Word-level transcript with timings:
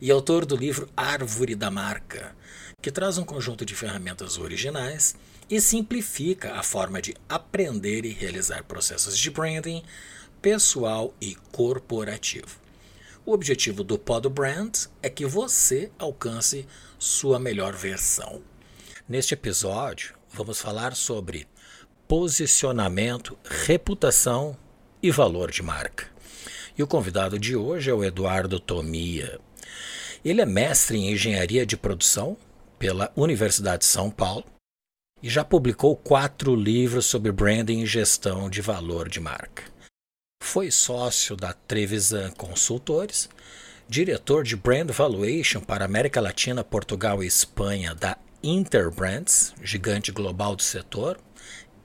e 0.00 0.10
autor 0.10 0.44
do 0.44 0.56
livro 0.56 0.88
Árvore 0.96 1.54
da 1.54 1.70
Marca, 1.70 2.34
que 2.80 2.90
traz 2.90 3.18
um 3.18 3.24
conjunto 3.24 3.64
de 3.64 3.74
ferramentas 3.74 4.38
originais 4.38 5.16
e 5.48 5.60
simplifica 5.60 6.54
a 6.54 6.62
forma 6.62 7.00
de 7.00 7.14
aprender 7.28 8.04
e 8.04 8.12
realizar 8.12 8.64
processos 8.64 9.18
de 9.18 9.30
branding 9.30 9.82
pessoal 10.42 11.14
e 11.20 11.34
corporativo. 11.52 12.58
O 13.24 13.32
objetivo 13.32 13.82
do 13.82 13.98
Pod 13.98 14.28
Brand 14.28 14.86
é 15.02 15.10
que 15.10 15.26
você 15.26 15.90
alcance 15.98 16.66
sua 16.98 17.38
melhor 17.38 17.74
versão. 17.74 18.40
Neste 19.08 19.34
episódio, 19.34 20.14
vamos 20.32 20.60
falar 20.60 20.94
sobre 20.94 21.48
posicionamento, 22.06 23.36
reputação 23.44 24.56
e 25.02 25.10
valor 25.10 25.50
de 25.50 25.62
marca. 25.62 26.06
E 26.78 26.82
o 26.82 26.86
convidado 26.86 27.38
de 27.38 27.56
hoje 27.56 27.90
é 27.90 27.94
o 27.94 28.04
Eduardo 28.04 28.60
Tomia. 28.60 29.40
Ele 30.24 30.40
é 30.40 30.46
mestre 30.46 30.98
em 30.98 31.12
engenharia 31.12 31.64
de 31.64 31.76
produção 31.76 32.36
pela 32.78 33.12
Universidade 33.16 33.80
de 33.80 33.86
São 33.86 34.10
Paulo 34.10 34.44
e 35.22 35.28
já 35.28 35.44
publicou 35.44 35.96
quatro 35.96 36.54
livros 36.54 37.06
sobre 37.06 37.32
branding 37.32 37.80
e 37.80 37.86
gestão 37.86 38.50
de 38.50 38.60
valor 38.60 39.08
de 39.08 39.20
marca. 39.20 39.64
Foi 40.42 40.70
sócio 40.70 41.34
da 41.34 41.52
Trevisan 41.52 42.30
Consultores, 42.32 43.28
diretor 43.88 44.44
de 44.44 44.56
Brand 44.56 44.90
Valuation 44.90 45.60
para 45.60 45.84
América 45.84 46.20
Latina, 46.20 46.62
Portugal 46.62 47.22
e 47.22 47.26
Espanha 47.26 47.94
da 47.94 48.16
Interbrands, 48.42 49.54
gigante 49.62 50.12
global 50.12 50.54
do 50.54 50.62
setor, 50.62 51.18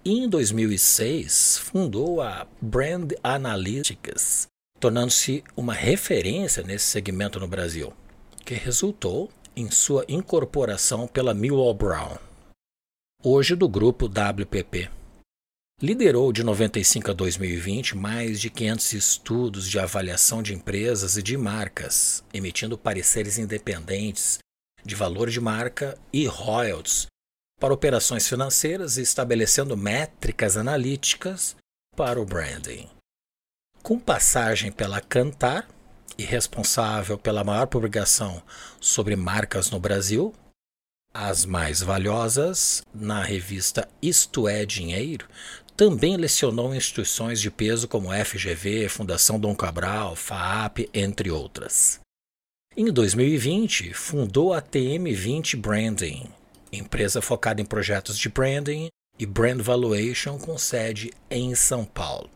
e 0.03 0.19
em 0.19 0.27
2006 0.27 1.59
fundou 1.59 2.21
a 2.21 2.47
Brand 2.61 3.13
Analytics, 3.23 4.47
tornando-se 4.79 5.43
uma 5.55 5.73
referência 5.73 6.63
nesse 6.63 6.85
segmento 6.85 7.39
no 7.39 7.47
Brasil 7.47 7.93
que 8.43 8.53
resultou 8.53 9.29
em 9.55 9.69
sua 9.69 10.05
incorporação 10.07 11.07
pela 11.07 11.33
Millwall 11.33 11.73
Brown, 11.73 12.17
hoje 13.23 13.55
do 13.55 13.69
grupo 13.69 14.07
WPP. 14.07 14.89
Liderou 15.81 16.31
de 16.31 16.43
95 16.43 17.11
a 17.11 17.13
2020 17.13 17.97
mais 17.97 18.39
de 18.39 18.49
500 18.49 18.93
estudos 18.93 19.69
de 19.69 19.79
avaliação 19.79 20.43
de 20.43 20.53
empresas 20.53 21.17
e 21.17 21.23
de 21.23 21.35
marcas, 21.35 22.23
emitindo 22.33 22.77
pareceres 22.77 23.37
independentes 23.37 24.37
de 24.83 24.95
valor 24.95 25.29
de 25.29 25.39
marca 25.39 25.97
e 26.11 26.25
royalties 26.25 27.07
para 27.59 27.73
operações 27.73 28.27
financeiras 28.27 28.97
e 28.97 29.01
estabelecendo 29.01 29.77
métricas 29.77 30.57
analíticas 30.57 31.55
para 31.95 32.19
o 32.19 32.25
branding. 32.25 32.89
Com 33.83 33.99
passagem 33.99 34.71
pela 34.71 35.01
Cantar, 35.01 35.67
e 36.17 36.23
responsável 36.23 37.17
pela 37.17 37.43
maior 37.43 37.67
publicação 37.67 38.41
sobre 38.79 39.15
marcas 39.15 39.69
no 39.69 39.79
Brasil, 39.79 40.33
as 41.13 41.45
mais 41.45 41.81
valiosas, 41.81 42.81
na 42.93 43.21
revista 43.21 43.87
Isto 44.01 44.47
é 44.47 44.65
Dinheiro, 44.65 45.27
também 45.75 46.15
lecionou 46.15 46.73
em 46.73 46.77
instituições 46.77 47.41
de 47.41 47.49
peso 47.51 47.87
como 47.87 48.11
FGV, 48.13 48.87
Fundação 48.87 49.39
Dom 49.39 49.55
Cabral, 49.55 50.15
FAAP, 50.15 50.89
entre 50.93 51.31
outras. 51.31 51.99
Em 52.77 52.85
2020, 52.91 53.93
fundou 53.93 54.53
a 54.53 54.61
TM20 54.61 55.57
Branding, 55.57 56.29
empresa 56.71 57.21
focada 57.21 57.61
em 57.61 57.65
projetos 57.65 58.17
de 58.17 58.29
branding 58.29 58.87
e 59.19 59.25
brand 59.25 59.59
valuation 59.59 60.37
com 60.37 60.57
sede 60.57 61.11
em 61.29 61.53
São 61.55 61.83
Paulo. 61.83 62.29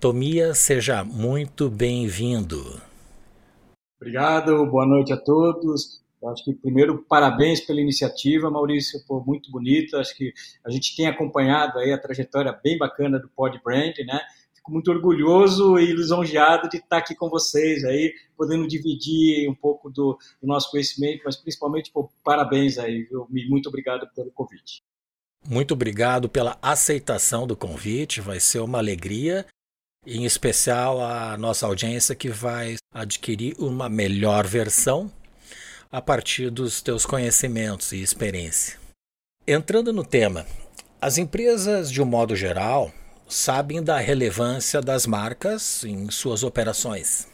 Tomia, 0.00 0.54
seja 0.54 1.04
muito 1.04 1.68
bem-vindo. 1.68 2.80
Obrigado, 4.00 4.64
boa 4.66 4.86
noite 4.86 5.12
a 5.12 5.16
todos. 5.16 6.00
Acho 6.24 6.44
que, 6.44 6.54
primeiro, 6.54 7.04
parabéns 7.08 7.60
pela 7.60 7.80
iniciativa, 7.80 8.50
Maurício, 8.50 9.00
muito 9.26 9.50
bonita. 9.50 9.98
Acho 9.98 10.16
que 10.16 10.32
a 10.64 10.70
gente 10.70 10.96
tem 10.96 11.06
acompanhado 11.06 11.78
aí 11.78 11.92
a 11.92 11.98
trajetória 11.98 12.52
bem 12.62 12.78
bacana 12.78 13.18
do 13.18 13.28
Pod 13.28 13.60
Brand, 13.64 13.96
né? 14.06 14.20
Fico 14.54 14.72
muito 14.72 14.90
orgulhoso 14.90 15.78
e 15.78 15.92
lisonjeado 15.92 16.68
de 16.68 16.78
estar 16.78 16.98
aqui 16.98 17.14
com 17.14 17.28
vocês 17.28 17.84
aí, 17.84 18.12
podendo 18.36 18.66
dividir 18.68 19.48
um 19.48 19.54
pouco 19.54 19.90
do, 19.90 20.16
do 20.40 20.46
nosso 20.46 20.70
conhecimento, 20.70 21.22
mas 21.24 21.36
principalmente, 21.36 21.92
parabéns 22.24 22.78
aí, 22.78 23.02
viu? 23.04 23.26
Muito 23.48 23.68
obrigado 23.68 24.08
pelo 24.14 24.30
convite. 24.30 24.82
Muito 25.48 25.72
obrigado 25.74 26.28
pela 26.28 26.58
aceitação 26.60 27.46
do 27.46 27.56
convite, 27.56 28.20
vai 28.20 28.40
ser 28.40 28.58
uma 28.58 28.78
alegria 28.78 29.46
em 30.06 30.24
especial 30.24 31.00
a 31.00 31.36
nossa 31.36 31.66
audiência 31.66 32.14
que 32.14 32.30
vai 32.30 32.76
adquirir 32.92 33.54
uma 33.58 33.88
melhor 33.88 34.46
versão 34.46 35.12
a 35.90 36.00
partir 36.00 36.50
dos 36.50 36.80
teus 36.80 37.04
conhecimentos 37.06 37.92
e 37.92 38.02
experiência. 38.02 38.78
Entrando 39.46 39.92
no 39.92 40.04
tema, 40.04 40.46
as 41.00 41.16
empresas, 41.16 41.90
de 41.90 42.02
um 42.02 42.04
modo 42.04 42.36
geral, 42.36 42.92
sabem 43.28 43.82
da 43.82 43.98
relevância 43.98 44.80
das 44.80 45.06
marcas 45.06 45.84
em 45.84 46.10
suas 46.10 46.42
operações. 46.42 47.26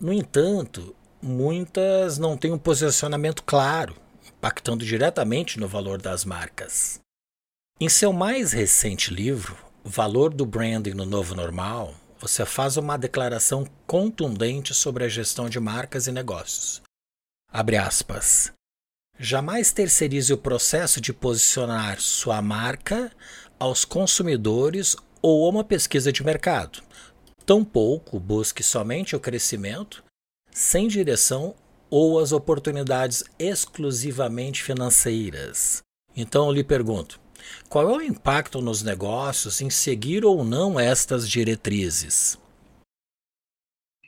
No 0.00 0.12
entanto, 0.12 0.94
muitas 1.22 2.18
não 2.18 2.36
têm 2.36 2.52
um 2.52 2.58
posicionamento 2.58 3.42
claro, 3.42 3.94
impactando 4.28 4.84
diretamente 4.84 5.60
no 5.60 5.68
valor 5.68 6.00
das 6.00 6.24
marcas. 6.24 7.00
Em 7.80 7.88
seu 7.88 8.12
mais 8.12 8.52
recente 8.52 9.12
livro, 9.12 9.56
Valor 9.82 10.32
do 10.34 10.44
Branding 10.44 10.92
no 10.92 11.06
Novo 11.06 11.34
Normal, 11.34 11.94
você 12.20 12.44
faz 12.44 12.76
uma 12.76 12.98
declaração 12.98 13.66
contundente 13.86 14.74
sobre 14.74 15.04
a 15.04 15.08
gestão 15.08 15.48
de 15.48 15.58
marcas 15.58 16.06
e 16.06 16.12
negócios. 16.12 16.82
Abre 17.50 17.78
aspas. 17.78 18.52
Jamais 19.18 19.72
terceirize 19.72 20.32
o 20.32 20.38
processo 20.38 21.00
de 21.00 21.14
posicionar 21.14 21.98
sua 21.98 22.42
marca 22.42 23.10
aos 23.58 23.86
consumidores 23.86 24.94
ou 25.22 25.46
a 25.46 25.48
uma 25.48 25.64
pesquisa 25.64 26.12
de 26.12 26.22
mercado. 26.22 26.82
Tampouco 27.46 28.20
busque 28.20 28.62
somente 28.62 29.16
o 29.16 29.20
crescimento, 29.20 30.04
sem 30.52 30.88
direção 30.88 31.54
ou 31.88 32.18
as 32.18 32.32
oportunidades 32.32 33.24
exclusivamente 33.38 34.62
financeiras. 34.62 35.82
Então 36.14 36.46
eu 36.46 36.52
lhe 36.52 36.64
pergunto: 36.64 37.18
qual 37.68 37.88
é 37.90 37.96
o 37.96 38.02
impacto 38.02 38.60
nos 38.60 38.82
negócios 38.82 39.60
em 39.60 39.70
seguir 39.70 40.24
ou 40.24 40.44
não 40.44 40.78
estas 40.78 41.28
diretrizes? 41.28 42.38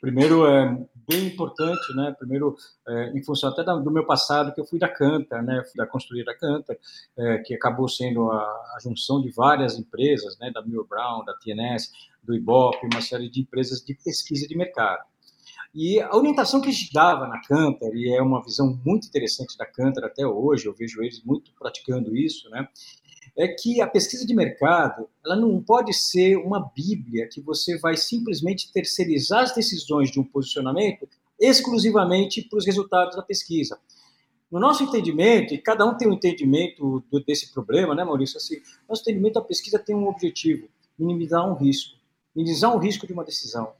Primeiro, 0.01 0.45
é 0.45 0.85
bem 1.07 1.27
importante, 1.27 1.95
né? 1.95 2.13
Primeiro, 2.17 2.55
é, 2.87 3.11
em 3.17 3.23
função 3.23 3.49
até 3.49 3.63
do 3.63 3.91
meu 3.91 4.05
passado, 4.05 4.53
que 4.53 4.59
eu 4.59 4.65
fui 4.65 4.79
da 4.79 4.89
Canta, 4.89 5.41
né? 5.41 5.63
Fui 5.63 5.77
da 5.77 5.87
construir 5.87 6.25
da 6.25 6.35
Canta, 6.35 6.77
é, 7.17 7.37
que 7.37 7.53
acabou 7.53 7.87
sendo 7.87 8.29
a, 8.31 8.41
a, 8.41 8.77
junção 8.81 9.21
de 9.21 9.31
várias 9.31 9.77
empresas, 9.77 10.37
né? 10.39 10.51
Da 10.51 10.61
Miller 10.61 10.85
Brown, 10.85 11.23
da 11.23 11.33
TNS, 11.33 11.91
do 12.21 12.35
Ibope, 12.35 12.87
uma 12.91 13.01
série 13.01 13.29
de 13.29 13.41
empresas 13.41 13.79
de 13.79 13.93
pesquisa 13.93 14.47
de 14.47 14.57
mercado. 14.57 15.03
E 15.73 15.99
a 15.99 16.15
orientação 16.15 16.61
que 16.61 16.69
a 16.69 16.71
gente 16.71 16.93
dava 16.93 17.27
na 17.27 17.41
Cantor, 17.41 17.95
e 17.95 18.13
é 18.13 18.21
uma 18.21 18.43
visão 18.43 18.79
muito 18.85 19.07
interessante 19.07 19.57
da 19.57 19.65
Cantor 19.65 20.05
até 20.05 20.25
hoje, 20.25 20.67
eu 20.67 20.73
vejo 20.73 21.01
eles 21.01 21.23
muito 21.23 21.51
praticando 21.57 22.15
isso, 22.15 22.49
né? 22.49 22.67
É 23.37 23.47
que 23.47 23.81
a 23.81 23.87
pesquisa 23.87 24.25
de 24.25 24.33
mercado 24.33 25.09
ela 25.25 25.35
não 25.35 25.61
pode 25.61 25.93
ser 25.93 26.37
uma 26.37 26.71
bíblia 26.75 27.27
que 27.27 27.41
você 27.41 27.77
vai 27.77 27.97
simplesmente 27.97 28.71
terceirizar 28.71 29.43
as 29.43 29.55
decisões 29.55 30.11
de 30.11 30.19
um 30.19 30.23
posicionamento 30.23 31.07
exclusivamente 31.39 32.41
para 32.43 32.57
os 32.57 32.65
resultados 32.65 33.15
da 33.15 33.23
pesquisa. 33.23 33.79
No 34.51 34.59
nosso 34.59 34.83
entendimento, 34.83 35.53
e 35.53 35.57
cada 35.57 35.83
um 35.83 35.97
tem 35.97 36.07
um 36.07 36.13
entendimento 36.13 37.03
desse 37.25 37.51
problema, 37.51 37.95
né, 37.95 38.03
Maurício? 38.03 38.37
Assim, 38.37 38.61
nosso 38.87 39.01
entendimento, 39.01 39.39
a 39.39 39.43
pesquisa 39.43 39.79
tem 39.79 39.95
um 39.95 40.07
objetivo: 40.07 40.67
minimizar 40.97 41.43
um 41.49 41.55
risco, 41.55 41.97
minimizar 42.35 42.75
um 42.75 42.77
risco 42.77 43.07
de 43.07 43.13
uma 43.13 43.23
decisão, 43.23 43.73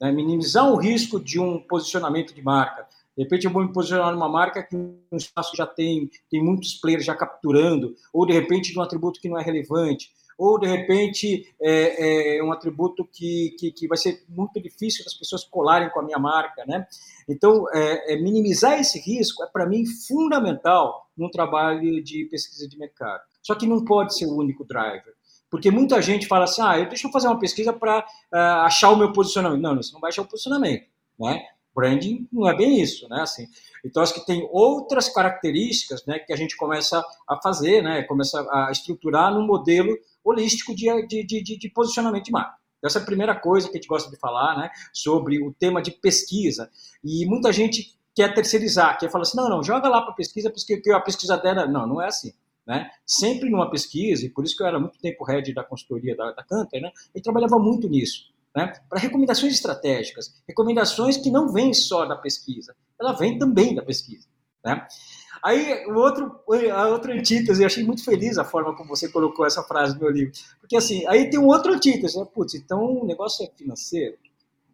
né, 0.00 0.10
minimizar 0.10 0.68
o 0.68 0.76
risco 0.76 1.20
de 1.20 1.38
um 1.38 1.60
posicionamento 1.60 2.34
de 2.34 2.42
marca, 2.42 2.88
de 3.18 3.24
repente 3.24 3.46
eu 3.46 3.50
vou 3.50 3.64
me 3.64 3.72
posicionar 3.72 4.12
numa 4.12 4.28
marca 4.28 4.62
que 4.62 4.76
um 4.76 5.16
espaço 5.16 5.56
já 5.56 5.66
tem, 5.66 6.08
tem 6.30 6.40
muitos 6.40 6.74
players 6.74 7.04
já 7.04 7.16
capturando, 7.16 7.96
ou 8.12 8.24
de 8.24 8.32
repente 8.32 8.78
um 8.78 8.80
atributo 8.80 9.20
que 9.20 9.28
não 9.28 9.36
é 9.36 9.42
relevante, 9.42 10.12
ou 10.38 10.56
de 10.56 10.68
repente 10.68 11.52
é, 11.60 12.36
é 12.36 12.44
um 12.44 12.52
atributo 12.52 13.04
que, 13.04 13.56
que, 13.58 13.72
que, 13.72 13.88
vai 13.88 13.98
ser 13.98 14.22
muito 14.28 14.62
difícil 14.62 15.04
das 15.04 15.14
pessoas 15.14 15.42
colarem 15.42 15.90
com 15.90 15.98
a 15.98 16.04
minha 16.04 16.18
marca, 16.18 16.64
né? 16.64 16.86
Então, 17.28 17.66
é, 17.74 18.14
é 18.14 18.16
minimizar 18.16 18.78
esse 18.78 19.00
risco 19.00 19.42
é 19.42 19.48
para 19.48 19.66
mim 19.66 19.84
fundamental 19.84 21.08
no 21.16 21.28
trabalho 21.28 22.00
de 22.00 22.24
pesquisa 22.26 22.68
de 22.68 22.78
mercado. 22.78 23.20
Só 23.42 23.56
que 23.56 23.66
não 23.66 23.84
pode 23.84 24.16
ser 24.16 24.26
o 24.26 24.36
único 24.36 24.64
driver. 24.64 25.12
Porque 25.50 25.72
muita 25.72 26.00
gente 26.00 26.28
fala 26.28 26.44
assim, 26.44 26.62
ah, 26.62 26.84
deixa 26.84 27.08
eu 27.08 27.10
fazer 27.10 27.26
uma 27.26 27.40
pesquisa 27.40 27.72
para 27.72 27.98
uh, 27.98 28.04
ah, 28.32 28.64
achar 28.66 28.90
o 28.90 28.96
meu 28.96 29.12
posicionamento. 29.12 29.60
Não, 29.60 29.74
você 29.74 29.92
não 29.92 30.00
vai 30.00 30.10
achar 30.10 30.22
o 30.22 30.28
posicionamento, 30.28 30.86
né? 31.18 31.44
Branding 31.78 32.26
não 32.32 32.48
é 32.48 32.56
bem 32.56 32.80
isso, 32.80 33.08
né? 33.08 33.20
Assim, 33.20 33.46
então 33.84 34.02
acho 34.02 34.12
que 34.12 34.26
tem 34.26 34.48
outras 34.50 35.08
características, 35.08 36.04
né, 36.04 36.18
que 36.18 36.32
a 36.32 36.36
gente 36.36 36.56
começa 36.56 37.04
a 37.28 37.40
fazer, 37.40 37.82
né, 37.84 38.02
começa 38.02 38.40
a 38.50 38.72
estruturar 38.72 39.32
num 39.32 39.46
modelo 39.46 39.96
holístico 40.24 40.74
de, 40.74 41.06
de, 41.06 41.24
de, 41.24 41.56
de 41.56 41.68
posicionamento 41.70 42.24
de 42.24 42.32
marca. 42.32 42.56
Essa 42.84 42.98
é 42.98 43.02
a 43.02 43.04
primeira 43.04 43.34
coisa 43.34 43.68
que 43.68 43.76
a 43.76 43.80
gente 43.80 43.88
gosta 43.88 44.10
de 44.10 44.16
falar, 44.18 44.58
né, 44.58 44.70
sobre 44.92 45.40
o 45.40 45.52
tema 45.52 45.80
de 45.80 45.92
pesquisa. 45.92 46.68
E 47.04 47.24
muita 47.26 47.52
gente 47.52 47.96
quer 48.12 48.34
terceirizar, 48.34 48.98
quer 48.98 49.08
falar 49.08 49.22
assim, 49.22 49.36
não, 49.36 49.48
não, 49.48 49.62
joga 49.62 49.88
lá 49.88 50.02
para 50.02 50.14
pesquisa, 50.14 50.50
porque 50.50 50.90
a 50.90 51.00
pesquisa 51.00 51.36
dela, 51.36 51.64
não, 51.64 51.86
não 51.86 52.02
é 52.02 52.08
assim. 52.08 52.32
Né? 52.66 52.90
Sempre 53.06 53.48
numa 53.48 53.70
pesquisa, 53.70 54.26
e 54.26 54.28
por 54.28 54.44
isso 54.44 54.56
que 54.56 54.64
eu 54.64 54.66
era 54.66 54.80
muito 54.80 54.98
tempo 54.98 55.24
head 55.24 55.54
da 55.54 55.62
consultoria 55.62 56.16
da, 56.16 56.32
da 56.32 56.42
Canter, 56.42 56.82
né? 56.82 56.90
ele 57.14 57.22
trabalhava 57.22 57.56
muito 57.56 57.88
nisso. 57.88 58.36
Né? 58.54 58.72
Para 58.88 58.98
recomendações 58.98 59.54
estratégicas, 59.54 60.42
recomendações 60.46 61.16
que 61.16 61.30
não 61.30 61.52
vêm 61.52 61.72
só 61.74 62.04
da 62.06 62.16
pesquisa, 62.16 62.74
ela 63.00 63.12
vem 63.12 63.38
também 63.38 63.74
da 63.74 63.82
pesquisa. 63.82 64.26
Né? 64.64 64.86
Aí, 65.42 65.86
o 65.86 65.94
outro, 65.94 66.40
a 66.74 66.88
outra 66.88 67.14
antítese, 67.14 67.62
eu 67.62 67.66
achei 67.66 67.84
muito 67.84 68.04
feliz 68.04 68.38
a 68.38 68.44
forma 68.44 68.74
como 68.76 68.88
você 68.88 69.08
colocou 69.08 69.46
essa 69.46 69.62
frase 69.62 69.94
no 69.94 70.00
meu 70.00 70.10
livro, 70.10 70.32
porque 70.60 70.76
assim, 70.76 71.06
aí 71.06 71.30
tem 71.30 71.38
um 71.38 71.46
outro 71.46 71.72
antítese, 71.72 72.18
né? 72.18 72.26
putz, 72.34 72.54
então 72.54 73.00
o 73.00 73.06
negócio 73.06 73.44
é 73.44 73.50
financeiro? 73.56 74.16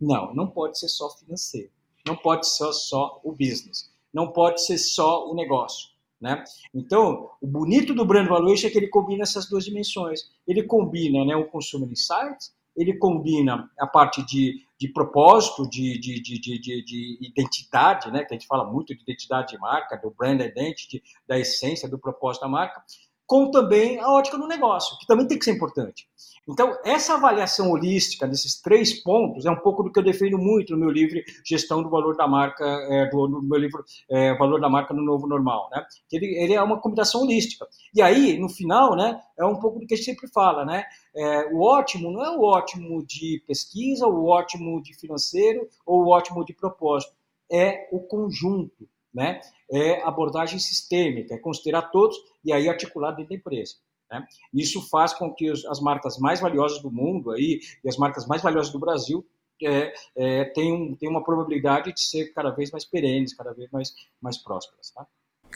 Não, 0.00 0.34
não 0.34 0.46
pode 0.46 0.78
ser 0.78 0.88
só 0.88 1.10
financeiro, 1.10 1.70
não 2.06 2.16
pode 2.16 2.48
ser 2.48 2.72
só 2.72 3.20
o 3.22 3.32
business, 3.32 3.90
não 4.12 4.32
pode 4.32 4.64
ser 4.64 4.78
só 4.78 5.30
o 5.30 5.34
negócio. 5.34 5.94
Né? 6.20 6.42
Então, 6.74 7.30
o 7.38 7.46
bonito 7.46 7.92
do 7.92 8.04
Brand 8.04 8.26
Valuation 8.26 8.68
é 8.68 8.70
que 8.70 8.78
ele 8.78 8.88
combina 8.88 9.24
essas 9.24 9.46
duas 9.46 9.62
dimensões. 9.62 10.30
Ele 10.48 10.62
combina 10.62 11.22
né, 11.22 11.36
o 11.36 11.44
Consumer 11.44 11.90
Insights, 11.90 12.54
ele 12.76 12.98
combina 12.98 13.70
a 13.78 13.86
parte 13.86 14.24
de, 14.24 14.66
de 14.78 14.88
propósito, 14.88 15.68
de, 15.68 15.98
de, 15.98 16.20
de, 16.20 16.38
de, 16.40 16.84
de 16.84 17.18
identidade, 17.20 18.10
né, 18.10 18.24
que 18.24 18.34
a 18.34 18.38
gente 18.38 18.46
fala 18.46 18.64
muito 18.64 18.94
de 18.94 19.02
identidade 19.02 19.52
de 19.52 19.58
marca, 19.58 19.96
do 19.96 20.10
brand 20.10 20.40
identity, 20.40 21.02
da 21.26 21.38
essência, 21.38 21.88
do 21.88 21.98
propósito 21.98 22.42
da 22.42 22.48
marca, 22.48 22.82
com 23.26 23.50
também 23.50 23.98
a 23.98 24.10
ótica 24.10 24.38
do 24.38 24.46
negócio, 24.46 24.98
que 24.98 25.06
também 25.06 25.26
tem 25.26 25.38
que 25.38 25.44
ser 25.44 25.52
importante. 25.52 26.06
Então, 26.48 26.76
essa 26.84 27.14
avaliação 27.14 27.70
holística 27.70 28.28
desses 28.28 28.60
três 28.60 29.02
pontos 29.02 29.46
é 29.46 29.50
um 29.50 29.60
pouco 29.60 29.82
do 29.82 29.90
que 29.90 29.98
eu 29.98 30.04
defendo 30.04 30.36
muito 30.38 30.74
no 30.74 30.78
meu 30.78 30.90
livro 30.90 31.18
Gestão 31.44 31.82
do 31.82 31.88
Valor 31.88 32.16
da 32.16 32.28
Marca, 32.28 32.64
é, 32.64 33.08
do, 33.08 33.26
no 33.26 33.42
meu 33.42 33.58
livro 33.58 33.82
é, 34.10 34.34
Valor 34.36 34.60
da 34.60 34.68
Marca 34.68 34.92
no 34.92 35.02
Novo 35.02 35.26
Normal, 35.26 35.70
né? 35.72 35.84
Ele, 36.12 36.26
ele, 36.42 36.52
é 36.52 36.62
uma 36.62 36.78
combinação 36.78 37.22
holística. 37.22 37.66
E 37.94 38.02
aí, 38.02 38.38
no 38.38 38.50
final, 38.50 38.94
né, 38.94 39.18
é 39.38 39.44
um 39.44 39.58
pouco 39.58 39.80
do 39.80 39.86
que 39.86 39.94
a 39.94 39.96
gente 39.96 40.06
sempre 40.06 40.28
fala, 40.28 40.66
né? 40.66 40.84
É, 41.16 41.46
o 41.46 41.62
ótimo 41.62 42.12
não 42.12 42.22
é 42.22 42.36
o 42.36 42.42
ótimo 42.42 43.02
de 43.06 43.42
pesquisa, 43.46 44.06
o 44.06 44.26
ótimo 44.26 44.82
de 44.82 44.94
financeiro 44.98 45.66
ou 45.86 46.02
o 46.02 46.08
ótimo 46.08 46.44
de 46.44 46.52
propósito. 46.52 47.14
É 47.50 47.88
o 47.90 48.00
conjunto, 48.00 48.88
né? 49.14 49.40
É 49.70 50.02
abordagem 50.02 50.58
sistêmica, 50.58 51.34
é 51.34 51.38
considerar 51.38 51.82
todos 51.82 52.16
e 52.44 52.52
aí 52.52 52.68
articular 52.68 53.12
dentro 53.12 53.30
da 53.30 53.36
empresa. 53.36 53.76
Né? 54.10 54.26
Isso 54.52 54.88
faz 54.88 55.14
com 55.14 55.32
que 55.32 55.50
as 55.50 55.80
marcas 55.80 56.18
mais 56.18 56.40
valiosas 56.40 56.82
do 56.82 56.90
mundo 56.90 57.30
aí, 57.30 57.60
e 57.82 57.88
as 57.88 57.96
marcas 57.96 58.26
mais 58.26 58.42
valiosas 58.42 58.72
do 58.72 58.78
Brasil 58.78 59.24
é, 59.62 59.94
é, 60.16 60.44
tenham, 60.46 60.94
tenham 60.96 61.12
uma 61.12 61.24
probabilidade 61.24 61.92
de 61.92 62.00
ser 62.00 62.32
cada 62.32 62.50
vez 62.50 62.70
mais 62.70 62.84
perenes, 62.84 63.34
cada 63.34 63.52
vez 63.52 63.70
mais, 63.70 63.94
mais 64.20 64.36
prósperas. 64.36 64.90
Tá? 64.90 65.06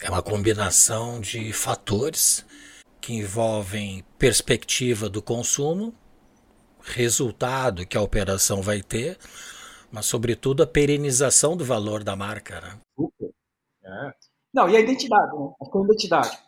É 0.03 0.09
uma 0.09 0.23
combinação 0.23 1.21
de 1.21 1.53
fatores 1.53 2.47
que 3.01 3.15
envolvem 3.15 4.05
perspectiva 4.19 5.09
do 5.09 5.21
consumo, 5.21 5.95
resultado 6.81 7.87
que 7.87 7.97
a 7.97 8.03
operação 8.03 8.63
vai 8.63 8.83
ter, 8.83 9.19
mas 9.91 10.07
sobretudo 10.07 10.63
a 10.63 10.67
perenização 10.67 11.57
do 11.57 11.65
valor 11.65 12.05
da 12.05 12.15
marca. 12.15 12.61
Né? 12.61 12.79
É. 13.89 14.15
Não, 14.53 14.69
e 14.69 14.77
a 14.77 14.81
identidade, 14.81 15.37
né? 15.37 15.55
A 15.61 15.85
identidade. 15.85 16.39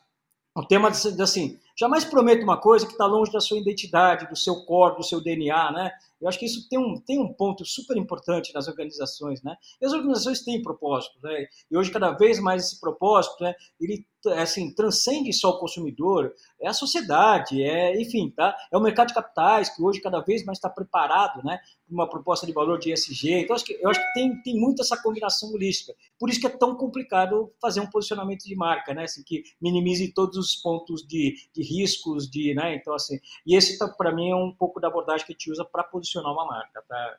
O 0.56 0.64
tema 0.66 0.90
de, 0.90 1.22
assim, 1.22 1.58
jamais 1.80 2.04
prometa 2.04 2.44
uma 2.44 2.58
coisa 2.58 2.84
que 2.84 2.92
está 2.92 3.06
longe 3.06 3.32
da 3.32 3.40
sua 3.40 3.58
identidade, 3.58 4.28
do 4.28 4.36
seu 4.36 4.66
core, 4.66 4.96
do 4.96 5.02
seu 5.02 5.18
DNA, 5.18 5.72
né? 5.72 5.90
Eu 6.20 6.28
acho 6.28 6.38
que 6.38 6.44
isso 6.44 6.68
tem 6.68 6.78
um, 6.78 7.00
tem 7.00 7.18
um 7.18 7.32
ponto 7.32 7.64
super 7.64 7.96
importante 7.96 8.52
nas 8.52 8.68
organizações, 8.68 9.42
né? 9.42 9.56
E 9.80 9.86
as 9.86 9.92
organizações 9.92 10.42
têm 10.42 10.62
propósito, 10.62 11.18
né? 11.22 11.46
E 11.70 11.76
hoje, 11.76 11.90
cada 11.90 12.10
vez 12.10 12.38
mais, 12.38 12.66
esse 12.66 12.78
propósito, 12.78 13.42
né? 13.42 13.54
Ele, 13.80 14.06
assim, 14.36 14.74
transcende 14.74 15.32
só 15.32 15.50
o 15.50 15.58
consumidor, 15.58 16.34
é 16.60 16.68
a 16.68 16.74
sociedade, 16.74 17.62
é, 17.62 17.98
enfim, 17.98 18.30
tá? 18.36 18.54
É 18.70 18.76
o 18.76 18.82
mercado 18.82 19.08
de 19.08 19.14
capitais, 19.14 19.74
que 19.74 19.82
hoje 19.82 20.00
cada 20.00 20.20
vez 20.20 20.44
mais 20.44 20.58
está 20.58 20.68
preparado, 20.68 21.42
né? 21.42 21.58
Para 21.86 21.94
uma 21.94 22.08
proposta 22.08 22.46
de 22.46 22.52
valor 22.52 22.78
de 22.78 22.92
ESG. 22.92 23.40
Então, 23.40 23.56
acho 23.56 23.64
que, 23.64 23.78
eu 23.80 23.88
acho 23.88 23.98
que 23.98 24.12
tem, 24.12 24.42
tem 24.42 24.60
muito 24.60 24.82
essa 24.82 25.00
combinação 25.02 25.50
holística. 25.50 25.94
Por 26.18 26.28
isso 26.28 26.38
que 26.38 26.46
é 26.46 26.50
tão 26.50 26.76
complicado 26.76 27.50
fazer 27.62 27.80
um 27.80 27.88
posicionamento 27.88 28.44
de 28.44 28.54
marca, 28.54 28.92
né? 28.92 29.04
Assim, 29.04 29.22
que 29.24 29.42
minimize 29.58 30.12
todos 30.12 30.36
os 30.36 30.54
pontos 30.54 31.02
de, 31.06 31.34
de 31.54 31.62
riscos, 31.70 32.28
de, 32.28 32.54
né? 32.54 32.74
Então, 32.74 32.94
assim, 32.94 33.18
e 33.46 33.56
esse, 33.56 33.78
tá, 33.78 33.88
para 33.88 34.14
mim, 34.14 34.30
é 34.30 34.36
um 34.36 34.52
pouco 34.52 34.80
da 34.80 34.88
abordagem 34.88 35.24
que 35.24 35.32
a 35.32 35.34
gente 35.34 35.50
usa 35.50 35.64
para 35.64 35.84
posicionar 35.84 36.32
uma 36.32 36.46
marca. 36.46 36.82
Tá? 36.88 37.16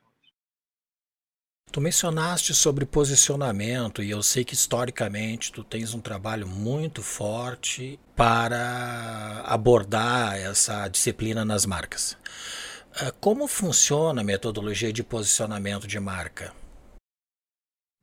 Tu 1.72 1.80
mencionaste 1.80 2.52
sobre 2.52 2.84
posicionamento 2.84 4.02
e 4.02 4.10
eu 4.10 4.22
sei 4.22 4.44
que 4.44 4.52
historicamente 4.52 5.50
tu 5.50 5.64
tens 5.64 5.94
um 5.94 6.00
trabalho 6.00 6.46
muito 6.46 7.02
forte 7.02 7.98
para 8.14 9.42
abordar 9.46 10.36
essa 10.36 10.86
disciplina 10.88 11.46
nas 11.46 11.64
marcas. 11.64 12.18
Eh, 13.00 13.10
como 13.18 13.48
funciona 13.48 14.20
a 14.20 14.24
metodologia 14.24 14.92
de 14.92 15.02
posicionamento 15.02 15.86
de 15.86 15.98
marca? 15.98 16.52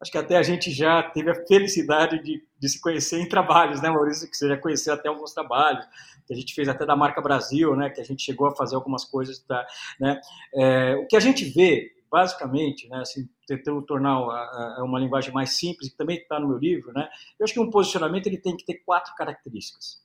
Acho 0.02 0.12
que 0.12 0.18
até 0.18 0.38
a 0.38 0.44
gente 0.44 0.72
já 0.72 1.04
teve 1.04 1.30
a 1.30 1.46
felicidade 1.46 2.24
de, 2.24 2.42
de 2.58 2.70
se 2.70 2.82
conhecer 2.82 3.20
em 3.20 3.30
trabalhos, 3.30 3.82
né, 3.82 3.90
Maurício? 3.90 4.28
Que 4.28 4.36
você 4.36 4.48
já 4.48 4.58
conheceu 4.58 4.96
até 4.96 5.10
alguns 5.10 5.32
trabalhos 5.32 5.86
que 6.30 6.34
a 6.34 6.38
gente 6.38 6.54
fez 6.54 6.70
até 6.70 6.86
da 6.86 6.96
marca 6.96 7.20
Brasil, 7.22 7.76
né, 7.76 7.90
que 7.90 8.00
a 8.00 8.04
gente 8.04 8.22
chegou 8.22 8.46
a 8.46 8.56
fazer 8.56 8.76
algumas 8.76 9.04
coisas, 9.04 9.40
tá, 9.40 9.66
né, 10.00 10.22
é, 10.54 10.96
o 10.96 11.08
que 11.08 11.18
a 11.18 11.20
gente 11.20 11.44
vê, 11.44 11.92
basicamente, 12.10 12.88
né, 12.88 13.00
assim, 13.00 13.28
tentando 13.48 13.82
tornar 13.82 14.12
a, 14.12 14.76
a, 14.78 14.84
uma 14.84 15.00
linguagem 15.00 15.34
mais 15.34 15.58
simples, 15.58 15.90
que 15.90 15.98
também 15.98 16.18
está 16.18 16.40
no 16.40 16.48
meu 16.48 16.60
livro, 16.60 16.94
né, 16.94 17.10
eu 17.40 17.44
acho 17.44 17.54
que 17.54 17.60
um 17.60 17.72
posicionamento 17.72 18.28
ele 18.28 18.38
tem 18.38 18.56
que 18.56 18.64
ter 18.64 18.76
quatro 18.86 19.16
características. 19.16 20.04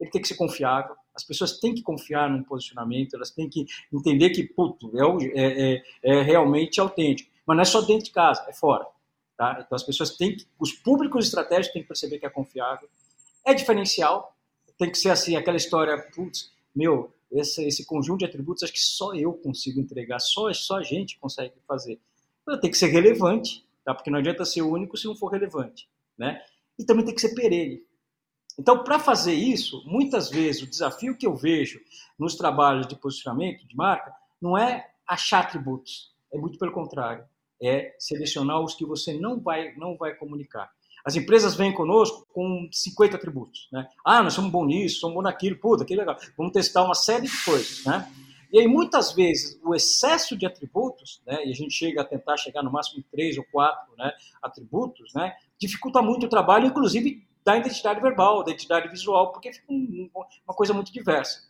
Ele 0.00 0.10
tem 0.10 0.22
que 0.22 0.28
ser 0.28 0.36
confiável, 0.36 0.96
as 1.14 1.24
pessoas 1.24 1.58
têm 1.58 1.74
que 1.74 1.82
confiar 1.82 2.30
num 2.30 2.42
posicionamento, 2.42 3.14
elas 3.14 3.30
têm 3.30 3.46
que 3.46 3.66
entender 3.92 4.30
que, 4.30 4.44
puto, 4.44 4.90
é, 4.96 5.02
é, 5.34 5.74
é, 5.74 5.82
é 6.02 6.22
realmente 6.22 6.80
autêntico, 6.80 7.30
mas 7.46 7.56
não 7.56 7.62
é 7.62 7.66
só 7.66 7.82
dentro 7.82 8.06
de 8.06 8.10
casa, 8.10 8.42
é 8.48 8.54
fora. 8.54 8.86
Tá? 9.36 9.58
Então 9.60 9.76
as 9.76 9.82
pessoas 9.82 10.16
têm 10.16 10.34
que, 10.34 10.46
os 10.58 10.72
públicos 10.72 11.26
estratégicos 11.26 11.74
têm 11.74 11.82
que 11.82 11.88
perceber 11.88 12.18
que 12.18 12.24
é 12.24 12.30
confiável, 12.30 12.88
é 13.44 13.52
diferencial, 13.52 14.34
tem 14.78 14.90
que 14.90 14.96
ser 14.96 15.10
assim, 15.10 15.36
aquela 15.36 15.56
história, 15.56 15.98
putz, 16.14 16.52
meu, 16.74 17.12
esse, 17.30 17.66
esse 17.66 17.84
conjunto 17.84 18.20
de 18.20 18.24
atributos 18.24 18.62
acho 18.62 18.72
que 18.72 18.80
só 18.80 19.14
eu 19.14 19.32
consigo 19.34 19.80
entregar, 19.80 20.20
só, 20.20 20.52
só 20.54 20.78
a 20.78 20.82
gente 20.82 21.18
consegue 21.18 21.54
fazer. 21.66 22.00
Tem 22.62 22.70
que 22.70 22.78
ser 22.78 22.86
relevante, 22.86 23.66
tá? 23.84 23.94
porque 23.94 24.10
não 24.10 24.18
adianta 24.18 24.44
ser 24.44 24.62
único 24.62 24.96
se 24.96 25.06
não 25.06 25.16
for 25.16 25.28
relevante. 25.28 25.88
Né? 26.16 26.40
E 26.78 26.84
também 26.84 27.04
tem 27.04 27.14
que 27.14 27.20
ser 27.20 27.34
perene. 27.34 27.82
Então, 28.58 28.82
para 28.82 28.98
fazer 28.98 29.34
isso, 29.34 29.84
muitas 29.86 30.30
vezes 30.30 30.62
o 30.62 30.66
desafio 30.66 31.16
que 31.16 31.26
eu 31.26 31.36
vejo 31.36 31.80
nos 32.18 32.34
trabalhos 32.34 32.86
de 32.86 32.96
posicionamento 32.96 33.66
de 33.66 33.76
marca 33.76 34.12
não 34.40 34.56
é 34.56 34.90
achar 35.06 35.40
atributos, 35.40 36.12
é 36.32 36.38
muito 36.38 36.58
pelo 36.58 36.72
contrário, 36.72 37.24
é 37.62 37.94
selecionar 37.98 38.60
os 38.60 38.74
que 38.74 38.84
você 38.84 39.14
não 39.14 39.40
vai, 39.40 39.74
não 39.76 39.96
vai 39.96 40.14
comunicar. 40.14 40.70
As 41.04 41.16
empresas 41.16 41.54
vêm 41.54 41.72
conosco 41.72 42.26
com 42.32 42.68
50 42.70 43.16
atributos. 43.16 43.68
Né? 43.72 43.88
Ah, 44.04 44.22
nós 44.22 44.34
somos 44.34 44.50
bons 44.50 44.66
nisso, 44.66 45.00
somos 45.00 45.14
bons 45.14 45.22
naquilo, 45.22 45.56
puta, 45.56 45.84
que 45.84 45.94
legal. 45.94 46.16
Vamos 46.36 46.52
testar 46.52 46.84
uma 46.84 46.94
série 46.94 47.26
de 47.26 47.44
coisas. 47.44 47.84
Né? 47.84 48.08
E 48.52 48.58
aí, 48.58 48.66
muitas 48.66 49.12
vezes, 49.12 49.60
o 49.62 49.74
excesso 49.74 50.36
de 50.36 50.46
atributos, 50.46 51.20
né, 51.26 51.44
e 51.44 51.50
a 51.50 51.54
gente 51.54 51.72
chega 51.72 52.00
a 52.00 52.04
tentar 52.04 52.36
chegar 52.38 52.62
no 52.62 52.72
máximo 52.72 53.04
três 53.10 53.36
ou 53.36 53.44
quatro 53.52 53.94
né, 53.96 54.10
atributos, 54.42 55.12
né, 55.14 55.34
dificulta 55.58 56.00
muito 56.00 56.24
o 56.26 56.28
trabalho, 56.28 56.66
inclusive 56.66 57.26
da 57.44 57.56
identidade 57.56 58.00
verbal, 58.00 58.42
da 58.42 58.50
identidade 58.50 58.88
visual, 58.88 59.32
porque 59.32 59.52
fica 59.52 59.66
uma 59.70 60.54
coisa 60.54 60.72
muito 60.72 60.92
diversa. 60.92 61.42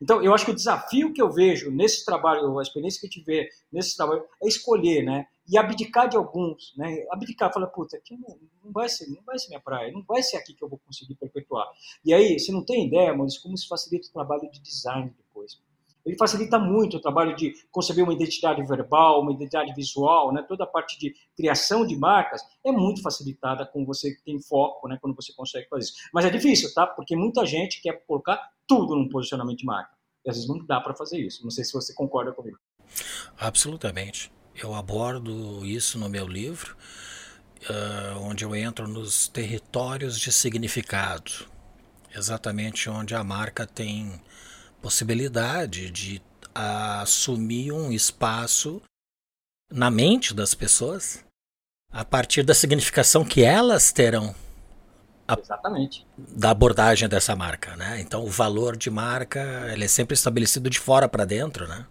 Então, 0.00 0.22
eu 0.22 0.34
acho 0.34 0.44
que 0.44 0.50
o 0.50 0.54
desafio 0.54 1.12
que 1.12 1.20
eu 1.20 1.30
vejo 1.30 1.70
nesse 1.70 2.04
trabalho, 2.04 2.58
a 2.58 2.62
experiência 2.62 3.00
que 3.00 3.06
gente 3.06 3.24
vê 3.24 3.48
nesse 3.72 3.96
trabalho, 3.96 4.24
é 4.42 4.48
escolher, 4.48 5.02
né? 5.02 5.26
E 5.48 5.58
abdicar 5.58 6.08
de 6.08 6.16
alguns, 6.16 6.74
né? 6.76 7.04
Abdicar, 7.10 7.52
falar, 7.52 7.66
puta, 7.68 7.96
aqui 7.96 8.16
não, 8.16 8.38
não, 8.62 8.72
vai 8.72 8.88
ser, 8.88 9.08
não 9.08 9.22
vai 9.22 9.38
ser 9.38 9.48
minha 9.48 9.60
praia, 9.60 9.92
não 9.92 10.02
vai 10.02 10.22
ser 10.22 10.36
aqui 10.36 10.54
que 10.54 10.62
eu 10.62 10.68
vou 10.68 10.78
conseguir 10.78 11.14
perpetuar. 11.14 11.66
E 12.04 12.12
aí, 12.12 12.38
você 12.38 12.52
não 12.52 12.64
tem 12.64 12.86
ideia, 12.86 13.14
mas 13.16 13.38
como 13.38 13.54
isso 13.54 13.68
facilita 13.68 14.08
o 14.08 14.12
trabalho 14.12 14.50
de 14.50 14.60
design 14.60 15.08
depois. 15.08 15.23
Ele 16.04 16.16
facilita 16.16 16.58
muito 16.58 16.98
o 16.98 17.00
trabalho 17.00 17.34
de 17.34 17.54
conceber 17.70 18.04
uma 18.04 18.12
identidade 18.12 18.62
verbal, 18.62 19.22
uma 19.22 19.32
identidade 19.32 19.72
visual, 19.74 20.32
né? 20.32 20.44
Toda 20.46 20.64
a 20.64 20.66
parte 20.66 20.98
de 20.98 21.14
criação 21.36 21.86
de 21.86 21.96
marcas 21.96 22.42
é 22.64 22.70
muito 22.70 23.00
facilitada 23.00 23.64
quando 23.66 23.86
você 23.86 24.14
tem 24.24 24.40
foco, 24.42 24.86
né? 24.86 24.98
Quando 25.00 25.16
você 25.16 25.32
consegue 25.32 25.68
fazer 25.68 25.84
isso. 25.84 25.94
Mas 26.12 26.24
é 26.24 26.30
difícil, 26.30 26.72
tá? 26.74 26.86
Porque 26.86 27.16
muita 27.16 27.46
gente 27.46 27.80
quer 27.80 28.04
colocar 28.06 28.38
tudo 28.66 28.94
num 28.94 29.08
posicionamento 29.08 29.58
de 29.58 29.64
marca. 29.64 29.94
E 30.24 30.30
às 30.30 30.36
vezes 30.36 30.48
não 30.48 30.64
dá 30.66 30.80
para 30.80 30.94
fazer 30.94 31.18
isso. 31.18 31.42
Não 31.42 31.50
sei 31.50 31.64
se 31.64 31.72
você 31.72 31.94
concorda 31.94 32.32
comigo. 32.32 32.58
Absolutamente. 33.38 34.30
Eu 34.54 34.74
abordo 34.74 35.64
isso 35.64 35.98
no 35.98 36.08
meu 36.08 36.26
livro, 36.26 36.76
uh, 37.68 38.20
onde 38.20 38.44
eu 38.44 38.54
entro 38.54 38.86
nos 38.86 39.26
territórios 39.26 40.18
de 40.18 40.30
significado, 40.30 41.32
exatamente 42.14 42.88
onde 42.88 43.14
a 43.14 43.24
marca 43.24 43.66
tem 43.66 44.20
possibilidade 44.84 45.90
de 45.90 46.20
assumir 46.54 47.72
um 47.72 47.90
espaço 47.90 48.82
na 49.72 49.90
mente 49.90 50.34
das 50.34 50.54
pessoas 50.54 51.24
a 51.90 52.04
partir 52.04 52.42
da 52.42 52.52
significação 52.52 53.24
que 53.24 53.42
elas 53.42 53.92
terão 53.92 54.34
a, 55.26 55.38
Exatamente. 55.40 56.06
da 56.18 56.50
abordagem 56.50 57.08
dessa 57.08 57.34
marca, 57.34 57.74
né? 57.76 57.98
Então 57.98 58.24
o 58.24 58.28
valor 58.28 58.76
de 58.76 58.90
marca 58.90 59.40
ele 59.72 59.86
é 59.86 59.88
sempre 59.88 60.12
estabelecido 60.12 60.68
de 60.68 60.78
fora 60.78 61.08
para 61.08 61.24
dentro, 61.24 61.66
né? 61.66 61.86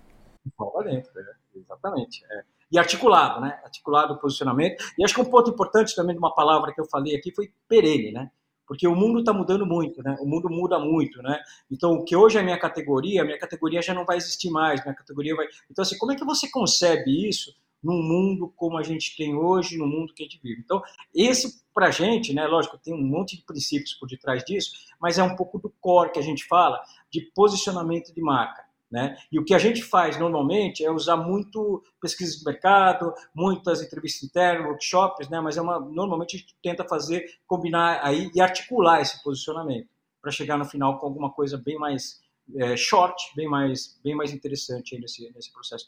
De 0.45 0.51
fora 0.55 0.71
para 0.71 0.91
dentro, 0.91 1.11
é. 1.19 1.57
exatamente. 1.57 2.23
É. 2.29 2.43
E 2.71 2.77
articulado, 2.77 3.41
né? 3.41 3.59
Articulado 3.63 4.13
o 4.13 4.19
posicionamento. 4.19 4.83
E 4.99 5.03
acho 5.03 5.15
que 5.15 5.21
um 5.21 5.25
ponto 5.25 5.49
importante 5.49 5.95
também 5.95 6.13
de 6.13 6.19
uma 6.19 6.35
palavra 6.35 6.71
que 6.71 6.79
eu 6.79 6.85
falei 6.85 7.15
aqui 7.15 7.33
foi 7.33 7.51
perene, 7.67 8.11
né? 8.11 8.29
Porque 8.73 8.87
o 8.87 8.95
mundo 8.95 9.19
está 9.19 9.31
mudando 9.31 9.67
muito, 9.67 10.01
né? 10.01 10.17
O 10.19 10.25
mundo 10.25 10.49
muda 10.49 10.79
muito, 10.79 11.21
né? 11.21 11.39
Então, 11.69 11.93
o 11.93 12.03
que 12.03 12.15
hoje 12.15 12.39
é 12.39 12.41
minha 12.41 12.57
categoria, 12.57 13.23
minha 13.23 13.37
categoria 13.37 13.83
já 13.83 13.93
não 13.93 14.03
vai 14.03 14.17
existir 14.17 14.49
mais, 14.49 14.83
minha 14.83 14.95
categoria 14.95 15.35
vai. 15.35 15.45
Então, 15.69 15.83
assim, 15.83 15.95
como 15.95 16.11
é 16.11 16.15
que 16.15 16.25
você 16.25 16.49
concebe 16.49 17.29
isso 17.29 17.53
num 17.83 18.01
mundo 18.01 18.51
como 18.55 18.75
a 18.79 18.81
gente 18.81 19.15
tem 19.15 19.35
hoje, 19.35 19.77
no 19.77 19.85
mundo 19.85 20.11
que 20.15 20.23
a 20.23 20.25
gente 20.25 20.41
vive? 20.41 20.61
Então, 20.65 20.81
esse 21.13 21.63
para 21.71 21.89
a 21.89 21.91
gente, 21.91 22.33
né? 22.33 22.47
Lógico, 22.47 22.79
tem 22.79 22.95
um 22.95 23.05
monte 23.05 23.37
de 23.37 23.43
princípios 23.43 23.93
por 23.93 24.07
detrás 24.07 24.43
disso, 24.43 24.71
mas 24.99 25.19
é 25.19 25.23
um 25.23 25.35
pouco 25.35 25.59
do 25.59 25.69
core 25.79 26.11
que 26.11 26.17
a 26.17 26.23
gente 26.23 26.43
fala 26.45 26.81
de 27.11 27.21
posicionamento 27.35 28.11
de 28.11 28.21
marca. 28.23 28.63
Né? 28.93 29.17
E 29.31 29.39
o 29.39 29.43
que 29.43 29.55
a 29.55 29.57
gente 29.57 29.81
faz 29.81 30.19
normalmente 30.19 30.85
é 30.85 30.91
usar 30.91 31.17
muito 31.17 31.83
pesquisa 31.99 32.37
de 32.37 32.45
mercado, 32.45 33.11
muitas 33.33 33.81
entrevistas 33.81 34.21
internas, 34.21 34.67
workshops, 34.67 35.27
né? 35.29 35.41
mas 35.41 35.57
é 35.57 35.61
uma, 35.63 35.79
normalmente 35.79 36.35
a 36.35 36.39
gente 36.39 36.55
tenta 36.61 36.87
fazer, 36.87 37.25
combinar 37.47 38.01
aí 38.03 38.29
e 38.35 38.39
articular 38.39 39.01
esse 39.01 39.23
posicionamento 39.23 39.89
para 40.21 40.29
chegar 40.29 40.59
no 40.59 40.65
final 40.65 40.99
com 40.99 41.07
alguma 41.07 41.31
coisa 41.31 41.57
bem 41.57 41.75
mais 41.75 42.21
é, 42.55 42.77
short, 42.77 43.15
bem 43.35 43.49
mais, 43.49 43.99
bem 44.03 44.15
mais 44.15 44.31
interessante 44.31 44.95
nesse, 44.99 45.27
nesse 45.33 45.51
processo. 45.51 45.87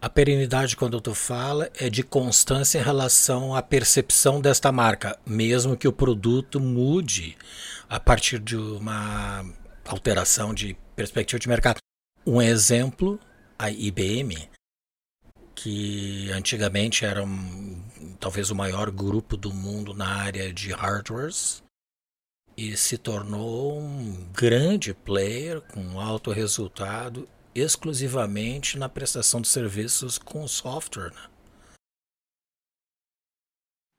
A 0.00 0.08
perenidade, 0.08 0.74
quando 0.74 0.98
tu 1.02 1.12
fala, 1.12 1.70
é 1.78 1.90
de 1.90 2.02
constância 2.02 2.78
em 2.78 2.82
relação 2.82 3.54
à 3.54 3.60
percepção 3.60 4.40
desta 4.40 4.72
marca, 4.72 5.18
mesmo 5.26 5.76
que 5.76 5.86
o 5.86 5.92
produto 5.92 6.58
mude 6.58 7.36
a 7.90 8.00
partir 8.00 8.38
de 8.38 8.56
uma 8.56 9.44
alteração 9.88 10.52
de 10.52 10.76
perspectiva 10.94 11.38
de 11.38 11.48
mercado. 11.48 11.78
Um 12.26 12.40
exemplo, 12.42 13.18
a 13.58 13.70
IBM, 13.70 14.48
que 15.54 16.30
antigamente 16.30 17.04
era 17.04 17.24
um, 17.24 17.82
talvez 18.20 18.50
o 18.50 18.54
maior 18.54 18.90
grupo 18.90 19.36
do 19.36 19.52
mundo 19.52 19.94
na 19.94 20.06
área 20.06 20.52
de 20.52 20.72
hardwares 20.72 21.62
e 22.56 22.76
se 22.76 22.98
tornou 22.98 23.78
um 23.80 24.30
grande 24.32 24.92
player 24.92 25.60
com 25.60 26.00
alto 26.00 26.30
resultado 26.30 27.28
exclusivamente 27.54 28.78
na 28.78 28.88
prestação 28.88 29.40
de 29.40 29.48
serviços 29.48 30.18
com 30.18 30.46
software. 30.46 31.12
Né? 31.12 31.28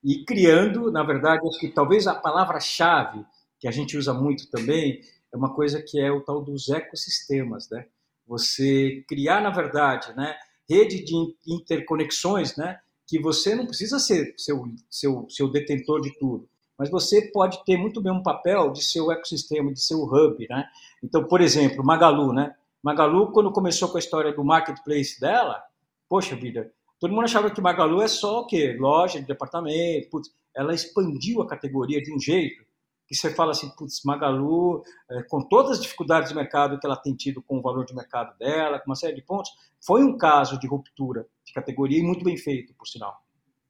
E 0.03 0.23
criando, 0.23 0.91
na 0.91 1.03
verdade, 1.03 1.45
acho 1.47 1.59
que 1.59 1.69
talvez 1.69 2.07
a 2.07 2.15
palavra-chave 2.15 3.25
que 3.59 3.67
a 3.67 3.71
gente 3.71 3.97
usa 3.97 4.13
muito 4.13 4.49
também 4.49 5.01
é 5.33 5.37
uma 5.37 5.53
coisa 5.53 5.81
que 5.81 5.99
é 5.99 6.11
o 6.11 6.21
tal 6.21 6.43
dos 6.43 6.69
ecossistemas, 6.69 7.69
né? 7.69 7.85
Você 8.27 9.03
criar, 9.07 9.41
na 9.41 9.49
verdade, 9.49 10.15
né, 10.15 10.35
rede 10.69 11.03
de 11.03 11.15
interconexões, 11.47 12.55
né, 12.55 12.79
que 13.07 13.19
você 13.19 13.55
não 13.55 13.65
precisa 13.65 13.97
ser 13.97 14.35
seu, 14.37 14.63
seu, 14.89 15.25
seu 15.29 15.51
detentor 15.51 15.99
de 15.99 16.15
tudo, 16.19 16.47
mas 16.77 16.91
você 16.91 17.23
pode 17.31 17.63
ter 17.65 17.75
muito 17.75 17.99
bem 18.01 18.13
um 18.13 18.21
papel 18.21 18.71
de 18.71 18.83
seu 18.83 19.11
ecossistema, 19.11 19.73
de 19.73 19.81
seu 19.81 20.03
hub, 20.03 20.47
né? 20.47 20.65
Então, 21.03 21.23
por 21.25 21.41
exemplo, 21.41 21.83
Magalu, 21.83 22.31
né? 22.31 22.55
Magalu, 22.81 23.31
quando 23.31 23.51
começou 23.51 23.89
com 23.89 23.97
a 23.97 23.99
história 23.99 24.31
do 24.31 24.45
marketplace 24.45 25.19
dela, 25.19 25.61
poxa 26.07 26.35
vida, 26.35 26.71
todo 26.99 27.11
mundo 27.11 27.25
achava 27.25 27.49
que 27.49 27.59
Magalu 27.59 28.01
é 28.01 28.07
só 28.07 28.41
o 28.41 28.45
quê? 28.45 28.77
Loja 28.79 29.19
de 29.19 29.25
departamento, 29.25 30.09
putz, 30.09 30.31
ela 30.55 30.73
expandiu 30.73 31.41
a 31.41 31.47
categoria 31.47 32.01
de 32.01 32.13
um 32.13 32.19
jeito 32.19 32.63
que 33.09 33.15
você 33.15 33.33
fala 33.33 33.51
assim, 33.51 33.69
putz, 33.71 34.03
Magalu, 34.05 34.83
é, 35.09 35.23
com 35.23 35.41
todas 35.41 35.71
as 35.71 35.81
dificuldades 35.81 36.29
de 36.29 36.35
mercado 36.35 36.79
que 36.79 36.85
ela 36.85 36.95
tem 36.95 37.15
tido 37.15 37.41
com 37.41 37.57
o 37.57 37.61
valor 37.61 37.83
de 37.83 37.95
mercado 37.95 38.37
dela, 38.37 38.77
com 38.77 38.85
uma 38.85 38.95
série 38.95 39.15
de 39.15 39.23
pontos, 39.23 39.51
foi 39.83 40.03
um 40.03 40.15
caso 40.15 40.59
de 40.59 40.67
ruptura 40.67 41.25
de 41.43 41.51
categoria 41.51 41.97
e 41.97 42.03
muito 42.03 42.23
bem 42.23 42.37
feito, 42.37 42.71
por 42.75 42.87
sinal. 42.87 43.19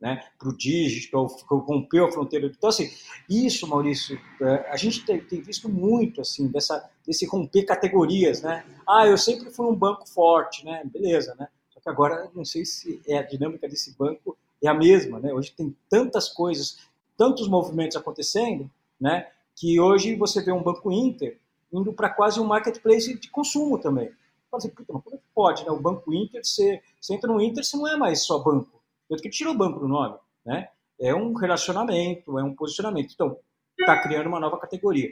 Né, 0.01 0.23
para 0.37 0.47
o 0.47 0.55
digital, 0.55 1.27
rompeu 1.49 2.05
a 2.05 2.11
fronteira. 2.11 2.47
Então, 2.47 2.69
assim, 2.69 2.89
isso, 3.29 3.67
Maurício, 3.67 4.17
é, 4.41 4.71
a 4.71 4.77
gente 4.77 5.05
tem, 5.05 5.19
tem, 5.19 5.41
visto 5.41 5.67
muito, 5.67 6.21
assim, 6.21 6.47
dessa, 6.47 6.89
desse 7.05 7.25
romper 7.25 7.63
categorias, 7.63 8.41
né? 8.41 8.65
Ah, 8.87 9.05
eu 9.05 9.17
sempre 9.17 9.51
fui 9.51 9.65
um 9.65 9.75
banco 9.75 10.07
forte, 10.07 10.63
né? 10.63 10.83
Beleza, 10.85 11.35
né? 11.37 11.49
Só 11.69 11.81
que 11.81 11.89
agora, 11.89 12.31
não 12.33 12.45
sei 12.45 12.63
se 12.63 13.01
é 13.05 13.17
a 13.17 13.23
dinâmica 13.23 13.67
desse 13.67 13.93
banco 13.97 14.37
é 14.63 14.69
a 14.69 14.73
mesma, 14.73 15.19
né? 15.19 15.33
Hoje 15.33 15.51
tem 15.51 15.75
tantas 15.89 16.29
coisas, 16.29 16.77
tantos 17.17 17.49
movimentos 17.49 17.97
acontecendo, 17.97 18.71
né? 18.99 19.27
Que 19.55 19.79
hoje 19.79 20.15
você 20.15 20.43
vê 20.43 20.51
um 20.51 20.63
banco 20.63 20.91
Inter 20.91 21.39
indo 21.71 21.93
para 21.93 22.09
quase 22.09 22.39
um 22.39 22.45
marketplace 22.45 23.17
de 23.17 23.29
consumo 23.29 23.79
também. 23.79 24.09
Fala 24.49 24.57
assim, 24.57 24.69
puta, 24.69 24.91
mas 24.93 25.03
como 25.03 25.15
é 25.15 25.19
que 25.19 25.25
pode, 25.33 25.63
né? 25.63 25.71
O 25.71 25.79
banco 25.79 26.13
Inter, 26.13 26.43
você, 26.43 26.81
você 26.99 27.13
entra 27.13 27.31
no 27.31 27.41
Inter, 27.41 27.63
você 27.63 27.77
não 27.77 27.87
é 27.87 27.95
mais 27.95 28.23
só 28.23 28.39
banco. 28.39 28.81
Tanto 29.07 29.21
que 29.21 29.29
tirou 29.29 29.53
o 29.53 29.57
banco 29.57 29.79
do 29.79 29.87
nome, 29.87 30.17
né? 30.45 30.69
É 30.99 31.13
um 31.13 31.33
relacionamento, 31.33 32.37
é 32.37 32.43
um 32.43 32.55
posicionamento. 32.55 33.13
Então, 33.13 33.37
está 33.79 34.01
criando 34.01 34.27
uma 34.27 34.39
nova 34.39 34.57
categoria. 34.57 35.09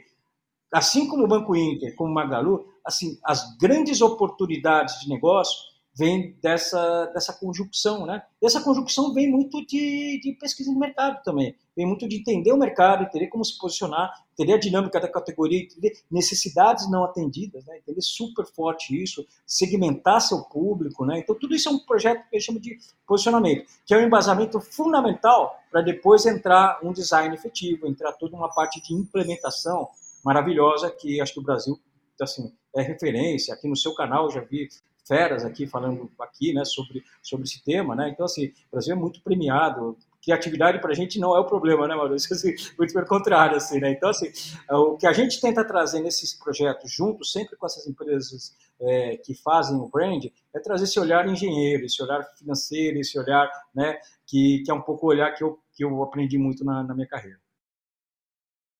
Assim 0.72 1.08
como 1.08 1.24
o 1.24 1.28
Banco 1.28 1.56
Inter, 1.56 1.94
como 1.96 2.10
o 2.10 2.14
Magalu, 2.14 2.66
assim, 2.84 3.18
as 3.24 3.56
grandes 3.56 4.02
oportunidades 4.02 5.00
de 5.00 5.08
negócio 5.08 5.67
vem 5.98 6.36
dessa, 6.40 7.06
dessa 7.06 7.32
conjunção, 7.32 8.06
né? 8.06 8.22
E 8.40 8.46
essa 8.46 8.60
conjunção 8.60 9.12
vem 9.12 9.28
muito 9.28 9.66
de, 9.66 10.20
de 10.22 10.32
pesquisa 10.38 10.70
de 10.70 10.78
mercado 10.78 11.20
também, 11.24 11.56
vem 11.76 11.84
muito 11.84 12.08
de 12.08 12.20
entender 12.20 12.52
o 12.52 12.56
mercado, 12.56 13.02
entender 13.02 13.26
como 13.26 13.44
se 13.44 13.58
posicionar, 13.58 14.12
entender 14.32 14.52
a 14.52 14.58
dinâmica 14.58 15.00
da 15.00 15.08
categoria, 15.08 15.60
entender 15.60 15.98
necessidades 16.08 16.88
não 16.88 17.04
atendidas, 17.04 17.64
né? 17.66 17.78
entender 17.78 18.00
super 18.00 18.46
forte 18.46 19.02
isso, 19.02 19.26
segmentar 19.44 20.20
seu 20.20 20.42
público, 20.42 21.04
né? 21.04 21.18
Então 21.18 21.34
tudo 21.34 21.56
isso 21.56 21.68
é 21.68 21.72
um 21.72 21.80
projeto 21.80 22.28
que 22.30 22.36
eu 22.36 22.40
chamo 22.40 22.60
de 22.60 22.78
posicionamento, 23.04 23.66
que 23.84 23.92
é 23.92 23.98
um 23.98 24.02
embasamento 24.02 24.60
fundamental 24.60 25.58
para 25.68 25.80
depois 25.80 26.24
entrar 26.26 26.78
um 26.82 26.92
design 26.92 27.34
efetivo, 27.34 27.88
entrar 27.88 28.12
toda 28.12 28.36
uma 28.36 28.48
parte 28.48 28.80
de 28.80 28.94
implementação 28.94 29.88
maravilhosa 30.24 30.90
que 30.90 31.20
acho 31.20 31.34
que 31.34 31.40
o 31.40 31.42
Brasil 31.42 31.78
assim, 32.20 32.52
é 32.74 32.82
referência. 32.82 33.54
Aqui 33.54 33.68
no 33.68 33.76
seu 33.76 33.94
canal 33.94 34.26
eu 34.26 34.30
já 34.30 34.40
vi 34.40 34.68
feras 35.08 35.44
aqui 35.44 35.66
falando 35.66 36.10
aqui, 36.20 36.52
né, 36.52 36.64
sobre, 36.64 37.02
sobre 37.22 37.46
esse 37.46 37.64
tema, 37.64 37.96
né? 37.96 38.10
Então, 38.10 38.26
assim, 38.26 38.48
o 38.48 38.70
Brasil 38.72 38.94
é 38.94 38.96
muito 38.96 39.20
premiado. 39.22 39.96
Criatividade 40.22 40.80
para 40.80 40.90
a 40.90 40.94
gente 40.94 41.18
não 41.18 41.34
é 41.34 41.40
o 41.40 41.46
problema, 41.46 41.88
né, 41.88 41.94
Maurício? 41.94 42.30
Assim, 42.36 42.54
muito 42.78 42.92
pelo 42.92 43.06
contrário, 43.06 43.56
assim, 43.56 43.80
né? 43.80 43.90
Então, 43.90 44.10
assim, 44.10 44.30
é, 44.68 44.74
o 44.74 44.96
que 44.96 45.06
a 45.06 45.12
gente 45.12 45.40
tenta 45.40 45.64
trazer 45.64 46.00
nesses 46.00 46.34
projetos 46.34 46.92
juntos, 46.92 47.32
sempre 47.32 47.56
com 47.56 47.64
essas 47.64 47.86
empresas 47.86 48.54
é, 48.80 49.16
que 49.16 49.34
fazem 49.34 49.76
o 49.76 49.88
brand, 49.88 50.26
é 50.54 50.60
trazer 50.60 50.84
esse 50.84 51.00
olhar 51.00 51.26
engenheiro, 51.26 51.86
esse 51.86 52.02
olhar 52.02 52.22
financeiro, 52.36 52.98
esse 52.98 53.18
olhar, 53.18 53.50
né, 53.74 53.98
que, 54.26 54.62
que 54.64 54.70
é 54.70 54.74
um 54.74 54.82
pouco 54.82 55.06
o 55.06 55.08
olhar 55.08 55.34
que 55.34 55.42
eu, 55.42 55.58
que 55.72 55.82
eu 55.82 56.02
aprendi 56.02 56.36
muito 56.36 56.64
na, 56.64 56.82
na 56.82 56.94
minha 56.94 57.06
carreira. 57.06 57.38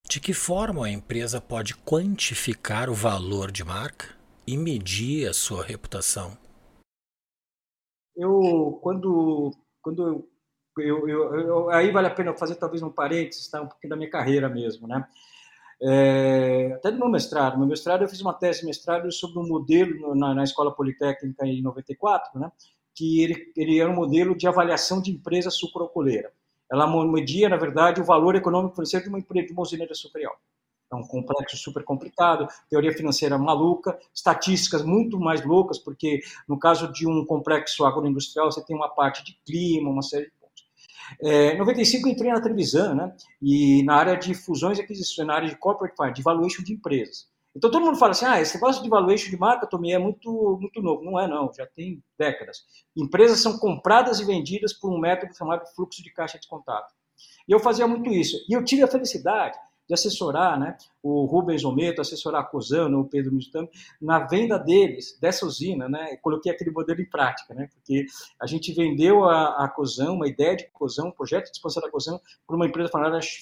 De 0.09 0.21
que 0.21 0.33
forma 0.33 0.87
a 0.87 0.91
empresa 0.91 1.41
pode 1.41 1.75
quantificar 1.75 2.89
o 2.89 2.95
valor 2.95 3.53
de 3.53 3.63
marca? 3.63 4.18
E 4.49 4.57
medir 4.57 5.29
a 5.29 5.35
sua 5.35 5.63
reputação? 5.63 6.35
Eu, 8.17 8.79
quando, 8.83 9.51
quando 9.83 10.27
eu, 10.79 11.07
eu, 11.07 11.35
eu, 11.35 11.71
aí 11.71 11.91
vale 11.91 12.07
a 12.07 12.15
pena 12.15 12.35
fazer 12.35 12.55
talvez 12.55 12.83
um 12.83 12.91
parênteses, 12.91 13.49
tá? 13.51 13.61
um 13.61 13.67
pouquinho 13.67 13.91
da 13.91 13.97
minha 13.97 14.09
carreira 14.09 14.49
mesmo, 14.49 14.89
né? 14.89 15.07
É, 15.83 16.73
até 16.75 16.91
do 16.91 16.99
meu 16.99 17.11
mestrado. 17.11 17.53
No 17.53 17.61
meu 17.61 17.69
mestrado 17.69 18.03
eu 18.03 18.09
fiz 18.09 18.23
uma 18.23 18.33
tese 18.33 18.61
de 18.61 18.67
mestrado 18.67 19.13
sobre 19.13 19.39
um 19.39 19.47
modelo 19.47 20.15
na, 20.15 20.35
na 20.35 20.45
Escola 20.45 20.75
Politécnica 20.75 21.47
em 21.47 21.61
94, 21.61 22.41
né? 22.41 22.51
Que 22.95 23.23
ele, 23.23 23.53
ele 23.55 23.79
era 23.79 23.91
um 23.91 23.95
modelo 23.95 24.35
de 24.35 24.49
avaliação 24.49 25.03
de 25.03 25.11
empresa 25.11 25.51
sucroalcooleira. 25.51 26.33
Ela 26.73 26.87
media, 27.07 27.51
na 27.51 27.57
verdade, 27.59 28.01
o 28.01 28.05
valor 28.05 28.35
econômico 28.35 28.75
financeiro 28.75 29.05
de 29.05 29.11
uma 29.11 29.19
empresa 29.19 29.47
de 29.47 29.53
uma 29.53 29.63
usina 29.63 29.87
é 30.91 30.97
um 30.97 31.03
complexo 31.03 31.57
super 31.57 31.85
complicado, 31.85 32.49
teoria 32.69 32.93
financeira 32.93 33.37
maluca, 33.37 33.99
estatísticas 34.15 34.83
muito 34.83 35.19
mais 35.19 35.45
loucas, 35.45 35.79
porque 35.79 36.21
no 36.49 36.59
caso 36.59 36.91
de 36.93 37.07
um 37.07 37.25
complexo 37.25 37.85
agroindustrial 37.85 38.51
você 38.51 38.65
tem 38.65 38.75
uma 38.75 38.89
parte 38.89 39.23
de 39.25 39.39
clima, 39.45 39.91
uma 39.91 40.03
série 40.03 40.27
de 40.27 40.33
pontos. 40.41 40.65
É, 41.23 41.55
em 41.55 41.59
95 41.59 42.09
entrei 42.09 42.33
na 42.33 42.41
televisão, 42.41 42.95
né? 42.95 43.15
E 43.41 43.83
na 43.83 43.97
área 43.97 44.17
de 44.17 44.35
fusões 44.35 44.79
e 44.79 44.83
aquisições, 44.83 45.27
na 45.27 45.35
área 45.35 45.49
de 45.49 45.57
corporate 45.57 45.95
finance, 45.95 46.15
de 46.15 46.23
valuation 46.23 46.63
de 46.63 46.73
empresas. 46.73 47.29
Então 47.55 47.71
todo 47.71 47.85
mundo 47.85 47.99
fala 47.99 48.13
assim, 48.13 48.25
ah, 48.25 48.41
esse 48.41 48.55
negócio 48.55 48.83
de 48.83 48.89
valuation 48.89 49.31
de 49.31 49.37
marca, 49.37 49.67
Tommy, 49.67 49.93
é 49.93 49.99
muito, 49.99 50.59
muito 50.61 50.81
novo. 50.81 51.03
Não 51.03 51.19
é 51.19 51.27
não, 51.27 51.53
já 51.53 51.67
tem 51.67 52.03
décadas. 52.17 52.63
Empresas 52.97 53.41
são 53.41 53.59
compradas 53.59 54.21
e 54.21 54.25
vendidas 54.25 54.73
por 54.73 54.93
um 54.93 54.99
método 54.99 55.35
chamado 55.37 55.67
fluxo 55.75 56.03
de 56.03 56.13
caixa 56.13 56.39
descontado. 56.39 56.87
E 57.49 57.53
eu 57.53 57.59
fazia 57.59 57.87
muito 57.87 58.11
isso. 58.11 58.37
E 58.49 58.53
eu 58.53 58.65
tive 58.65 58.83
a 58.83 58.89
felicidade 58.89 59.59
de 59.89 59.95
assessorar 59.95 60.61
né, 60.61 60.77
o 61.03 61.25
Rubens 61.25 61.65
Ometo, 61.65 62.01
assessorar 62.01 62.43
a 62.43 62.45
Cosano, 62.45 63.01
o 63.01 63.05
Pedro 63.09 63.33
Mustang, 63.33 63.69
na 64.01 64.21
venda 64.21 64.59
deles, 64.59 65.19
dessa 65.19 65.47
usina, 65.47 65.89
né, 65.89 66.17
coloquei 66.17 66.53
aquele 66.53 66.71
modelo 66.71 67.01
em 67.01 67.09
prática, 67.09 67.55
né, 67.55 67.69
porque 67.73 68.05
a 68.41 68.47
gente 68.47 68.73
vendeu 68.75 69.25
a, 69.25 69.65
a 69.65 69.75
uma 70.11 70.29
ideia 70.29 70.57
de 70.57 70.69
Cosão, 70.73 71.09
um 71.09 71.13
projeto 71.13 71.47
de 71.47 71.53
expansão 71.53 71.83
da 71.83 71.91
Cosão, 71.91 72.21
para 72.47 72.55
uma 72.55 72.67
empresa 72.67 72.91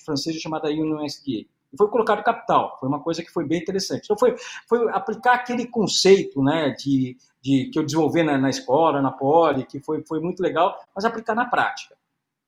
francesa 0.05 0.39
chamada 0.39 0.69
Union 0.69 1.05
SDA. 1.05 1.47
E 1.73 1.77
foi 1.77 1.89
colocado 1.89 2.23
capital, 2.23 2.77
foi 2.79 2.89
uma 2.89 3.03
coisa 3.03 3.23
que 3.23 3.31
foi 3.31 3.45
bem 3.45 3.61
interessante. 3.61 4.05
Então, 4.05 4.17
foi, 4.17 4.37
foi 4.69 4.89
aplicar 4.91 5.35
aquele 5.35 5.67
conceito 5.67 6.41
né, 6.43 6.71
de, 6.71 7.17
de, 7.43 7.71
que 7.73 7.79
eu 7.79 7.85
desenvolvi 7.85 8.23
na, 8.23 8.39
na 8.39 8.51
escola, 8.51 9.03
na 9.03 9.11
Poli, 9.11 9.67
que 9.67 9.81
foi, 9.81 10.03
foi 10.07 10.21
muito 10.21 10.41
legal, 10.41 10.79
mas 10.95 11.05
aplicar 11.05 11.35
na 11.35 11.47
prática. 11.47 11.97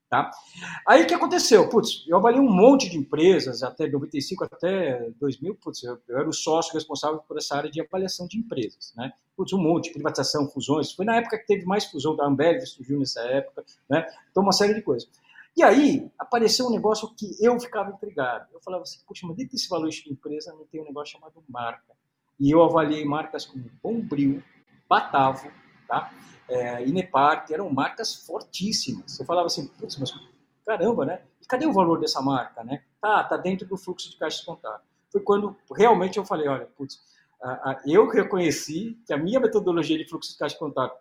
Tá? 0.08 0.30
Aí 0.86 1.02
o 1.02 1.06
que 1.06 1.12
aconteceu? 1.12 1.68
Putz, 1.68 2.04
eu 2.08 2.16
avaliei 2.16 2.40
um 2.40 2.50
monte 2.50 2.88
de 2.88 2.96
empresas, 2.96 3.62
até 3.62 3.86
95 3.86 4.44
até 4.44 5.10
2000, 5.20 5.54
putz, 5.56 5.82
eu, 5.82 5.98
eu, 6.08 6.18
era 6.18 6.28
o 6.28 6.32
sócio 6.32 6.72
responsável 6.72 7.18
por 7.28 7.36
essa 7.36 7.54
área 7.54 7.70
de 7.70 7.78
avaliação 7.78 8.26
de 8.26 8.38
empresas, 8.38 8.94
né? 8.96 9.12
Putz, 9.36 9.52
um 9.52 9.60
monte, 9.60 9.92
privatização, 9.92 10.48
fusões. 10.48 10.92
Foi 10.92 11.04
na 11.04 11.16
época 11.16 11.38
que 11.38 11.46
teve 11.46 11.66
mais 11.66 11.84
fusão 11.84 12.16
da 12.16 12.24
Ambev, 12.24 12.64
surgiu 12.64 12.98
nessa 12.98 13.20
época, 13.20 13.62
né? 13.88 14.06
Então, 14.30 14.42
uma 14.42 14.52
série 14.52 14.72
de 14.72 14.80
coisas. 14.80 15.10
E 15.54 15.62
aí, 15.62 16.10
apareceu 16.18 16.66
um 16.66 16.70
negócio 16.70 17.12
que 17.14 17.36
eu 17.40 17.58
ficava 17.60 17.90
intrigado. 17.90 18.46
Eu 18.52 18.60
falava 18.60 18.84
assim, 18.84 19.00
puxa, 19.06 19.26
mas 19.26 19.36
dentro 19.36 19.52
desse 19.52 19.68
valor 19.68 19.88
de 19.90 20.10
empresa 20.10 20.54
não 20.54 20.64
tem 20.64 20.80
um 20.80 20.84
negócio 20.84 21.18
chamado 21.18 21.42
marca. 21.48 21.94
E 22.40 22.50
eu 22.50 22.62
avaliei 22.62 23.04
marcas 23.04 23.44
como 23.44 23.70
Bombril, 23.82 24.42
Batavo, 24.88 25.50
tá? 25.86 26.12
É, 26.48 26.84
Inepar, 26.86 27.46
que 27.46 27.54
eram 27.54 27.70
marcas 27.70 28.14
fortíssimas. 28.14 29.18
Eu 29.18 29.26
falava 29.26 29.46
assim, 29.46 29.66
putz, 29.66 29.96
mas 29.98 30.12
caramba, 30.64 31.04
né? 31.04 31.22
E 31.40 31.46
cadê 31.46 31.66
o 31.66 31.72
valor 31.72 32.00
dessa 32.00 32.20
marca, 32.20 32.62
né? 32.64 32.82
Tá, 33.00 33.24
tá 33.24 33.36
dentro 33.36 33.66
do 33.66 33.76
fluxo 33.76 34.10
de 34.10 34.16
caixa 34.16 34.44
contábil. 34.44 34.86
Foi 35.10 35.20
quando 35.20 35.56
realmente 35.74 36.18
eu 36.18 36.24
falei, 36.24 36.48
olha, 36.48 36.66
putz, 36.76 37.00
eu 37.86 38.08
reconheci 38.08 38.98
que 39.06 39.12
a 39.12 39.16
minha 39.16 39.40
metodologia 39.40 39.96
de 39.96 40.08
fluxo 40.08 40.32
de 40.32 40.38
caixa 40.38 40.58
contábil, 40.58 40.96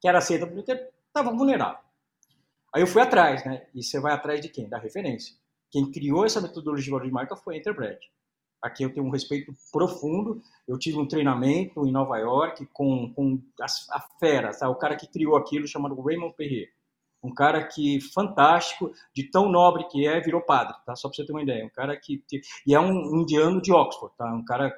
que 0.00 0.08
era 0.08 0.18
aceita 0.18 0.46
porque 0.46 0.72
estava 1.06 1.30
vulnerável. 1.30 1.78
Aí 2.74 2.82
eu 2.82 2.86
fui 2.86 3.00
atrás, 3.00 3.44
né? 3.44 3.66
E 3.74 3.82
você 3.82 4.00
vai 4.00 4.12
atrás 4.12 4.40
de 4.40 4.48
quem? 4.48 4.68
Da 4.68 4.78
referência. 4.78 5.34
Quem 5.70 5.90
criou 5.90 6.24
essa 6.24 6.40
metodologia 6.40 6.84
de 6.84 6.90
valor 6.90 7.06
de 7.06 7.12
marca 7.12 7.36
foi 7.36 7.54
a 7.54 7.58
Interbred. 7.58 7.98
Aqui 8.62 8.82
eu 8.82 8.92
tenho 8.92 9.06
um 9.06 9.10
respeito 9.10 9.52
profundo. 9.72 10.42
Eu 10.66 10.78
tive 10.78 10.98
um 10.98 11.06
treinamento 11.06 11.86
em 11.86 11.92
Nova 11.92 12.18
York 12.18 12.66
com, 12.72 13.12
com 13.12 13.40
a, 13.60 13.66
a 13.96 14.00
fera, 14.18 14.52
sabe? 14.52 14.72
o 14.72 14.76
cara 14.76 14.96
que 14.96 15.06
criou 15.06 15.36
aquilo 15.36 15.66
chamado 15.66 16.00
Raymond 16.00 16.34
Perrier. 16.36 16.70
Um 17.22 17.34
cara 17.34 17.64
que 17.66 18.00
fantástico, 18.00 18.92
de 19.14 19.24
tão 19.30 19.50
nobre 19.50 19.84
que 19.88 20.06
é, 20.06 20.20
virou 20.20 20.40
padre, 20.40 20.76
tá? 20.84 20.94
Só 20.94 21.08
para 21.08 21.16
você 21.16 21.26
ter 21.26 21.32
uma 21.32 21.42
ideia. 21.42 21.64
Um 21.64 21.70
cara 21.70 21.96
que 21.96 22.22
e 22.66 22.74
é 22.74 22.80
um 22.80 23.20
indiano 23.20 23.60
de 23.60 23.72
Oxford, 23.72 24.14
tá? 24.16 24.32
Um 24.32 24.44
cara 24.44 24.76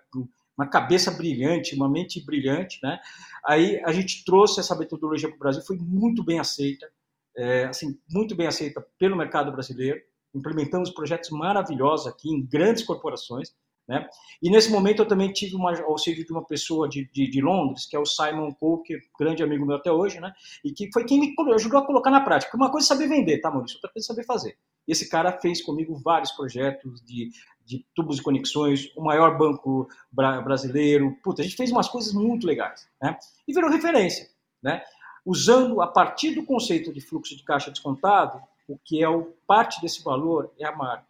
uma 0.59 0.67
cabeça 0.67 1.13
brilhante, 1.13 1.77
uma 1.77 1.89
mente 1.89 2.21
brilhante, 2.25 2.81
né? 2.83 2.99
Aí 3.47 3.81
a 3.85 3.93
gente 3.93 4.25
trouxe 4.25 4.59
essa 4.59 4.75
metodologia 4.75 5.29
para 5.29 5.37
o 5.37 5.39
Brasil, 5.39 5.63
foi 5.63 5.77
muito 5.77 6.25
bem 6.25 6.41
aceita, 6.41 6.91
é, 7.37 7.67
assim, 7.67 7.97
muito 8.11 8.35
bem 8.35 8.49
aceita 8.49 8.85
pelo 8.99 9.17
mercado 9.17 9.53
brasileiro. 9.53 10.01
Implementamos 10.35 10.91
projetos 10.91 11.31
maravilhosos 11.31 12.09
aqui 12.09 12.29
em 12.29 12.45
grandes 12.45 12.83
corporações. 12.83 13.55
Né? 13.89 14.07
E 14.43 14.51
nesse 14.51 14.71
momento 14.71 15.01
eu 15.01 15.09
também 15.09 15.33
tive 15.33 15.57
um 15.57 15.67
auxílio 15.67 16.25
de 16.25 16.31
uma 16.31 16.45
pessoa 16.45 16.87
de, 16.87 17.11
de, 17.11 17.31
de, 17.31 17.41
Londres, 17.41 17.87
que 17.87 17.97
é 17.97 17.99
o 17.99 18.05
Simon 18.05 18.53
Cole, 18.53 18.83
que 18.83 18.95
é 18.95 18.99
grande 19.19 19.43
amigo 19.43 19.65
meu 19.65 19.77
até 19.77 19.91
hoje, 19.91 20.21
né? 20.21 20.31
e 20.63 20.71
que 20.73 20.91
foi 20.93 21.05
quem 21.05 21.19
me 21.19 21.35
ajudou 21.55 21.81
a 21.81 21.87
colocar 21.87 22.11
na 22.11 22.21
prática. 22.21 22.55
Uma 22.55 22.71
coisa 22.71 22.87
é 22.87 22.89
saber 22.89 23.09
vender, 23.09 23.39
tá, 23.39 23.51
Maurício? 23.51 23.79
Outra 23.79 23.91
coisa 23.91 24.05
é 24.05 24.09
saber 24.09 24.25
fazer. 24.25 24.59
E 24.87 24.93
esse 24.93 25.09
cara 25.09 25.33
fez 25.41 25.63
comigo 25.63 25.99
vários 26.05 26.31
projetos 26.33 27.03
de, 27.03 27.31
de 27.65 27.85
tubos 27.95 28.19
e 28.19 28.23
conexões, 28.23 28.93
o 28.95 29.03
maior 29.03 29.39
banco 29.39 29.89
bra 30.13 30.39
brasileiro. 30.43 31.17
Puta, 31.23 31.41
a 31.41 31.45
gente 31.45 31.57
fez 31.57 31.73
umas 31.73 31.89
coisas 31.89 32.13
muito 32.13 32.47
legais. 32.47 32.87
Né? 33.01 33.17
E 33.47 33.55
virou 33.55 33.71
referência. 33.71 34.29
Né? 34.63 34.83
Usando, 35.25 35.81
a 35.81 35.87
partir 35.87 36.35
do 36.35 36.45
conceito 36.45 36.93
de 36.93 37.01
fluxo 37.01 37.35
de 37.35 37.43
caixa 37.43 37.71
descontado, 37.71 38.39
o 38.69 38.79
que 38.85 39.03
é 39.03 39.09
o 39.09 39.33
parte 39.47 39.81
desse 39.81 40.05
valor 40.05 40.53
é 40.59 40.67
a 40.67 40.77
marca 40.77 41.08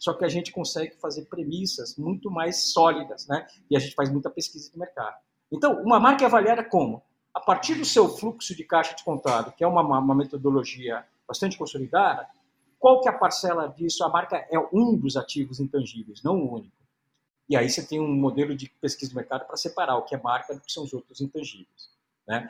só 0.00 0.14
que 0.14 0.24
a 0.24 0.28
gente 0.28 0.50
consegue 0.50 0.96
fazer 0.96 1.26
premissas 1.26 1.94
muito 1.96 2.30
mais 2.30 2.72
sólidas, 2.72 3.28
né? 3.28 3.46
E 3.70 3.76
a 3.76 3.78
gente 3.78 3.94
faz 3.94 4.10
muita 4.10 4.30
pesquisa 4.30 4.72
de 4.72 4.78
mercado. 4.78 5.14
Então, 5.52 5.82
uma 5.82 6.00
marca 6.00 6.24
é 6.24 6.26
avaliada 6.26 6.64
como? 6.64 7.02
A 7.34 7.40
partir 7.40 7.74
do 7.74 7.84
seu 7.84 8.08
fluxo 8.08 8.56
de 8.56 8.64
caixa 8.64 8.94
descontado, 8.94 9.52
que 9.52 9.62
é 9.62 9.66
uma, 9.66 9.82
uma 9.82 10.14
metodologia 10.14 11.04
bastante 11.28 11.58
consolidada, 11.58 12.26
qual 12.78 13.02
que 13.02 13.08
é 13.08 13.12
a 13.12 13.18
parcela 13.18 13.68
disso? 13.68 14.02
A 14.02 14.08
marca 14.08 14.36
é 14.50 14.58
um 14.72 14.96
dos 14.96 15.18
ativos 15.18 15.60
intangíveis, 15.60 16.22
não 16.22 16.36
o 16.36 16.54
único. 16.54 16.74
E 17.46 17.54
aí 17.54 17.68
você 17.68 17.86
tem 17.86 18.00
um 18.00 18.14
modelo 18.14 18.56
de 18.56 18.70
pesquisa 18.80 19.10
de 19.10 19.16
mercado 19.16 19.46
para 19.46 19.56
separar 19.58 19.98
o 19.98 20.02
que 20.02 20.14
é 20.14 20.22
marca 20.22 20.54
do 20.54 20.62
que 20.62 20.72
são 20.72 20.84
os 20.84 20.94
outros 20.94 21.20
intangíveis. 21.20 21.90
Né? 22.26 22.48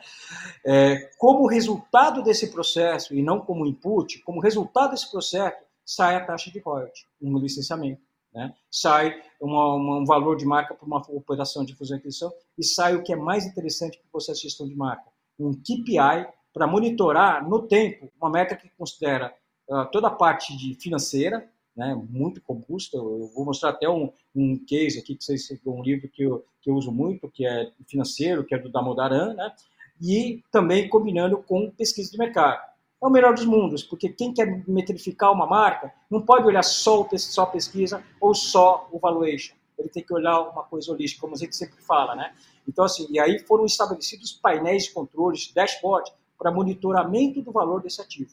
É, 0.65 1.11
como 1.17 1.47
resultado 1.47 2.23
desse 2.23 2.49
processo, 2.49 3.13
e 3.13 3.21
não 3.21 3.41
como 3.41 3.65
input, 3.65 4.19
como 4.19 4.39
resultado 4.39 4.91
desse 4.91 5.11
processo, 5.11 5.57
sai 5.85 6.15
a 6.15 6.25
taxa 6.25 6.51
de 6.51 6.59
royalty, 6.59 7.07
um 7.21 7.37
licenciamento. 7.37 8.01
Né? 8.33 8.53
Sai 8.69 9.21
uma, 9.39 9.75
uma, 9.75 9.97
um 9.99 10.05
valor 10.05 10.37
de 10.37 10.45
marca 10.45 10.73
para 10.73 10.85
uma 10.85 11.01
operação 11.09 11.65
de 11.65 11.75
fusão 11.75 11.97
e 11.97 11.99
aquisição 11.99 12.31
e 12.57 12.63
sai 12.63 12.95
o 12.95 13.03
que 13.03 13.11
é 13.11 13.15
mais 13.15 13.45
interessante 13.45 13.97
para 13.97 14.07
o 14.07 14.11
processo 14.11 14.41
de 14.41 14.47
gestão 14.47 14.67
de 14.67 14.75
marca, 14.75 15.03
um 15.37 15.53
KPI 15.53 16.27
para 16.53 16.67
monitorar 16.67 17.47
no 17.47 17.67
tempo 17.67 18.11
uma 18.19 18.29
meta 18.29 18.55
que 18.55 18.69
considera 18.77 19.35
uh, 19.67 19.85
toda 19.91 20.07
a 20.07 20.11
parte 20.11 20.55
de 20.55 20.75
financeira, 20.75 21.49
né, 21.75 21.95
muito 22.09 22.41
robusta. 22.47 22.97
Eu 22.97 23.31
vou 23.33 23.45
mostrar 23.45 23.69
até 23.69 23.89
um, 23.89 24.11
um 24.35 24.57
case 24.65 24.99
aqui, 24.99 25.15
que 25.15 25.23
vocês, 25.23 25.49
um 25.65 25.81
livro 25.81 26.09
que 26.09 26.23
eu, 26.23 26.45
que 26.61 26.69
eu 26.69 26.75
uso 26.75 26.91
muito, 26.91 27.29
que 27.29 27.45
é 27.45 27.71
financeiro, 27.87 28.45
que 28.45 28.53
é 28.53 28.59
do 28.59 28.71
Damodaran, 28.71 29.33
né, 29.33 29.51
e 30.01 30.41
também 30.51 30.89
combinando 30.89 31.37
com 31.43 31.69
pesquisa 31.71 32.11
de 32.11 32.17
mercado 32.17 32.70
é 33.01 33.07
o 33.07 33.09
melhor 33.09 33.33
dos 33.33 33.45
mundos, 33.45 33.83
porque 33.83 34.09
quem 34.09 34.33
quer 34.33 34.63
metrificar 34.67 35.31
uma 35.31 35.47
marca 35.47 35.91
não 36.09 36.21
pode 36.21 36.45
olhar 36.45 36.63
só, 36.63 37.07
a 37.39 37.45
pesquisa 37.47 38.03
ou 38.19 38.35
só 38.35 38.87
o 38.91 38.99
valuation. 38.99 39.55
Ele 39.77 39.89
tem 39.89 40.03
que 40.03 40.13
olhar 40.13 40.39
uma 40.41 40.63
coisa 40.63 40.91
holística, 40.91 41.21
como 41.21 41.33
a 41.33 41.37
gente 41.37 41.55
sempre 41.55 41.81
fala, 41.81 42.15
né? 42.15 42.35
Então, 42.67 42.85
assim, 42.85 43.07
e 43.09 43.19
aí 43.19 43.39
foram 43.39 43.65
estabelecidos 43.65 44.31
painéis 44.33 44.83
de 44.83 44.91
controles, 44.91 45.51
dashboard, 45.51 46.11
para 46.37 46.51
monitoramento 46.51 47.41
do 47.41 47.51
valor 47.51 47.81
desse 47.81 48.01
ativo. 48.01 48.31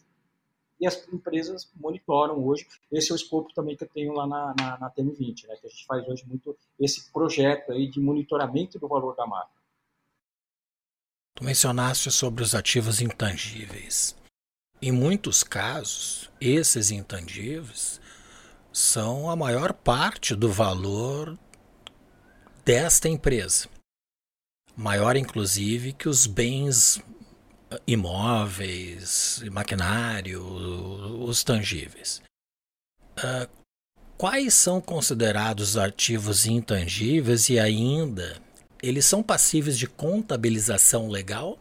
E 0.79 0.87
as 0.87 1.09
empresas 1.13 1.71
monitoram 1.75 2.47
hoje. 2.47 2.67
Esse 2.93 3.11
é 3.11 3.15
o 3.15 3.17
escopo 3.17 3.53
também 3.55 3.77
que 3.77 3.85
eu 3.85 3.89
tenho 3.89 4.13
lá 4.13 4.27
na, 4.27 4.55
na, 4.57 4.79
na 4.79 4.91
TM20, 4.91 5.47
né? 5.49 5.57
Que 5.57 5.67
a 5.67 5.71
gente 5.71 5.87
faz 5.87 6.07
hoje 6.07 6.25
muito 6.27 6.57
esse 6.79 7.11
projeto 7.11 7.73
aí 7.73 7.91
de 7.91 8.01
monitoramento 8.01 8.79
do 8.79 8.87
valor 8.87 9.17
da 9.17 9.27
marca. 9.27 9.51
Tu 11.35 11.45
mencionaste 11.45 12.11
sobre 12.11 12.43
os 12.43 12.55
ativos 12.55 13.01
intangíveis. 13.01 14.18
Em 14.81 14.93
muitos 14.93 15.43
casos, 15.43 16.31
esses 16.41 16.93
intangíveis 16.93 18.01
são 18.73 19.29
a 19.29 19.35
maior 19.35 19.73
parte 19.73 20.37
do 20.37 20.53
valor 20.53 21.37
desta 22.65 23.09
empresa. 23.09 23.69
Maior, 24.77 25.17
inclusive, 25.17 25.93
que 25.93 26.09
os 26.09 26.29
bens 26.29 27.03
imóveis, 27.89 29.43
maquinário, 29.51 30.45
os 31.25 31.43
tangíveis. 31.43 32.23
Uh, 33.19 33.51
quais 34.17 34.55
são 34.55 34.81
considerados 34.81 35.77
ativos 35.77 36.47
intangíveis 36.47 37.49
e 37.49 37.59
ainda 37.59 38.41
eles 38.81 39.07
são 39.07 39.25
passíveis 39.25 39.77
de 39.77 39.89
contabilização 39.89 41.09
legal? 41.09 41.59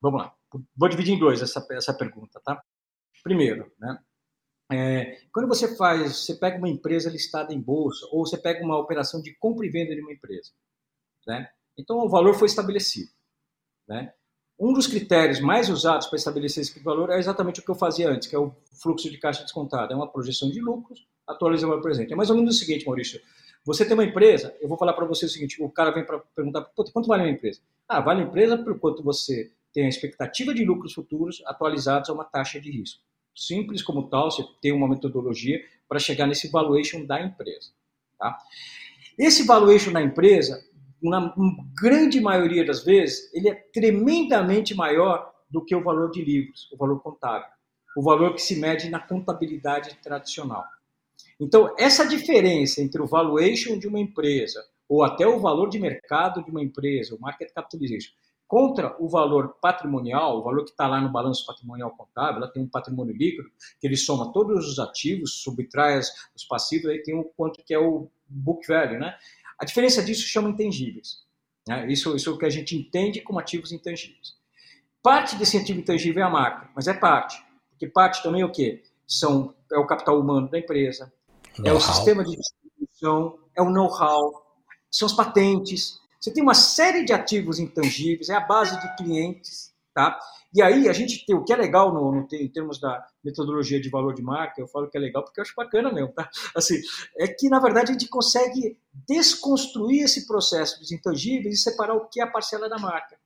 Vamos 0.00 0.22
lá 0.22 0.35
vou 0.76 0.88
dividir 0.88 1.14
em 1.14 1.18
dois 1.18 1.42
essa, 1.42 1.66
essa 1.70 1.94
pergunta, 1.94 2.40
tá? 2.44 2.62
Primeiro, 3.22 3.72
né? 3.78 3.98
É, 4.72 5.20
quando 5.32 5.46
você 5.46 5.76
faz, 5.76 6.24
você 6.24 6.34
pega 6.34 6.58
uma 6.58 6.68
empresa 6.68 7.08
listada 7.08 7.54
em 7.54 7.60
bolsa 7.60 8.04
ou 8.10 8.26
você 8.26 8.36
pega 8.36 8.64
uma 8.64 8.78
operação 8.78 9.22
de 9.22 9.34
compra 9.36 9.64
e 9.64 9.70
venda 9.70 9.94
de 9.94 10.00
uma 10.00 10.12
empresa, 10.12 10.50
né? 11.26 11.48
Então 11.78 11.98
o 11.98 12.08
valor 12.08 12.34
foi 12.34 12.46
estabelecido, 12.46 13.10
né? 13.88 14.12
Um 14.58 14.72
dos 14.72 14.86
critérios 14.86 15.38
mais 15.38 15.68
usados 15.68 16.06
para 16.06 16.16
estabelecer 16.16 16.62
esse 16.62 16.80
valor 16.80 17.10
é 17.10 17.18
exatamente 17.18 17.60
o 17.60 17.62
que 17.62 17.70
eu 17.70 17.74
fazia 17.74 18.08
antes, 18.08 18.26
que 18.26 18.34
é 18.34 18.38
o 18.38 18.56
fluxo 18.82 19.10
de 19.10 19.18
caixa 19.18 19.42
descontado. 19.42 19.92
É 19.92 19.96
uma 19.96 20.10
projeção 20.10 20.50
de 20.50 20.60
lucros 20.60 21.06
atualiza 21.26 21.66
o 21.66 21.68
valor 21.68 21.82
presente. 21.82 22.12
É 22.12 22.16
mais 22.16 22.30
ou 22.30 22.36
menos 22.36 22.56
o 22.56 22.58
seguinte, 22.58 22.86
Maurício. 22.86 23.20
Você 23.64 23.84
tem 23.84 23.94
uma 23.94 24.04
empresa, 24.04 24.56
eu 24.60 24.68
vou 24.68 24.78
falar 24.78 24.92
para 24.92 25.04
você 25.04 25.26
o 25.26 25.28
seguinte: 25.28 25.62
o 25.62 25.68
cara 25.68 25.90
vem 25.90 26.06
para 26.06 26.20
perguntar 26.34 26.62
quanto 26.92 27.08
vale 27.08 27.24
a 27.24 27.28
empresa? 27.28 27.60
Ah, 27.88 28.00
vale 28.00 28.22
a 28.22 28.24
empresa 28.24 28.56
por 28.56 28.78
quanto 28.78 29.02
você 29.02 29.52
tem 29.76 29.84
a 29.84 29.90
expectativa 29.90 30.54
de 30.54 30.64
lucros 30.64 30.94
futuros 30.94 31.42
atualizados 31.44 32.08
a 32.08 32.14
uma 32.14 32.24
taxa 32.24 32.58
de 32.58 32.70
risco. 32.70 33.02
Simples 33.36 33.82
como 33.82 34.08
tal, 34.08 34.30
você 34.30 34.42
tem 34.62 34.72
uma 34.72 34.88
metodologia 34.88 35.62
para 35.86 35.98
chegar 35.98 36.26
nesse 36.26 36.48
valuation 36.48 37.04
da 37.04 37.20
empresa. 37.20 37.72
Tá? 38.18 38.38
Esse 39.18 39.44
valuation 39.44 39.92
da 39.92 40.00
empresa, 40.00 40.64
na 41.02 41.34
grande 41.78 42.22
maioria 42.22 42.64
das 42.64 42.82
vezes, 42.82 43.30
ele 43.34 43.50
é 43.50 43.54
tremendamente 43.54 44.74
maior 44.74 45.30
do 45.50 45.62
que 45.62 45.76
o 45.76 45.84
valor 45.84 46.10
de 46.10 46.24
livros, 46.24 46.72
o 46.72 46.78
valor 46.78 47.02
contábil, 47.02 47.46
o 47.98 48.02
valor 48.02 48.32
que 48.32 48.40
se 48.40 48.56
mede 48.56 48.88
na 48.88 48.98
contabilidade 48.98 49.94
tradicional. 50.02 50.64
Então, 51.38 51.74
essa 51.78 52.08
diferença 52.08 52.80
entre 52.80 53.02
o 53.02 53.06
valuation 53.06 53.78
de 53.78 53.86
uma 53.86 54.00
empresa 54.00 54.64
ou 54.88 55.04
até 55.04 55.26
o 55.26 55.38
valor 55.38 55.68
de 55.68 55.78
mercado 55.78 56.42
de 56.42 56.50
uma 56.50 56.62
empresa, 56.62 57.14
o 57.14 57.20
market 57.20 57.52
capitalization, 57.52 58.12
contra 58.46 58.96
o 59.02 59.08
valor 59.08 59.56
patrimonial, 59.60 60.38
o 60.38 60.42
valor 60.42 60.64
que 60.64 60.70
está 60.70 60.86
lá 60.86 61.00
no 61.00 61.10
balanço 61.10 61.44
patrimonial 61.46 61.90
contábil, 61.90 62.42
ela 62.42 62.50
tem 62.50 62.62
um 62.62 62.68
patrimônio 62.68 63.14
líquido, 63.14 63.48
que 63.80 63.86
ele 63.86 63.96
soma 63.96 64.32
todos 64.32 64.68
os 64.68 64.78
ativos, 64.78 65.42
subtrai 65.42 65.98
os 65.98 66.44
passivos, 66.48 66.90
aí 66.90 67.02
tem 67.02 67.18
o 67.18 67.24
quanto 67.24 67.62
que 67.64 67.74
é 67.74 67.78
o 67.78 68.08
book 68.28 68.66
value, 68.66 68.98
né? 68.98 69.16
A 69.58 69.64
diferença 69.64 70.02
disso 70.02 70.26
chama 70.26 70.50
intangíveis. 70.50 71.24
Né? 71.66 71.90
Isso, 71.90 72.14
isso 72.14 72.30
é 72.30 72.32
o 72.32 72.38
que 72.38 72.46
a 72.46 72.50
gente 72.50 72.76
entende 72.76 73.20
como 73.20 73.38
ativos 73.38 73.72
intangíveis. 73.72 74.36
Parte 75.02 75.36
desse 75.36 75.56
ativo 75.56 75.80
intangível 75.80 76.22
é 76.22 76.26
a 76.26 76.30
marca, 76.30 76.70
mas 76.74 76.86
é 76.86 76.94
parte. 76.94 77.42
Porque 77.70 77.86
parte 77.86 78.22
também 78.22 78.42
é 78.42 78.44
o 78.44 78.52
quê? 78.52 78.82
São, 79.06 79.54
é 79.72 79.78
o 79.78 79.86
capital 79.86 80.20
humano 80.20 80.48
da 80.48 80.58
empresa, 80.58 81.12
é 81.64 81.72
o 81.72 81.80
sistema 81.80 82.24
de 82.24 82.36
distribuição, 82.36 83.38
é 83.54 83.62
o 83.62 83.70
know-how, 83.70 84.46
são 84.90 85.06
as 85.06 85.12
patentes. 85.12 86.00
Você 86.20 86.32
tem 86.32 86.42
uma 86.42 86.54
série 86.54 87.04
de 87.04 87.12
ativos 87.12 87.58
intangíveis, 87.58 88.28
é 88.28 88.34
a 88.34 88.40
base 88.40 88.80
de 88.80 88.96
clientes, 88.96 89.72
tá? 89.94 90.18
E 90.54 90.62
aí 90.62 90.88
a 90.88 90.92
gente 90.92 91.24
tem 91.26 91.36
o 91.36 91.44
que 91.44 91.52
é 91.52 91.56
legal 91.56 91.92
no, 91.92 92.12
no, 92.12 92.28
em 92.32 92.48
termos 92.48 92.80
da 92.80 93.06
metodologia 93.22 93.80
de 93.80 93.90
valor 93.90 94.14
de 94.14 94.22
marca, 94.22 94.60
eu 94.60 94.66
falo 94.66 94.88
que 94.88 94.96
é 94.96 95.00
legal 95.00 95.22
porque 95.22 95.38
eu 95.38 95.42
acho 95.42 95.54
bacana 95.54 95.92
mesmo, 95.92 96.12
tá? 96.12 96.28
Assim, 96.54 96.80
é 97.18 97.28
que 97.28 97.48
na 97.48 97.58
verdade 97.58 97.90
a 97.90 97.92
gente 97.92 98.08
consegue 98.08 98.78
desconstruir 99.06 100.04
esse 100.04 100.26
processo 100.26 100.78
dos 100.80 100.90
intangíveis 100.92 101.54
e 101.54 101.62
separar 101.62 101.94
o 101.94 102.08
que 102.08 102.20
é 102.20 102.24
a 102.24 102.30
parcela 102.30 102.68
da 102.68 102.78
marca. 102.78 103.18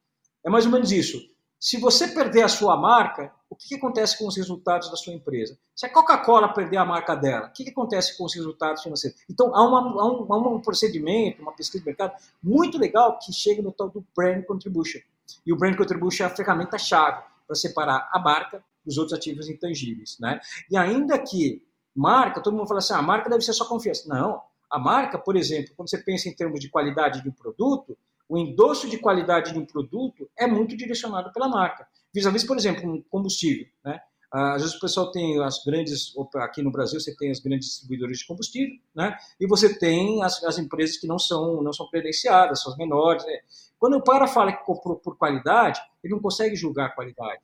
É 0.44 0.50
mais 0.50 0.66
ou 0.66 0.72
menos 0.72 0.90
isso. 0.90 1.18
Se 1.60 1.78
você 1.78 2.08
perder 2.08 2.42
a 2.42 2.48
sua 2.48 2.74
marca, 2.74 3.30
o 3.50 3.54
que, 3.54 3.74
acontece 3.74 4.16
com 4.18 4.26
os 4.26 4.34
resultados 4.34 4.90
da 4.90 4.96
sua 4.96 5.12
empresa? 5.12 5.58
Se 5.76 5.84
a 5.84 5.92
Coca-Cola 5.92 6.54
perder 6.54 6.78
a 6.78 6.86
marca 6.86 7.14
dela, 7.14 7.48
o 7.48 7.52
que, 7.52 7.64
que 7.64 7.70
acontece 7.70 8.16
com 8.16 8.24
os 8.24 8.34
resultados 8.34 8.82
financeiros? 8.82 9.20
Então, 9.28 9.54
há, 9.54 9.62
uma, 9.68 10.00
há, 10.00 10.06
um, 10.06 10.32
há 10.32 10.48
um 10.48 10.60
procedimento, 10.62 11.42
uma 11.42 11.52
pesquisa 11.52 11.80
de 11.80 11.86
mercado 11.86 12.14
muito 12.42 12.78
legal 12.78 13.18
que 13.18 13.30
chega 13.30 13.60
no 13.60 13.72
tal 13.72 13.90
do 13.90 14.02
Brand 14.16 14.42
Contribution. 14.46 15.00
E 15.44 15.52
o 15.52 15.56
Brand 15.56 15.76
Contribution 15.76 16.24
é 16.24 16.26
a 16.28 16.30
ferramenta-chave 16.30 17.22
para 17.46 17.54
separar 17.54 18.08
a 18.10 18.18
marca 18.18 18.64
dos 18.82 18.96
outros 18.96 19.18
ativos 19.18 19.46
intangíveis. 19.46 20.16
Né? 20.18 20.40
E 20.70 20.78
ainda 20.78 21.18
que 21.18 21.62
marca, 21.94 22.40
todo 22.40 22.56
mundo 22.56 22.68
fala 22.68 22.78
assim, 22.78 22.94
ah, 22.94 22.98
a 22.98 23.02
marca 23.02 23.28
deve 23.28 23.44
ser 23.44 23.52
só 23.52 23.66
confiança. 23.66 24.08
Não, 24.08 24.40
a 24.70 24.78
marca, 24.78 25.18
por 25.18 25.36
exemplo, 25.36 25.74
quando 25.76 25.90
você 25.90 25.98
pensa 25.98 26.26
em 26.26 26.34
termos 26.34 26.58
de 26.58 26.70
qualidade 26.70 27.22
de 27.22 27.28
um 27.28 27.32
produto, 27.32 27.98
o 28.30 28.38
endosso 28.38 28.88
de 28.88 28.96
qualidade 28.96 29.52
de 29.52 29.58
um 29.58 29.66
produto 29.66 30.30
é 30.38 30.46
muito 30.46 30.76
direcionado 30.76 31.32
pela 31.32 31.48
marca. 31.48 31.84
Vis-a-vis, 32.14 32.44
por 32.44 32.56
exemplo, 32.56 32.88
um 32.88 33.02
combustível. 33.02 33.66
Né? 33.84 33.98
Às 34.32 34.62
vezes 34.62 34.76
o 34.76 34.80
pessoal 34.80 35.10
tem 35.10 35.42
as 35.42 35.64
grandes, 35.64 36.14
aqui 36.36 36.62
no 36.62 36.70
Brasil 36.70 37.00
você 37.00 37.12
tem 37.16 37.32
as 37.32 37.40
grandes 37.40 37.66
distribuidoras 37.66 38.18
de 38.18 38.26
combustível, 38.26 38.76
né? 38.94 39.18
e 39.40 39.48
você 39.48 39.76
tem 39.76 40.22
as, 40.22 40.44
as 40.44 40.58
empresas 40.58 40.96
que 40.96 41.08
não 41.08 41.18
são, 41.18 41.60
não 41.60 41.72
são 41.72 41.90
credenciadas, 41.90 42.62
são 42.62 42.70
as 42.70 42.78
menores. 42.78 43.26
Né? 43.26 43.40
Quando 43.80 43.96
o 43.96 44.02
para 44.02 44.28
fala 44.28 44.52
que 44.52 44.64
comprou 44.64 44.94
por 44.94 45.18
qualidade, 45.18 45.80
ele 46.04 46.14
não 46.14 46.20
consegue 46.20 46.54
julgar 46.54 46.86
a 46.86 46.90
qualidade. 46.90 47.42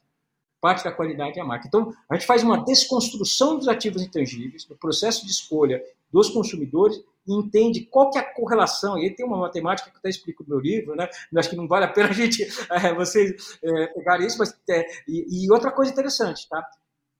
Parte 0.60 0.84
da 0.84 0.92
qualidade 0.92 1.36
é 1.36 1.42
a 1.42 1.44
marca. 1.44 1.66
Então, 1.66 1.92
a 2.08 2.14
gente 2.14 2.26
faz 2.26 2.44
uma 2.44 2.64
desconstrução 2.64 3.58
dos 3.58 3.66
ativos 3.66 4.02
intangíveis, 4.02 4.64
do 4.64 4.76
processo 4.76 5.26
de 5.26 5.32
escolha 5.32 5.82
dos 6.12 6.30
consumidores 6.30 7.02
entende 7.26 7.86
qual 7.86 8.10
que 8.10 8.18
é 8.18 8.20
a 8.20 8.34
correlação, 8.34 8.98
e 8.98 9.04
aí 9.04 9.10
tem 9.14 9.26
uma 9.26 9.38
matemática 9.38 9.90
que 9.90 9.96
eu 9.96 9.98
até 9.98 10.08
explico 10.08 10.42
no 10.42 10.50
meu 10.50 10.60
livro, 10.60 10.94
né? 10.94 11.08
acho 11.36 11.50
que 11.50 11.56
não 11.56 11.66
vale 11.66 11.84
a 11.84 11.92
pena 11.92 12.10
a 12.10 12.12
gente, 12.12 12.42
é, 12.70 12.94
vocês 12.94 13.58
é, 13.62 13.86
pegarem 13.88 14.26
isso, 14.26 14.38
mas, 14.38 14.56
é, 14.68 14.86
e, 15.08 15.44
e, 15.44 15.50
outra 15.50 15.70
coisa 15.70 15.92
interessante, 15.92 16.48
tá? 16.48 16.66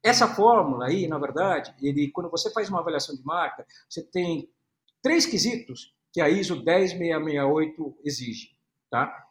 Essa 0.03 0.29
fórmula 0.29 0.87
aí, 0.87 1.09
na 1.09 1.19
verdade, 1.19 1.75
ele, 1.83 2.11
quando 2.13 2.31
você 2.31 2.51
faz 2.53 2.69
uma 2.69 2.79
avaliação 2.79 3.17
de 3.17 3.25
marca, 3.25 3.67
você 3.89 4.03
tem 4.03 4.49
três 5.03 5.27
quesitos 5.27 5.93
que 6.13 6.21
a 6.21 6.29
ISO 6.29 6.63
10668 6.63 7.99
exige, 8.05 8.51
tá? 8.89 9.26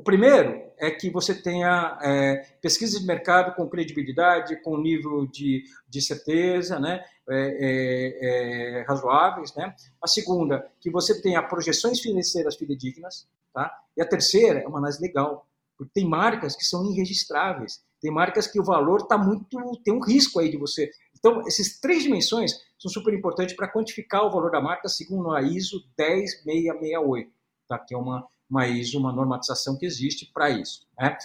O 0.00 0.02
primeiro 0.02 0.62
é 0.78 0.90
que 0.90 1.10
você 1.10 1.34
tenha 1.34 1.98
é, 2.00 2.36
pesquisa 2.62 2.98
de 2.98 3.04
mercado 3.04 3.54
com 3.54 3.68
credibilidade, 3.68 4.56
com 4.62 4.78
nível 4.78 5.26
de, 5.26 5.62
de 5.86 6.00
certeza, 6.00 6.80
né? 6.80 7.04
É, 7.28 7.36
é, 7.36 8.78
é, 8.78 8.82
razoáveis. 8.88 9.54
Né? 9.54 9.76
A 10.02 10.08
segunda, 10.08 10.66
que 10.80 10.90
você 10.90 11.20
tenha 11.20 11.42
projeções 11.42 12.00
financeiras 12.00 12.56
fidedignas. 12.56 13.28
Tá? 13.52 13.70
E 13.94 14.00
a 14.00 14.08
terceira 14.08 14.60
é 14.60 14.66
uma 14.66 14.78
análise 14.78 15.02
legal, 15.02 15.46
porque 15.76 15.92
tem 15.92 16.08
marcas 16.08 16.56
que 16.56 16.64
são 16.64 16.90
irregistráveis, 16.90 17.84
tem 18.00 18.10
marcas 18.10 18.46
que 18.46 18.58
o 18.58 18.64
valor 18.64 19.00
está 19.02 19.18
muito. 19.18 19.46
tem 19.84 19.92
um 19.92 20.02
risco 20.02 20.40
aí 20.40 20.50
de 20.50 20.56
você. 20.56 20.90
Então, 21.18 21.46
essas 21.46 21.78
três 21.78 22.04
dimensões 22.04 22.52
são 22.78 22.90
super 22.90 23.12
importantes 23.12 23.54
para 23.54 23.70
quantificar 23.70 24.24
o 24.24 24.30
valor 24.30 24.50
da 24.50 24.62
marca 24.62 24.88
segundo 24.88 25.30
a 25.30 25.42
ISO 25.42 25.84
10668, 25.94 27.30
tá? 27.68 27.78
que 27.78 27.94
é 27.94 27.98
uma 27.98 28.26
uma 28.50 28.66
ISO, 28.66 28.98
uma 28.98 29.12
normatização 29.12 29.76
que 29.78 29.86
existe 29.86 30.30
para 30.32 30.50
isso. 30.50 30.86
Né? 30.98 31.16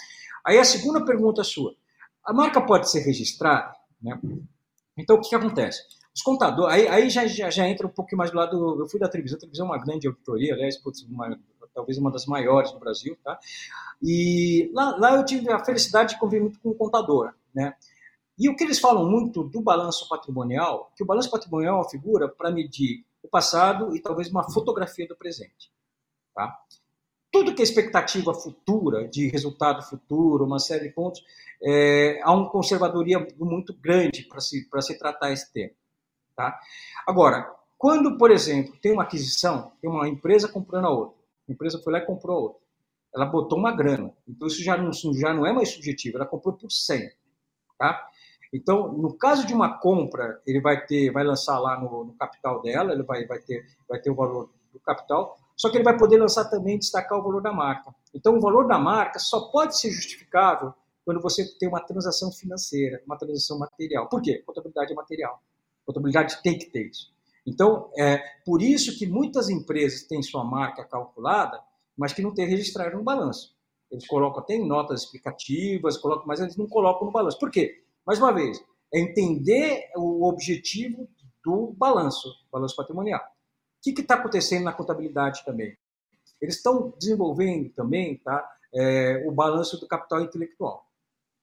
Aí 0.46 0.60
a 0.60 0.64
segunda 0.64 1.04
pergunta 1.04 1.44
sua: 1.44 1.76
a 2.24 2.32
marca 2.32 2.62
pode 2.62 2.90
ser 2.90 3.00
registrada? 3.00 3.74
Né? 4.02 4.20
Então, 4.98 5.18
o 5.18 5.22
que, 5.22 5.30
que 5.30 5.36
acontece? 5.36 5.82
Os 6.16 6.22
contadores, 6.22 6.74
aí, 6.74 6.88
aí 6.88 7.10
já, 7.10 7.28
já, 7.28 7.50
já, 7.50 7.68
entra 7.68 7.86
um 7.86 7.90
pouco 7.90 8.16
mais 8.16 8.32
do 8.32 8.38
lado. 8.38 8.80
Eu 8.80 8.88
fui 8.88 9.00
da 9.00 9.10
televisão, 9.10 9.38
a 9.38 9.40
televisão 9.40 9.66
é 9.66 9.70
uma 9.70 9.84
grande 9.84 10.08
auditoria, 10.08 10.54
aliás, 10.54 10.78
putz, 10.78 11.02
uma, 11.04 11.38
talvez 11.74 11.98
uma 11.98 12.10
das 12.10 12.26
maiores 12.26 12.72
no 12.72 12.80
Brasil, 12.80 13.18
tá? 13.22 13.38
E 14.02 14.72
lá, 14.74 14.96
lá 14.98 15.16
eu 15.16 15.26
tive 15.26 15.52
a 15.52 15.64
felicidade 15.64 16.14
de 16.14 16.20
conviver 16.20 16.42
muito 16.42 16.60
com 16.62 16.70
o 16.70 16.76
contador, 16.76 17.34
né? 17.54 17.76
E 18.38 18.50
o 18.50 18.56
que 18.56 18.64
eles 18.64 18.80
falam 18.80 19.10
muito 19.10 19.44
do 19.44 19.62
balanço 19.62 20.08
patrimonial, 20.10 20.92
que 20.96 21.04
o 21.04 21.06
balanço 21.06 21.30
patrimonial 21.30 21.76
é 21.76 21.78
uma 21.80 21.90
figura 21.90 22.28
para 22.28 22.52
medir 22.52 23.06
o 23.22 23.28
passado 23.28 23.96
e 23.96 24.02
talvez 24.02 24.30
uma 24.30 24.50
fotografia 24.52 25.08
do 25.08 25.16
presente, 25.16 25.72
tá? 26.34 26.58
Tudo 27.36 27.54
que 27.54 27.62
é 27.62 27.65
expectativa 27.65 28.34
futura, 28.34 29.10
de 29.10 29.28
resultado 29.28 29.84
futuro, 29.84 30.45
uma 30.45 30.58
série 30.58 30.88
de 30.88 30.93
pontos, 30.93 31.21
é, 31.62 32.21
há 32.24 32.32
uma 32.32 32.50
conservadoria 32.50 33.28
muito 33.38 33.74
grande 33.74 34.24
para 34.24 34.39
se, 34.39 34.65
se 34.82 34.98
tratar 34.98 35.34
esse 35.34 35.52
tema. 35.52 35.74
Tá? 36.34 36.58
Agora, 37.06 37.54
quando, 37.78 38.17
por 38.17 38.32
exemplo, 38.32 38.78
tem 38.82 38.93
uma 38.93 39.04
aquisição, 39.04 39.74
tem 39.82 39.89
uma 39.89 40.08
empresa 40.08 40.48
comprando 40.48 40.86
a 40.86 40.91
outra, 40.91 41.17
a 41.50 41.52
empresa 41.52 41.82
foi 41.84 41.91
lá 41.91 42.00
e 42.00 42.06
comprou 42.06 42.38
a 42.38 42.39
outra, 42.39 42.62
ela 43.13 43.26
botou 43.26 43.60
uma 43.60 43.76
grana, 43.76 44.13
então 44.26 44.48
isso 44.48 44.63
já 44.63 44.78
não, 44.78 44.93
já 44.93 45.34
não 45.34 45.45
é 45.45 45.52
mais 45.52 45.71
subjetivo, 45.71 46.15
ela 46.15 46.26
comprou 46.26 46.54
por 46.54 46.71
100. 46.71 47.12
Tá? 47.78 48.08
Então, 48.54 48.93
no 48.93 49.13
caso 49.13 49.45
de 49.45 49.54
uma 49.54 49.78
compra, 49.78 50.41
ele 50.48 50.62
vai 50.62 50.86
ter, 50.86 51.12
vai 51.12 51.26
lançar 51.26 51.60
lá 51.60 51.78
no, 51.78 52.06
no 52.06 52.13
capital 52.13 52.62
dela, 52.62 52.93
ele 52.93 53.04
vai, 53.04 53.26
vai, 53.26 53.39
ter, 53.39 53.65
vai 53.89 54.00
ter 54.00 54.10
o 54.10 54.15
valor 54.15 54.50
do 54.71 54.80
capital, 54.80 55.38
só 55.56 55.70
que 55.70 55.78
ele 55.78 55.84
vai 55.84 55.98
poder 55.98 56.18
lançar 56.18 56.46
também 56.46 56.78
destacar 56.78 57.18
o 57.18 57.24
valor 57.24 57.41
da 57.41 57.54
marca. 57.54 57.96
Então, 58.13 58.36
o 58.36 58.41
valor 58.41 58.68
da 58.68 58.78
marca 58.78 59.20
só 59.20 59.50
pode 59.50 59.80
ser 59.80 59.89
justificável 59.89 60.74
quando 61.06 61.22
você 61.22 61.46
tem 61.58 61.70
uma 61.70 61.80
transação 61.80 62.32
financeira, 62.32 63.02
uma 63.06 63.18
transação 63.18 63.58
material. 63.58 64.10
Por 64.10 64.22
quê? 64.22 64.44
Contabilidade 64.46 64.91
é 64.91 64.96
material. 64.96 65.41
Contabilidade 65.86 66.41
tem 66.41 66.58
que 66.58 66.65
ter 66.65 66.88
isso. 66.89 67.13
Então, 67.46 67.89
é 67.98 68.18
por 68.44 68.62
isso 68.62 68.98
que 68.98 69.06
muitas 69.06 69.50
empresas 69.50 70.04
têm 70.04 70.22
sua 70.22 70.44
marca 70.44 70.84
calculada, 70.84 71.62
mas 71.96 72.12
que 72.12 72.22
não 72.22 72.34
tem 72.34 72.48
registrado 72.48 72.98
no 72.98 73.04
balanço. 73.04 73.56
Eles 73.89 74.08
colocam 74.08 74.41
até 74.41 74.56
em 74.56 74.68
notas 74.68 75.04
explicativas, 75.04 75.96
colocam, 75.98 76.26
mas 76.26 76.41
eles 76.41 76.58
não 76.58 76.68
colocam 76.68 77.06
no 77.06 77.13
balanço. 77.13 77.39
Por 77.39 77.52
quê? 77.52 77.84
Mais 78.06 78.20
uma 78.20 78.34
vez, 78.34 78.62
é 78.94 79.00
entender 79.00 79.89
o 79.96 80.28
objetivo 80.28 81.08
do 81.46 81.74
balanço, 81.78 82.28
balanço 82.52 82.76
patrimonial 82.76 83.22
que 83.93 84.02
está 84.02 84.15
acontecendo 84.15 84.63
na 84.63 84.74
contabilidade 84.74 85.43
também? 85.45 85.78
Eles 86.41 86.56
estão 86.56 86.93
desenvolvendo 86.98 87.69
também 87.69 88.17
tá, 88.17 88.48
é, 88.74 89.24
o 89.26 89.32
balanço 89.32 89.80
do 89.80 89.88
capital 89.88 90.21
intelectual. 90.21 90.86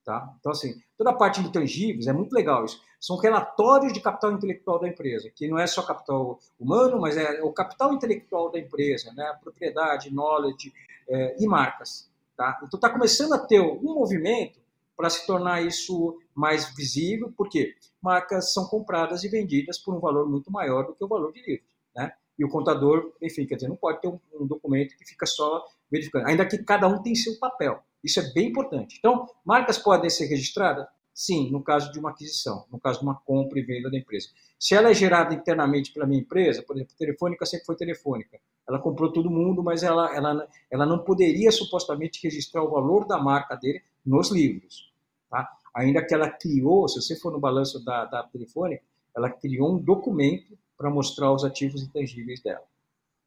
Tá? 0.05 0.35
Então, 0.41 0.51
assim, 0.51 0.83
toda 0.99 1.11
a 1.11 1.15
parte 1.15 1.41
de 1.41 1.49
intangíveis 1.49 2.09
é 2.09 2.13
muito 2.13 2.33
legal 2.33 2.65
isso. 2.65 2.81
São 3.01 3.17
relatórios 3.17 3.93
de 3.93 4.01
capital 4.01 4.33
intelectual 4.33 4.81
da 4.81 4.89
empresa, 4.89 5.31
que 5.31 5.47
não 5.47 5.59
é 5.59 5.67
só 5.67 5.83
capital 5.83 6.39
humano, 6.59 7.01
mas 7.01 7.17
é 7.17 7.41
o 7.43 7.53
capital 7.53 7.93
intelectual 7.93 8.51
da 8.51 8.59
empresa, 8.59 9.13
né? 9.13 9.37
propriedade, 9.43 10.13
knowledge 10.13 10.73
é, 11.09 11.37
e 11.39 11.47
marcas. 11.47 12.11
Tá? 12.37 12.61
Então, 12.63 12.77
está 12.77 12.91
começando 12.91 13.33
a 13.35 13.39
ter 13.39 13.61
um 13.61 13.95
movimento 13.95 14.61
para 14.97 15.09
se 15.09 15.27
tornar 15.27 15.65
isso 15.65 16.19
mais 16.35 16.75
visível, 16.75 17.33
porque 17.37 17.75
marcas 18.01 18.53
são 18.53 18.67
compradas 18.67 19.25
e 19.25 19.29
vendidas 19.29 19.79
por 19.79 19.95
um 19.95 20.01
valor 20.01 20.29
muito 20.29 20.51
maior 20.51 20.87
do 20.87 20.95
que 20.95 21.05
o 21.05 21.09
valor 21.09 21.33
de 21.33 21.41
livro, 21.43 21.65
né? 21.65 21.72
E 22.39 22.45
o 22.45 22.49
contador, 22.49 23.13
enfim, 23.21 23.47
quer 23.47 23.57
dizer, 23.57 23.69
não 23.69 23.77
pode 23.77 24.01
ter 24.01 24.09
um, 24.09 24.19
um 24.41 24.47
documento 24.47 24.97
que 24.97 25.05
fica 25.05 25.27
só 25.27 25.65
verificando, 25.91 26.27
ainda 26.27 26.47
que 26.47 26.59
cada 26.59 26.89
um 26.89 27.03
tem 27.03 27.15
seu 27.15 27.39
papel. 27.39 27.83
Isso 28.03 28.19
é 28.19 28.33
bem 28.33 28.49
importante. 28.49 28.97
Então, 28.99 29.27
marcas 29.45 29.79
podem 29.79 30.11
ser 30.11 30.27
registradas? 30.27 30.87
Sim, 31.15 31.51
no 31.51 31.63
caso 31.63 31.93
de 31.93 31.99
uma 31.99 32.11
aquisição, 32.11 32.65
no 32.73 32.81
caso 32.81 33.01
de 33.01 33.05
uma 33.05 33.15
compra 33.15 33.59
e 33.59 33.63
venda 33.63 33.91
da 33.91 33.99
empresa. 33.99 34.29
Se 34.59 34.75
ela 34.75 34.91
é 34.91 34.95
gerada 34.95 35.35
internamente 35.35 35.93
pela 35.93 36.07
minha 36.07 36.21
empresa, 36.21 36.63
por 36.63 36.75
exemplo, 36.75 36.97
Telefônica 36.97 37.45
sempre 37.45 37.67
foi 37.67 37.77
Telefônica. 37.77 38.41
Ela 38.67 38.79
comprou 38.79 39.13
todo 39.13 39.31
mundo, 39.31 39.63
mas 39.63 39.83
ela, 39.83 40.15
ela, 40.17 40.49
ela 40.71 40.87
não 40.87 41.01
poderia 41.01 41.53
supostamente 41.53 42.19
registrar 42.23 42.63
o 42.63 42.71
valor 42.71 43.07
da 43.07 43.19
marca 43.19 43.55
dele 43.57 43.83
nos 44.05 44.31
livros. 44.31 44.91
Tá? 45.29 45.47
Ainda 45.75 46.05
que 46.05 46.15
ela 46.15 46.31
criou, 46.31 46.89
se 46.89 47.01
você 47.03 47.15
for 47.15 47.31
no 47.31 47.39
balanço 47.39 47.85
da, 47.85 48.07
da 48.07 48.23
Telefônica, 48.23 48.83
ela 49.15 49.29
criou 49.29 49.75
um 49.75 49.79
documento 49.79 50.57
para 50.83 50.91
mostrar 50.91 51.33
os 51.33 51.45
ativos 51.45 51.81
intangíveis 51.81 52.43
dela. 52.43 52.65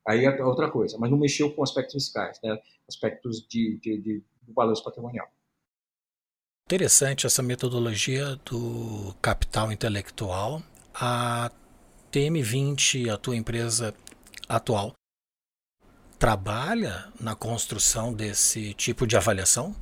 Aí 0.06 0.26
é 0.26 0.44
outra 0.44 0.70
coisa, 0.70 0.98
mas 1.00 1.10
não 1.10 1.18
mexeu 1.18 1.52
com 1.54 1.64
aspectos 1.64 1.94
fiscais, 1.94 2.38
né? 2.44 2.60
aspectos 2.88 3.48
de, 3.48 3.80
de, 3.82 3.98
de 3.98 4.24
do 4.42 4.54
balanço 4.54 4.84
patrimonial. 4.84 5.28
Interessante 6.68 7.26
essa 7.26 7.42
metodologia 7.42 8.36
do 8.38 9.16
capital 9.22 9.72
intelectual. 9.72 10.62
A 10.94 11.50
TM20, 12.12 13.12
a 13.12 13.18
tua 13.18 13.36
empresa 13.36 13.94
atual, 14.50 14.94
trabalha 16.20 17.12
na 17.20 17.36
construção 17.36 18.14
desse 18.14 18.74
tipo 18.74 19.08
de 19.08 19.16
avaliação? 19.16 19.74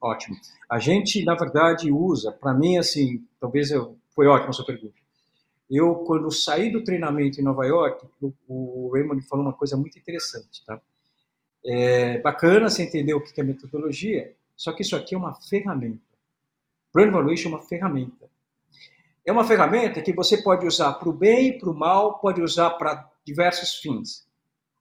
Ótimo. 0.00 0.36
A 0.70 0.78
gente, 0.78 1.24
na 1.24 1.34
verdade, 1.34 1.90
usa, 1.90 2.30
para 2.30 2.52
mim, 2.52 2.76
assim, 2.76 3.26
talvez 3.40 3.70
eu, 3.70 3.98
foi 4.14 4.26
ótima 4.26 4.50
a 4.50 4.52
sua 4.52 4.66
pergunta. 4.66 5.05
Eu, 5.68 5.96
quando 5.96 6.30
saí 6.30 6.70
do 6.70 6.84
treinamento 6.84 7.40
em 7.40 7.44
Nova 7.44 7.66
York, 7.66 8.06
o, 8.20 8.32
o 8.48 8.90
Raymond 8.92 9.20
falou 9.26 9.44
uma 9.44 9.52
coisa 9.52 9.76
muito 9.76 9.98
interessante, 9.98 10.64
tá? 10.64 10.80
É 11.64 12.18
bacana 12.20 12.70
você 12.70 12.84
entender 12.84 13.14
o 13.14 13.20
que 13.20 13.40
é 13.40 13.44
metodologia, 13.44 14.36
só 14.56 14.72
que 14.72 14.82
isso 14.82 14.94
aqui 14.94 15.14
é 15.14 15.18
uma 15.18 15.34
ferramenta. 15.34 16.00
Brand 16.94 17.12
Valuation 17.12 17.48
é 17.48 17.52
uma 17.52 17.62
ferramenta. 17.62 18.30
É 19.24 19.32
uma 19.32 19.44
ferramenta 19.44 20.00
que 20.00 20.12
você 20.12 20.40
pode 20.40 20.66
usar 20.66 20.94
para 20.94 21.08
o 21.08 21.12
bem, 21.12 21.58
para 21.58 21.68
o 21.68 21.74
mal, 21.74 22.20
pode 22.20 22.40
usar 22.40 22.70
para 22.70 23.10
diversos 23.24 23.74
fins. 23.74 24.25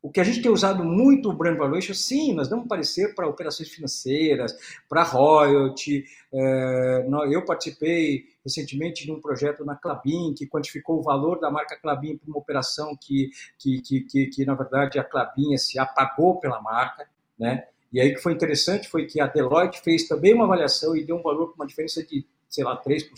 O 0.06 0.12
que 0.12 0.20
a 0.20 0.24
gente 0.24 0.40
tem 0.40 0.52
usado 0.52 0.84
muito 0.84 1.32
o 1.32 1.34
Brand 1.34 1.58
Valuation, 1.58 1.96
sim, 1.96 2.32
nós 2.32 2.48
damos 2.48 2.68
parecer 2.68 3.16
para 3.16 3.28
operações 3.28 3.70
financeiras, 3.70 4.56
para 4.88 5.02
royalty. 5.02 6.06
É, 6.32 7.08
eu 7.32 7.44
participei 7.44 8.26
recentemente 8.44 9.04
de 9.04 9.12
um 9.12 9.20
projeto 9.20 9.66
na 9.66 9.76
Clabin, 9.76 10.36
que 10.38 10.46
quantificou 10.46 11.00
o 11.00 11.02
valor 11.02 11.40
da 11.40 11.50
marca 11.50 11.76
Clabin 11.76 12.18
para 12.18 12.28
uma 12.28 12.38
operação 12.38 12.96
que, 12.96 13.32
que, 13.58 13.82
que, 13.82 14.02
que, 14.02 14.26
que 14.28 14.46
na 14.46 14.54
verdade, 14.54 15.00
a 15.00 15.04
Clabin 15.04 15.58
se 15.58 15.80
apagou 15.80 16.40
pela 16.40 16.62
marca, 16.62 17.10
né? 17.40 17.66
E 17.92 18.00
aí 18.00 18.12
o 18.12 18.14
que 18.14 18.22
foi 18.22 18.34
interessante 18.34 18.88
foi 18.88 19.08
que 19.08 19.20
a 19.20 19.26
Deloitte 19.26 19.82
fez 19.82 20.08
também 20.08 20.36
uma 20.36 20.46
avaliação 20.46 20.96
e 20.96 21.04
deu 21.04 21.16
um 21.16 21.24
valor 21.24 21.48
com 21.48 21.56
uma 21.56 21.66
diferença 21.66 22.04
de, 22.04 22.24
sei 22.48 22.64
lá, 22.64 22.80
3%. 22.80 23.10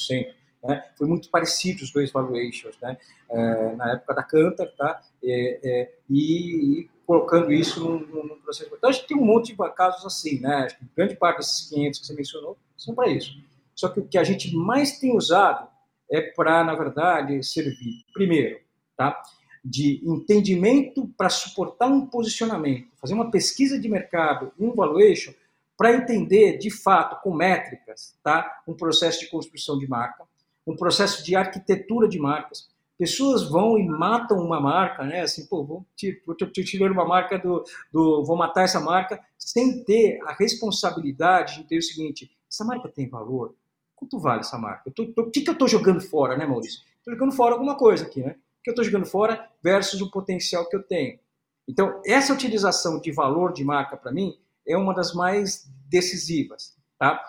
Né? 0.64 0.84
Foi 0.98 1.08
muito 1.08 1.30
parecido 1.30 1.84
os 1.84 1.92
dois 1.92 2.12
valuations, 2.12 2.76
né? 2.82 2.98
É, 3.30 3.76
na 3.76 3.94
época 3.94 4.14
da 4.14 4.24
Cantar, 4.24 4.68
tá? 4.78 5.02
É, 5.24 5.60
é, 5.64 5.94
e, 6.10 6.82
e, 6.82 6.90
colocando 7.06 7.52
isso 7.52 7.80
num, 7.80 8.00
num, 8.00 8.40
processo. 8.42 8.72
Então, 8.74 8.90
a 8.90 8.94
gente 8.94 9.08
tem 9.08 9.18
um 9.18 9.26
monte 9.26 9.54
de 9.54 9.74
casos 9.74 10.06
assim, 10.06 10.40
né? 10.40 10.66
Acho 10.66 10.78
que 10.78 10.86
grande 10.96 11.16
parte 11.16 11.38
desses 11.38 11.70
500 11.70 12.00
que 12.00 12.06
você 12.06 12.14
mencionou 12.14 12.58
são 12.78 12.96
para 12.96 13.10
isso. 13.10 13.38
Só 13.76 13.90
que 13.90 14.00
o 14.00 14.08
que 14.08 14.18
a 14.18 14.24
gente 14.24 14.56
mais 14.56 15.00
tem 15.00 15.16
usado 15.16 15.68
é 16.10 16.22
para, 16.22 16.64
na 16.64 16.74
verdade, 16.74 17.44
servir, 17.44 18.04
primeiro, 18.14 18.60
tá? 18.96 19.22
de 19.64 20.02
entendimento 20.06 21.08
para 21.18 21.30
suportar 21.30 21.88
um 21.88 22.06
posicionamento, 22.06 22.88
fazer 23.02 23.14
uma 23.14 23.30
pesquisa 23.30 23.78
de 23.78 23.90
mercado, 23.90 24.52
um 24.58 24.74
valuation, 24.74 25.34
para 25.78 25.94
entender 25.94 26.58
de 26.58 26.72
fato, 26.72 27.22
com 27.22 27.34
métricas, 27.34 28.18
tá? 28.24 28.62
um 28.68 28.74
processo 28.74 29.20
de 29.20 29.28
construção 29.28 29.78
de 29.78 29.88
marca, 29.88 30.24
um 30.68 30.76
processo 30.76 31.24
de 31.24 31.36
arquitetura 31.36 32.08
de 32.08 32.20
marcas. 32.20 32.70
Pessoas 32.98 33.50
vão 33.50 33.78
e 33.78 33.88
matam 33.88 34.38
uma 34.40 34.60
marca, 34.60 35.04
né? 35.04 35.22
Assim, 35.22 35.46
pô, 35.46 35.64
vou 35.64 35.86
tirar 35.96 36.92
uma 36.92 37.06
marca 37.06 37.38
do, 37.38 37.64
do. 37.92 38.24
Vou 38.26 38.36
matar 38.36 38.64
essa 38.64 38.80
marca, 38.80 39.20
sem 39.38 39.84
ter 39.84 40.20
a 40.26 40.34
responsabilidade 40.34 41.58
de 41.58 41.64
ter 41.66 41.78
o 41.78 41.84
seguinte: 41.84 42.30
essa 42.52 42.66
marca 42.66 42.90
tem 42.90 43.08
valor? 43.08 43.56
Quanto 43.96 44.20
vale 44.20 44.42
essa 44.42 44.58
marca? 44.58 44.90
o 44.90 45.32
que, 45.32 45.42
que 45.42 45.50
eu 45.50 45.54
estou 45.54 45.68
jogando 45.68 46.02
fora, 46.02 46.38
né, 46.38 46.46
Maurício? 46.46 46.82
Estou 46.98 47.14
jogando 47.14 47.32
fora 47.32 47.54
alguma 47.54 47.76
coisa 47.76 48.06
aqui, 48.06 48.22
né? 48.22 48.36
que 48.68 48.72
eu 48.72 48.74
estou 48.74 48.84
jogando 48.84 49.06
fora 49.06 49.50
versus 49.64 50.02
o 50.02 50.12
potencial 50.12 50.68
que 50.68 50.76
eu 50.76 50.84
tenho. 50.84 51.18
Então, 51.66 52.02
essa 52.06 52.34
utilização 52.34 53.00
de 53.00 53.14
valor 53.14 53.54
de 53.54 53.64
marca, 53.64 53.96
para 53.96 54.12
mim, 54.12 54.38
é 54.68 54.76
uma 54.76 54.94
das 54.94 55.14
mais 55.14 55.70
decisivas. 55.90 56.76
Tá? 57.00 57.24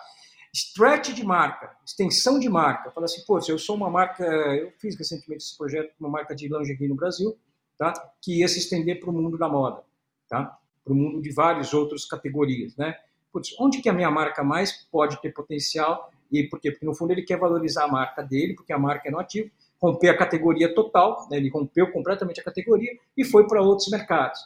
Stretch 0.53 1.13
de 1.13 1.23
marca, 1.23 1.75
extensão 1.85 2.39
de 2.39 2.49
marca. 2.49 2.91
Fala 2.91 3.05
assim, 3.05 3.23
pô, 3.25 3.39
se 3.39 3.51
eu 3.51 3.57
sou 3.57 3.75
uma 3.75 3.89
marca, 3.89 4.23
eu 4.23 4.71
fiz 4.79 4.97
recentemente 4.97 5.43
esse 5.43 5.57
projeto 5.57 5.93
uma 5.99 6.09
marca 6.09 6.35
de 6.35 6.47
lingerie 6.47 6.87
no 6.87 6.95
Brasil, 6.95 7.37
tá? 7.77 7.93
que 8.21 8.39
ia 8.39 8.47
se 8.47 8.59
estender 8.59 8.99
para 8.99 9.09
o 9.09 9.13
mundo 9.13 9.37
da 9.37 9.47
moda, 9.47 9.83
tá? 10.27 10.57
para 10.83 10.93
o 10.93 10.95
mundo 10.95 11.21
de 11.21 11.31
várias 11.31 11.73
outras 11.73 12.05
categorias. 12.05 12.75
Né? 12.75 12.95
Putz, 13.31 13.55
onde 13.59 13.81
que 13.81 13.89
a 13.89 13.93
minha 13.93 14.09
marca 14.09 14.43
mais 14.43 14.71
pode 14.91 15.21
ter 15.21 15.31
potencial? 15.31 16.11
E 16.31 16.43
por 16.43 16.59
quê? 16.59 16.71
Porque, 16.71 16.85
no 16.85 16.95
fundo, 16.95 17.11
ele 17.11 17.23
quer 17.23 17.37
valorizar 17.37 17.85
a 17.85 17.87
marca 17.87 18.23
dele, 18.23 18.55
porque 18.55 18.73
a 18.73 18.77
marca 18.77 19.07
é 19.07 19.11
no 19.11 19.19
ativo, 19.19 19.49
romper 19.81 20.09
a 20.09 20.17
categoria 20.17 20.73
total, 20.73 21.27
né? 21.29 21.37
ele 21.37 21.49
rompeu 21.49 21.91
completamente 21.91 22.41
a 22.41 22.43
categoria 22.43 22.91
e 23.15 23.23
foi 23.23 23.47
para 23.47 23.61
outros 23.61 23.89
mercados. 23.89 24.39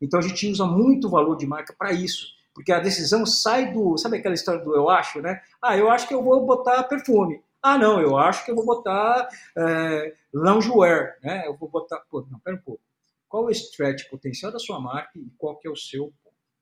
Então 0.00 0.18
a 0.18 0.22
gente 0.22 0.46
usa 0.48 0.64
muito 0.64 1.08
valor 1.08 1.36
de 1.36 1.46
marca 1.46 1.74
para 1.76 1.92
isso, 1.92 2.28
porque 2.60 2.72
a 2.72 2.78
decisão 2.78 3.24
sai 3.24 3.72
do, 3.72 3.96
sabe 3.96 4.18
aquela 4.18 4.34
história 4.34 4.62
do 4.62 4.76
eu 4.76 4.90
acho, 4.90 5.20
né? 5.22 5.40
Ah, 5.62 5.78
eu 5.78 5.90
acho 5.90 6.06
que 6.06 6.12
eu 6.12 6.22
vou 6.22 6.44
botar 6.44 6.82
perfume. 6.84 7.42
Ah, 7.62 7.78
não, 7.78 8.00
eu 8.00 8.18
acho 8.18 8.44
que 8.44 8.50
eu 8.50 8.54
vou 8.54 8.66
botar 8.66 9.28
é, 9.56 10.14
loungewear, 10.32 11.16
né? 11.22 11.46
Eu 11.46 11.56
vou 11.56 11.70
botar, 11.70 11.98
pô, 12.10 12.26
não, 12.30 12.38
pera 12.38 12.56
um 12.56 12.60
pouco. 12.60 12.82
Qual 13.28 13.44
é 13.44 13.46
o 13.46 13.50
stretch 13.50 14.10
potencial 14.10 14.52
da 14.52 14.58
sua 14.58 14.78
marca 14.78 15.18
e 15.18 15.30
qual 15.38 15.56
que 15.56 15.66
é 15.66 15.70
o 15.70 15.76
seu, 15.76 16.12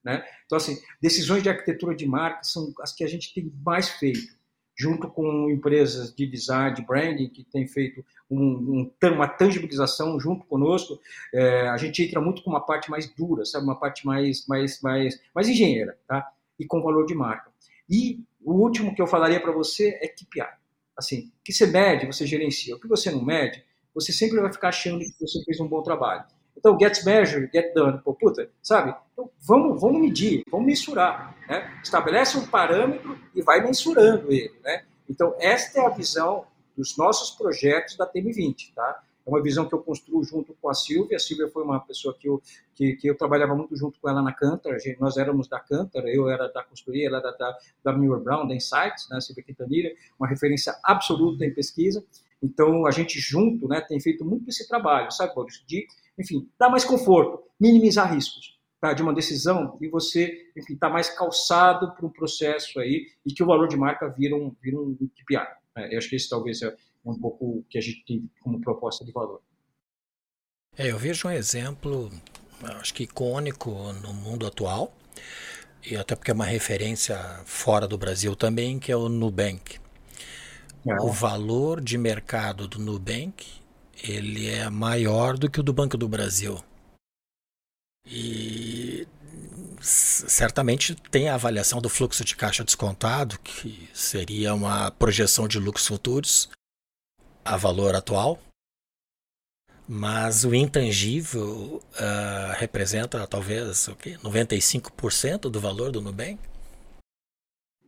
né? 0.04 0.24
Então 0.46 0.56
assim, 0.56 0.80
decisões 1.02 1.42
de 1.42 1.48
arquitetura 1.48 1.96
de 1.96 2.06
marca 2.06 2.44
são 2.44 2.72
as 2.80 2.92
que 2.92 3.02
a 3.02 3.08
gente 3.08 3.34
tem 3.34 3.52
mais 3.64 3.88
feito 3.88 4.37
junto 4.78 5.08
com 5.08 5.50
empresas 5.50 6.14
de 6.14 6.24
design, 6.24 6.76
de 6.76 6.82
branding, 6.82 7.28
que 7.28 7.42
têm 7.42 7.66
feito 7.66 8.04
um, 8.30 8.40
um, 8.40 8.92
uma 9.08 9.26
tangibilização 9.26 10.20
junto 10.20 10.46
conosco, 10.46 11.00
é, 11.34 11.68
a 11.68 11.76
gente 11.76 12.02
entra 12.02 12.20
muito 12.20 12.42
com 12.42 12.50
uma 12.50 12.64
parte 12.64 12.88
mais 12.88 13.12
dura, 13.12 13.44
sabe, 13.44 13.64
uma 13.64 13.78
parte 13.78 14.06
mais, 14.06 14.46
mais, 14.46 14.80
mais, 14.80 15.20
mais 15.34 15.48
engenheira, 15.48 15.98
tá? 16.06 16.30
E 16.58 16.64
com 16.64 16.80
valor 16.80 17.06
de 17.06 17.14
marca. 17.14 17.50
E 17.90 18.20
o 18.44 18.52
último 18.52 18.94
que 18.94 19.02
eu 19.02 19.06
falaria 19.06 19.40
para 19.40 19.50
você 19.50 19.98
é 20.00 20.06
KPI. 20.06 20.46
Assim, 20.96 21.32
o 21.40 21.44
que 21.44 21.52
você 21.52 21.66
mede, 21.66 22.06
você 22.06 22.26
gerencia. 22.26 22.76
O 22.76 22.80
que 22.80 22.88
você 22.88 23.10
não 23.10 23.24
mede, 23.24 23.64
você 23.92 24.12
sempre 24.12 24.40
vai 24.40 24.52
ficar 24.52 24.68
achando 24.68 25.00
que 25.00 25.20
você 25.20 25.42
fez 25.44 25.58
um 25.58 25.66
bom 25.66 25.82
trabalho. 25.82 26.24
Então, 26.58 26.76
get 26.78 27.04
measured, 27.04 27.48
get 27.52 27.72
done. 27.72 28.00
Pô, 28.02 28.12
puta, 28.12 28.50
sabe? 28.60 28.92
Então, 29.12 29.30
vamos, 29.40 29.80
vamos 29.80 30.00
medir, 30.00 30.42
vamos 30.50 30.66
mensurar. 30.66 31.36
Né? 31.48 31.80
Estabelece 31.82 32.36
um 32.36 32.46
parâmetro 32.46 33.16
e 33.32 33.40
vai 33.40 33.62
mensurando 33.62 34.32
ele. 34.32 34.52
Né? 34.64 34.82
Então, 35.08 35.36
esta 35.38 35.80
é 35.80 35.86
a 35.86 35.88
visão 35.88 36.44
dos 36.76 36.96
nossos 36.96 37.30
projetos 37.30 37.96
da 37.96 38.10
TM20. 38.10 38.74
Tá? 38.74 39.00
É 39.24 39.30
uma 39.30 39.40
visão 39.40 39.68
que 39.68 39.74
eu 39.74 39.78
construo 39.78 40.24
junto 40.24 40.52
com 40.60 40.68
a 40.68 40.74
Silvia. 40.74 41.16
A 41.16 41.20
Silvia 41.20 41.48
foi 41.48 41.62
uma 41.62 41.78
pessoa 41.78 42.12
que 42.18 42.28
eu, 42.28 42.42
que, 42.74 42.94
que 42.96 43.08
eu 43.08 43.16
trabalhava 43.16 43.54
muito 43.54 43.76
junto 43.76 44.00
com 44.00 44.08
ela 44.10 44.20
na 44.20 44.32
Cantar. 44.32 44.78
Nós 44.98 45.16
éramos 45.16 45.46
da 45.46 45.60
Cantar, 45.60 46.08
eu 46.08 46.28
era 46.28 46.48
da 46.48 46.64
consultoria, 46.64 47.06
ela 47.06 47.18
era 47.18 47.30
da, 47.30 47.56
da 47.84 47.92
Miller 47.92 48.18
Brown, 48.18 48.48
da 48.48 48.54
Insights, 48.54 49.08
né? 49.08 49.20
Silvia 49.20 49.44
Quintanilha, 49.44 49.94
uma 50.18 50.26
referência 50.26 50.76
absoluta 50.82 51.44
em 51.44 51.54
pesquisa. 51.54 52.04
Então, 52.42 52.86
a 52.86 52.90
gente 52.90 53.18
junto 53.18 53.66
né, 53.66 53.80
tem 53.80 54.00
feito 54.00 54.24
muito 54.24 54.48
esse 54.48 54.66
trabalho, 54.68 55.10
sabe, 55.10 55.34
Boris? 55.34 55.62
De 55.66 55.86
enfim, 56.18 56.48
dar 56.58 56.68
mais 56.68 56.84
conforto, 56.84 57.44
minimizar 57.60 58.12
riscos 58.12 58.58
tá, 58.80 58.92
de 58.92 59.02
uma 59.02 59.14
decisão 59.14 59.78
e 59.80 59.88
você, 59.88 60.50
está 60.56 60.88
mais 60.88 61.08
calçado 61.08 61.94
para 61.94 62.06
um 62.06 62.10
processo 62.10 62.80
aí 62.80 63.06
e 63.24 63.32
que 63.32 63.42
o 63.42 63.46
valor 63.46 63.68
de 63.68 63.76
marca 63.76 64.08
vira 64.08 64.34
um, 64.34 64.54
vira 64.60 64.80
um 64.80 64.94
KPI. 64.94 65.36
Né? 65.76 65.88
Eu 65.92 65.98
acho 65.98 66.08
que 66.08 66.16
esse 66.16 66.28
talvez 66.28 66.62
é 66.62 66.74
um 67.04 67.18
pouco 67.18 67.44
o 67.44 67.64
que 67.68 67.78
a 67.78 67.80
gente 67.80 68.04
tem 68.04 68.30
como 68.40 68.60
proposta 68.60 69.04
de 69.04 69.12
valor. 69.12 69.40
É, 70.76 70.90
eu 70.90 70.98
vejo 70.98 71.28
um 71.28 71.30
exemplo, 71.30 72.10
acho 72.62 72.94
que 72.94 73.04
icônico 73.04 73.70
no 73.94 74.12
mundo 74.12 74.46
atual, 74.46 74.94
e 75.84 75.96
até 75.96 76.14
porque 76.14 76.30
é 76.30 76.34
uma 76.34 76.44
referência 76.44 77.16
fora 77.44 77.86
do 77.86 77.96
Brasil 77.96 78.36
também, 78.36 78.78
que 78.78 78.92
é 78.92 78.96
o 78.96 79.08
Nubank. 79.08 79.78
É. 80.86 81.02
O 81.02 81.10
valor 81.10 81.80
de 81.80 81.98
mercado 81.98 82.68
do 82.68 82.78
Nubank 82.78 83.46
ele 84.02 84.48
é 84.48 84.68
maior 84.70 85.36
do 85.36 85.50
que 85.50 85.60
o 85.60 85.62
do 85.62 85.72
Banco 85.72 85.96
do 85.96 86.08
Brasil. 86.08 86.62
E 88.06 89.06
certamente 89.80 90.94
tem 91.10 91.28
a 91.28 91.34
avaliação 91.34 91.80
do 91.80 91.88
fluxo 91.88 92.24
de 92.24 92.36
caixa 92.36 92.64
descontado, 92.64 93.38
que 93.40 93.88
seria 93.92 94.54
uma 94.54 94.90
projeção 94.90 95.46
de 95.46 95.58
lucros 95.58 95.86
futuros 95.86 96.48
a 97.44 97.56
valor 97.56 97.94
atual, 97.94 98.38
mas 99.86 100.44
o 100.44 100.54
intangível 100.54 101.82
uh, 101.94 102.52
representa 102.58 103.26
talvez 103.26 103.88
o 103.88 103.96
quê? 103.96 104.18
95% 104.22 105.50
do 105.50 105.58
valor 105.58 105.90
do 105.90 106.00
Nubank? 106.00 106.38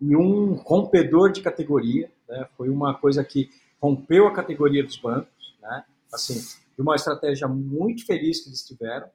E 0.00 0.16
um 0.16 0.55
rompedor 0.55 1.31
de 1.31 1.42
categoria, 1.42 2.11
né? 2.31 2.49
foi 2.57 2.69
uma 2.69 2.95
coisa 2.95 3.25
que 3.25 3.51
rompeu 3.81 4.27
a 4.27 4.33
categoria 4.33 4.85
dos 4.85 4.97
bancos, 4.97 5.55
né? 5.61 5.85
assim, 6.12 6.35
de 6.75 6.83
uma 6.83 6.97
estratégia 6.97 7.49
muito 7.49 8.07
feliz 8.07 8.40
que 8.40 8.49
eles 8.49 8.64
tiveram, 8.66 9.09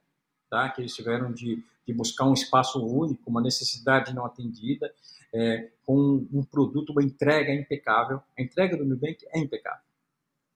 tá? 0.50 0.68
que 0.68 0.80
eles 0.80 0.94
tiveram 0.94 1.32
de, 1.32 1.62
de 1.86 1.92
buscar 1.92 2.26
um 2.26 2.34
espaço 2.34 2.84
único, 2.84 3.28
uma 3.28 3.40
necessidade 3.40 4.14
não 4.14 4.24
atendida, 4.24 4.92
é, 5.34 5.70
com 5.84 6.26
um 6.32 6.44
produto, 6.44 6.90
uma 6.90 7.02
entrega 7.02 7.52
impecável. 7.52 8.22
A 8.38 8.42
entrega 8.42 8.76
do 8.76 8.84
Nubank 8.84 9.26
é 9.32 9.38
impecável, 9.38 9.82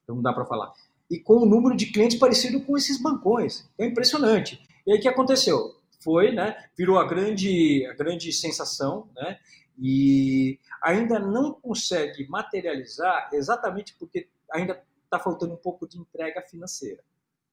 então 0.02 0.14
não 0.14 0.22
dá 0.22 0.32
para 0.32 0.44
falar 0.46 0.72
e 1.10 1.18
com 1.18 1.38
um 1.38 1.46
número 1.46 1.76
de 1.76 1.86
clientes 1.86 2.16
parecido 2.16 2.60
com 2.60 2.76
esses 2.76 3.02
bancões. 3.02 3.68
É 3.76 3.84
impressionante. 3.84 4.62
E 4.86 4.92
aí 4.92 4.98
o 4.98 5.02
que 5.02 5.08
aconteceu? 5.08 5.76
Foi, 6.02 6.30
né, 6.32 6.56
virou 6.78 6.98
a 6.98 7.06
grande, 7.06 7.84
a 7.86 7.94
grande 7.94 8.32
sensação, 8.32 9.08
né, 9.14 9.38
e 9.78 10.58
ainda 10.82 11.18
não 11.18 11.52
consegue 11.52 12.28
materializar 12.28 13.28
exatamente 13.32 13.94
porque 13.98 14.28
ainda 14.50 14.82
está 15.04 15.18
faltando 15.18 15.54
um 15.54 15.56
pouco 15.56 15.86
de 15.88 15.98
entrega 15.98 16.42
financeira. 16.42 17.02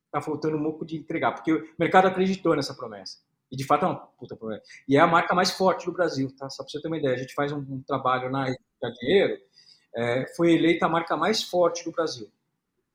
Está 0.06 0.22
faltando 0.22 0.58
um 0.58 0.64
pouco 0.64 0.86
de 0.86 0.98
entregar, 0.98 1.34
porque 1.34 1.52
o 1.52 1.68
mercado 1.78 2.08
acreditou 2.08 2.56
nessa 2.56 2.74
promessa. 2.74 3.20
E 3.52 3.56
de 3.56 3.66
fato 3.66 3.86
é 3.86 3.88
uma 3.90 3.96
puta 3.96 4.36
promessa. 4.36 4.64
E 4.88 4.98
é 4.98 5.00
a 5.00 5.08
marca 5.08 5.34
mais 5.34 5.52
forte 5.52 5.86
do 5.86 5.92
Brasil, 5.92 6.34
tá? 6.38 6.50
Só 6.50 6.64
para 6.64 6.72
você 6.72 6.82
ter 6.82 6.88
uma 6.88 6.98
ideia. 6.98 7.16
A 7.16 7.18
gente 7.18 7.34
faz 7.34 7.52
um, 7.52 7.60
um 7.60 7.82
trabalho 7.82 8.30
na 8.30 8.54
Dinheiro, 9.02 9.42
é, 9.96 10.28
foi 10.36 10.54
eleita 10.54 10.86
a 10.86 10.90
marca 10.90 11.18
mais 11.18 11.44
forte 11.44 11.84
do 11.84 11.92
Brasil 11.92 12.30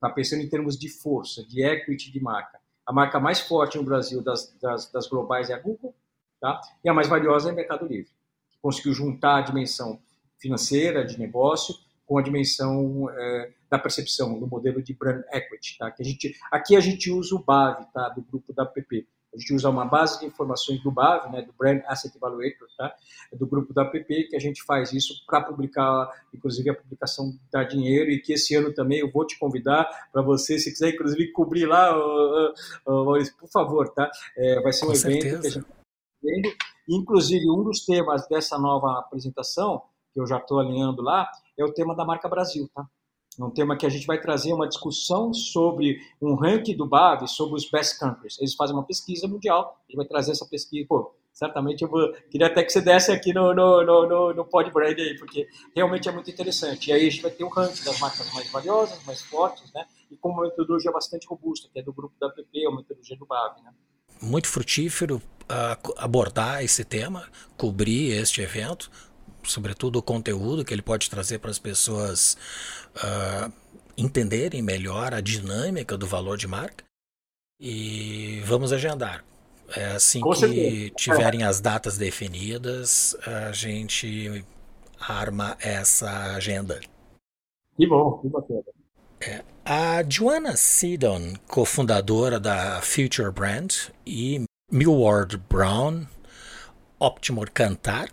está 0.03 0.11
pensando 0.11 0.43
em 0.43 0.49
termos 0.49 0.77
de 0.77 0.89
força, 0.89 1.45
de 1.45 1.63
equity 1.63 2.11
de 2.11 2.21
marca. 2.21 2.61
A 2.85 2.93
marca 2.93 3.21
mais 3.21 3.41
forte 3.41 3.79
no 3.79 3.85
Brasil 3.85 4.21
das, 4.21 4.53
das, 4.61 4.91
das 4.91 5.07
globais 5.07 5.49
é 5.49 5.55
a 5.55 5.59
Google, 5.59 5.95
tá? 6.41 6.61
e 6.85 6.89
a 6.89 6.95
mais 6.95 7.07
valiosa 7.07 7.49
é 7.49 7.53
o 7.53 7.55
Mercado 7.55 7.87
Livre, 7.87 8.11
que 8.51 8.59
conseguiu 8.61 8.93
juntar 8.93 9.37
a 9.37 9.41
dimensão 9.43 10.01
financeira, 10.43 11.07
de 11.07 11.19
negócio, 11.19 11.75
com 12.05 12.19
a 12.19 12.23
dimensão 12.23 13.09
é, 13.09 13.53
da 13.71 13.79
percepção, 13.79 14.39
do 14.39 14.47
modelo 14.47 14.83
de 14.83 14.93
brand 14.93 15.23
equity. 15.33 15.79
Tá? 15.79 15.91
Que 15.91 16.03
a 16.03 16.05
gente, 16.05 16.37
aqui 16.51 16.77
a 16.77 16.81
gente 16.81 17.11
usa 17.11 17.35
o 17.35 17.43
BAV, 17.43 17.87
tá? 17.95 18.09
do 18.11 18.21
grupo 18.21 18.53
da 18.53 18.67
PP. 18.67 19.07
A 19.35 19.39
gente 19.39 19.55
usa 19.55 19.71
uma 19.71 19.87
base 19.87 20.21
de 20.21 20.27
informações 20.27 20.83
do 20.83 20.91
BAV, 20.91 21.33
né, 21.33 21.41
do 21.41 21.55
Brand 21.55 21.81
Asset 21.87 22.15
Evaluator, 22.15 22.69
tá? 22.77 22.95
do 23.33 23.47
grupo 23.47 23.73
da 23.73 23.83
PP, 23.83 24.25
que 24.25 24.37
a 24.37 24.39
gente 24.39 24.63
faz 24.63 24.93
isso 24.93 25.25
para 25.25 25.41
publicar, 25.41 26.11
inclusive 26.35 26.69
a 26.69 26.75
publicação 26.75 27.33
dá 27.51 27.65
dinheiro, 27.65 28.11
e 28.11 28.21
que 28.21 28.35
esse 28.35 28.55
ano 28.55 28.75
também 28.75 28.99
eu 28.99 29.11
vou 29.11 29.27
te 29.27 29.39
convidar 29.39 29.89
para 30.13 30.21
você, 30.21 30.59
se 30.59 30.71
quiser, 30.71 30.91
inclusive, 30.91 31.33
cobrir 31.33 31.65
lá, 31.65 31.95
Maurício, 32.87 33.35
por 33.39 33.49
favor, 33.49 33.89
tá? 33.89 34.11
É, 34.37 34.61
vai 34.61 34.71
ser 34.71 34.85
um 34.85 34.89
Com 34.89 34.95
evento 34.97 35.23
certeza. 35.23 35.41
que 35.41 35.47
a 35.47 35.51
gente 35.51 36.47
está 36.47 36.63
Inclusive, 36.89 37.49
um 37.51 37.63
dos 37.63 37.85
temas 37.85 38.27
dessa 38.29 38.59
nova 38.59 38.99
apresentação, 38.99 39.83
que 40.13 40.21
eu 40.21 40.27
já 40.27 40.39
estou 40.39 40.61
alinhando 40.61 41.03
lá, 41.03 41.29
é 41.59 41.65
o 41.65 41.73
tema 41.73 41.95
da 41.95 42.05
marca 42.05 42.29
Brasil, 42.29 42.69
tá? 42.75 42.87
É 43.39 43.45
um 43.45 43.51
tema 43.51 43.77
que 43.77 43.87
a 43.87 43.89
gente 43.89 44.07
vai 44.07 44.21
trazer 44.21 44.53
uma 44.53 44.69
discussão 44.69 45.33
sobre 45.33 45.99
um 46.21 46.35
ranking 46.35 46.77
do 46.77 46.87
BAV, 46.87 47.27
sobre 47.27 47.57
os 47.57 47.69
best 47.71 47.99
countries. 47.99 48.39
Eles 48.39 48.55
fazem 48.55 48.77
uma 48.77 48.85
pesquisa 48.85 49.27
mundial, 49.27 49.79
a 49.79 49.91
gente 49.91 49.97
vai 49.97 50.07
trazer 50.07 50.33
essa 50.33 50.47
pesquisa. 50.47 50.87
Pô, 50.87 51.15
certamente 51.33 51.83
eu 51.83 51.89
vou, 51.89 52.13
queria 52.31 52.49
até 52.49 52.63
que 52.63 52.71
você 52.71 52.83
desse 52.83 53.11
aqui 53.11 53.33
no, 53.33 53.55
no, 53.55 53.85
no, 53.85 54.07
no, 54.07 54.35
no 54.35 54.45
Podbrand 54.45 54.99
aí, 54.99 55.17
porque 55.19 55.49
realmente 55.75 56.09
é 56.09 56.13
muito 56.13 56.31
interessante. 56.31 56.91
E 56.91 56.93
aí 56.93 57.07
a 57.07 57.11
gente 57.11 57.23
vai 57.23 57.31
ter 57.31 57.43
um 57.43 57.49
ranking 57.49 57.85
das 57.85 57.99
marcas 57.99 58.31
mais 58.35 58.51
valiosas, 58.51 59.03
mais 59.07 59.23
fortes, 59.23 59.73
né? 59.73 59.87
E 60.11 60.17
com 60.17 60.29
uma 60.29 60.43
metodologia 60.43 60.93
bastante 60.93 61.27
robusta, 61.27 61.71
que 61.73 61.81
é 61.81 61.83
do 61.83 61.93
grupo 61.93 62.15
da 62.21 62.29
PP, 62.29 62.67
a 62.67 62.77
metodologia 62.77 63.17
do 63.17 63.25
BAV, 63.25 63.63
né? 63.63 63.73
Muito 64.21 64.47
frutífero 64.47 65.17
uh, 65.17 65.95
abordar 65.97 66.63
esse 66.63 66.85
tema, 66.85 67.29
cobrir 67.57 68.13
este 68.13 68.43
evento, 68.43 68.91
sobretudo 69.45 69.99
o 69.99 70.03
conteúdo 70.03 70.65
que 70.65 70.73
ele 70.73 70.83
pode 70.83 71.09
trazer 71.11 71.39
para 71.39 71.51
as 71.51 71.59
pessoas 71.59 72.37
uh, 72.97 73.53
entenderem 73.97 74.63
melhor 74.63 75.15
a 75.15 75.21
dinâmica 75.21 75.97
do 75.97 76.07
valor 76.07 76.37
de 76.37 76.47
marca. 76.47 76.85
E 77.61 78.43
vamos 78.45 78.73
agendar. 78.73 79.25
É 79.75 79.93
assim 79.93 80.21
Com 80.21 80.33
que 80.33 80.41
certeza. 80.41 80.95
tiverem 80.97 81.45
as 81.45 81.61
datas 81.61 81.97
definidas, 81.97 83.17
a 83.27 83.53
gente 83.53 84.45
arma 84.99 85.57
essa 85.61 86.35
agenda. 86.35 86.81
Que 87.77 87.87
bom, 87.87 88.19
que 88.19 88.29
bacana. 88.29 88.63
É. 89.21 89.43
A 89.65 90.03
Joanna 90.07 90.57
Seddon, 90.57 91.35
cofundadora 91.47 92.41
da 92.41 92.83
Future 92.83 93.31
Brand, 93.31 93.73
e 94.05 94.45
Millward 94.71 95.37
Brown, 95.49 96.07
Optimor 96.99 97.51
Cantar, 97.51 98.09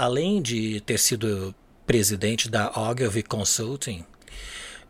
além 0.00 0.40
de 0.40 0.80
ter 0.80 0.98
sido 0.98 1.54
presidente 1.86 2.48
da 2.48 2.72
Ogilvy 2.74 3.22
Consulting, 3.22 4.02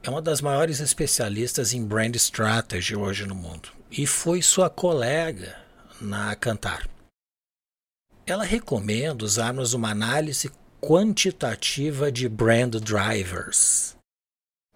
é 0.05 0.09
uma 0.09 0.23
das 0.23 0.41
maiores 0.41 0.79
especialistas 0.79 1.75
em 1.75 1.85
brand 1.85 2.15
strategy 2.15 2.95
hoje 2.95 3.27
no 3.27 3.35
mundo 3.35 3.71
e 3.91 4.07
foi 4.07 4.41
sua 4.41 4.71
colega 4.71 5.61
na 6.01 6.37
Cantar. 6.37 6.89
Ela 8.25 8.45
recomenda 8.45 9.25
usarmos 9.25 9.75
uma 9.75 9.91
análise 9.91 10.49
quantitativa 10.81 12.13
de 12.13 12.29
brand 12.29 12.77
drivers. 12.77 13.97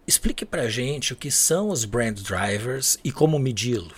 Explique 0.05 0.45
para 0.45 0.67
gente 0.67 1.13
o 1.13 1.15
que 1.15 1.31
são 1.31 1.69
os 1.69 1.85
brand 1.85 2.19
drivers 2.19 2.97
e 3.05 3.09
como 3.09 3.39
medi-lo. 3.39 3.95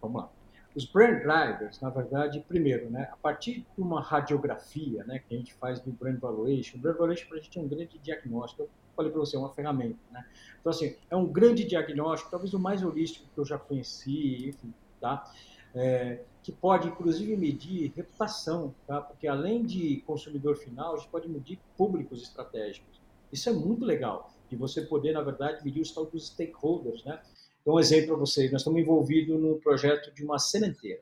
Vamos 0.00 0.22
lá. 0.22 0.31
Os 0.74 0.86
brand 0.86 1.20
drivers, 1.22 1.80
na 1.80 1.90
verdade, 1.90 2.40
primeiro, 2.48 2.88
né, 2.90 3.08
a 3.12 3.16
partir 3.16 3.66
de 3.76 3.82
uma 3.82 4.00
radiografia 4.00 5.04
né, 5.04 5.18
que 5.18 5.34
a 5.34 5.38
gente 5.38 5.52
faz 5.54 5.80
do 5.80 5.92
brand 5.92 6.18
valuation, 6.18 6.78
o 6.78 6.80
brand 6.80 6.96
valuation 6.96 7.28
para 7.28 7.38
a 7.38 7.40
gente 7.40 7.58
é 7.58 7.60
um 7.60 7.68
grande 7.68 7.98
diagnóstico. 7.98 8.62
Eu 8.62 8.70
falei 8.96 9.10
para 9.10 9.20
você, 9.20 9.36
é 9.36 9.38
uma 9.38 9.52
ferramenta. 9.52 9.98
Né? 10.10 10.24
Então, 10.60 10.70
assim, 10.70 10.96
é 11.10 11.16
um 11.16 11.26
grande 11.26 11.64
diagnóstico, 11.64 12.30
talvez 12.30 12.54
o 12.54 12.58
mais 12.58 12.82
holístico 12.82 13.26
que 13.34 13.38
eu 13.38 13.44
já 13.44 13.58
conheci, 13.58 14.48
enfim, 14.48 14.72
tá? 15.00 15.30
É, 15.74 16.20
que 16.42 16.52
pode, 16.52 16.88
inclusive, 16.88 17.36
medir 17.36 17.92
reputação, 17.94 18.74
tá? 18.86 19.00
porque 19.00 19.26
além 19.26 19.64
de 19.64 20.02
consumidor 20.06 20.56
final, 20.56 20.94
a 20.94 20.96
gente 20.96 21.08
pode 21.08 21.28
medir 21.28 21.58
públicos 21.76 22.22
estratégicos. 22.22 23.00
Isso 23.30 23.48
é 23.48 23.52
muito 23.52 23.84
legal, 23.84 24.32
de 24.50 24.56
você 24.56 24.82
poder, 24.82 25.12
na 25.12 25.22
verdade, 25.22 25.64
medir 25.64 25.80
os 25.80 25.90
tal 25.90 26.04
dos 26.04 26.26
stakeholders, 26.26 27.02
né? 27.04 27.20
Então, 27.62 27.74
um 27.74 27.80
exemplo 27.80 28.08
para 28.08 28.16
vocês, 28.16 28.50
nós 28.50 28.60
estamos 28.60 28.80
envolvidos 28.80 29.40
no 29.40 29.56
projeto 29.60 30.12
de 30.12 30.24
uma 30.24 30.38
sementeira, 30.38 31.00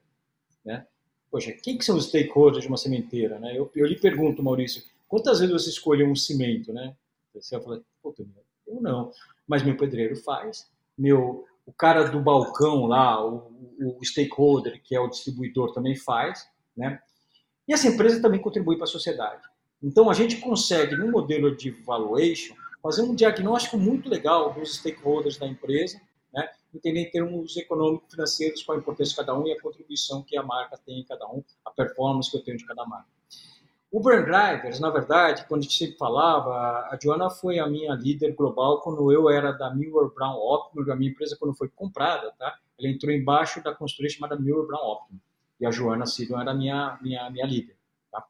né? 0.64 0.86
Poxa, 1.30 1.52
quem 1.52 1.78
que 1.78 1.84
são 1.84 1.96
os 1.96 2.06
stakeholders 2.06 2.62
de 2.62 2.68
uma 2.68 2.76
sementeira, 2.76 3.38
né? 3.38 3.56
Eu, 3.56 3.70
eu 3.74 3.86
lhe 3.86 3.96
pergunto, 3.96 4.42
Maurício, 4.42 4.82
quantas 5.08 5.40
vezes 5.40 5.52
você 5.52 5.70
escolheu 5.70 6.06
um 6.06 6.16
cimento, 6.16 6.72
né? 6.72 6.94
Você 7.34 7.56
vai 7.56 7.64
falar, 7.64 7.80
eu 8.66 8.80
não, 8.80 9.10
mas 9.46 9.62
meu 9.62 9.76
pedreiro 9.76 10.16
faz, 10.16 10.68
meu, 10.96 11.46
o 11.64 11.72
cara 11.72 12.04
do 12.04 12.20
balcão 12.20 12.86
lá, 12.86 13.24
o, 13.24 13.50
o 13.78 14.04
stakeholder, 14.04 14.80
que 14.82 14.94
é 14.94 15.00
o 15.00 15.08
distribuidor, 15.08 15.72
também 15.72 15.96
faz, 15.96 16.46
né? 16.76 17.00
E 17.66 17.72
essa 17.72 17.88
empresa 17.88 18.20
também 18.20 18.40
contribui 18.40 18.76
para 18.76 18.84
a 18.84 18.88
sociedade. 18.88 19.42
Então, 19.82 20.10
a 20.10 20.14
gente 20.14 20.36
consegue, 20.36 20.94
no 20.96 21.10
modelo 21.10 21.56
de 21.56 21.70
valuation, 21.70 22.54
fazer 22.82 23.02
um 23.02 23.14
diagnóstico 23.14 23.78
muito 23.78 24.08
legal 24.08 24.52
dos 24.52 24.76
stakeholders 24.76 25.38
da 25.38 25.46
empresa, 25.46 26.00
né? 26.32 26.48
entender 26.74 27.00
em 27.00 27.10
termos 27.10 27.56
econômicos, 27.56 28.10
financeiros, 28.10 28.62
qual 28.62 28.78
a 28.78 28.80
importância 28.80 29.10
de 29.10 29.16
cada 29.16 29.38
um 29.38 29.46
e 29.46 29.52
a 29.52 29.60
contribuição 29.60 30.22
que 30.22 30.36
a 30.36 30.42
marca 30.42 30.78
tem 30.84 31.00
em 31.00 31.04
cada 31.04 31.26
um, 31.26 31.42
a 31.64 31.70
performance 31.70 32.30
que 32.30 32.36
eu 32.36 32.44
tenho 32.44 32.56
de 32.56 32.66
cada 32.66 32.84
marca. 32.86 33.08
O 33.90 33.98
Brand 33.98 34.24
Drivers, 34.24 34.78
na 34.78 34.88
verdade, 34.88 35.44
quando 35.48 35.60
a 35.60 35.62
gente 35.64 35.76
sempre 35.76 35.96
falava, 35.96 36.52
a 36.90 36.98
Joana 37.02 37.28
foi 37.28 37.58
a 37.58 37.66
minha 37.66 37.92
líder 37.94 38.36
global 38.36 38.80
quando 38.82 39.10
eu 39.10 39.28
era 39.28 39.50
da 39.50 39.74
Miller 39.74 40.08
Brown 40.14 40.36
Optimum, 40.36 40.92
a 40.92 40.96
minha 40.96 41.10
empresa 41.10 41.36
quando 41.38 41.56
foi 41.56 41.68
comprada, 41.68 42.32
tá? 42.38 42.56
Ela 42.78 42.88
entrou 42.88 43.12
embaixo 43.12 43.60
da 43.64 43.74
consultoria 43.74 44.10
chamada 44.10 44.38
Miller 44.38 44.64
Brown 44.64 44.92
Optimum. 44.92 45.18
E 45.60 45.66
a 45.66 45.72
Joana 45.72 46.06
Sidon 46.06 46.40
era 46.40 46.54
minha, 46.54 46.98
minha, 47.02 47.28
minha 47.30 47.44
líder. 47.44 47.76
Tá? 48.12 48.24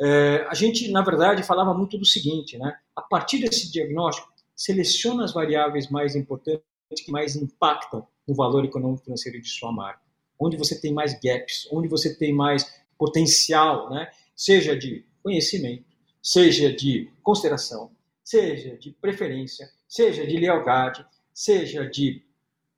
É, 0.00 0.46
a 0.48 0.54
gente, 0.54 0.88
na 0.92 1.02
verdade, 1.02 1.42
falava 1.42 1.74
muito 1.74 1.98
do 1.98 2.04
seguinte, 2.04 2.56
né? 2.56 2.78
A 2.94 3.02
partir 3.02 3.40
desse 3.40 3.70
diagnóstico, 3.72 4.32
seleciona 4.54 5.24
as 5.24 5.34
variáveis 5.34 5.90
mais 5.90 6.14
importantes 6.14 6.64
que 6.94 7.10
mais 7.10 7.34
impactam 7.34 8.06
no 8.26 8.34
valor 8.34 8.64
econômico 8.64 9.04
financeiro 9.04 9.40
de 9.40 9.48
sua 9.48 9.72
marca. 9.72 10.00
Onde 10.38 10.56
você 10.56 10.80
tem 10.80 10.92
mais 10.92 11.18
gaps, 11.20 11.68
onde 11.72 11.88
você 11.88 12.14
tem 12.14 12.32
mais 12.32 12.64
potencial, 12.98 13.90
né? 13.90 14.10
seja 14.34 14.76
de 14.76 15.04
conhecimento, 15.22 15.84
seja 16.22 16.72
de 16.72 17.10
consideração, 17.22 17.90
seja 18.22 18.76
de 18.76 18.90
preferência, 18.92 19.68
seja 19.88 20.26
de 20.26 20.36
lealdade, 20.36 21.04
seja 21.32 21.88
de 21.88 22.22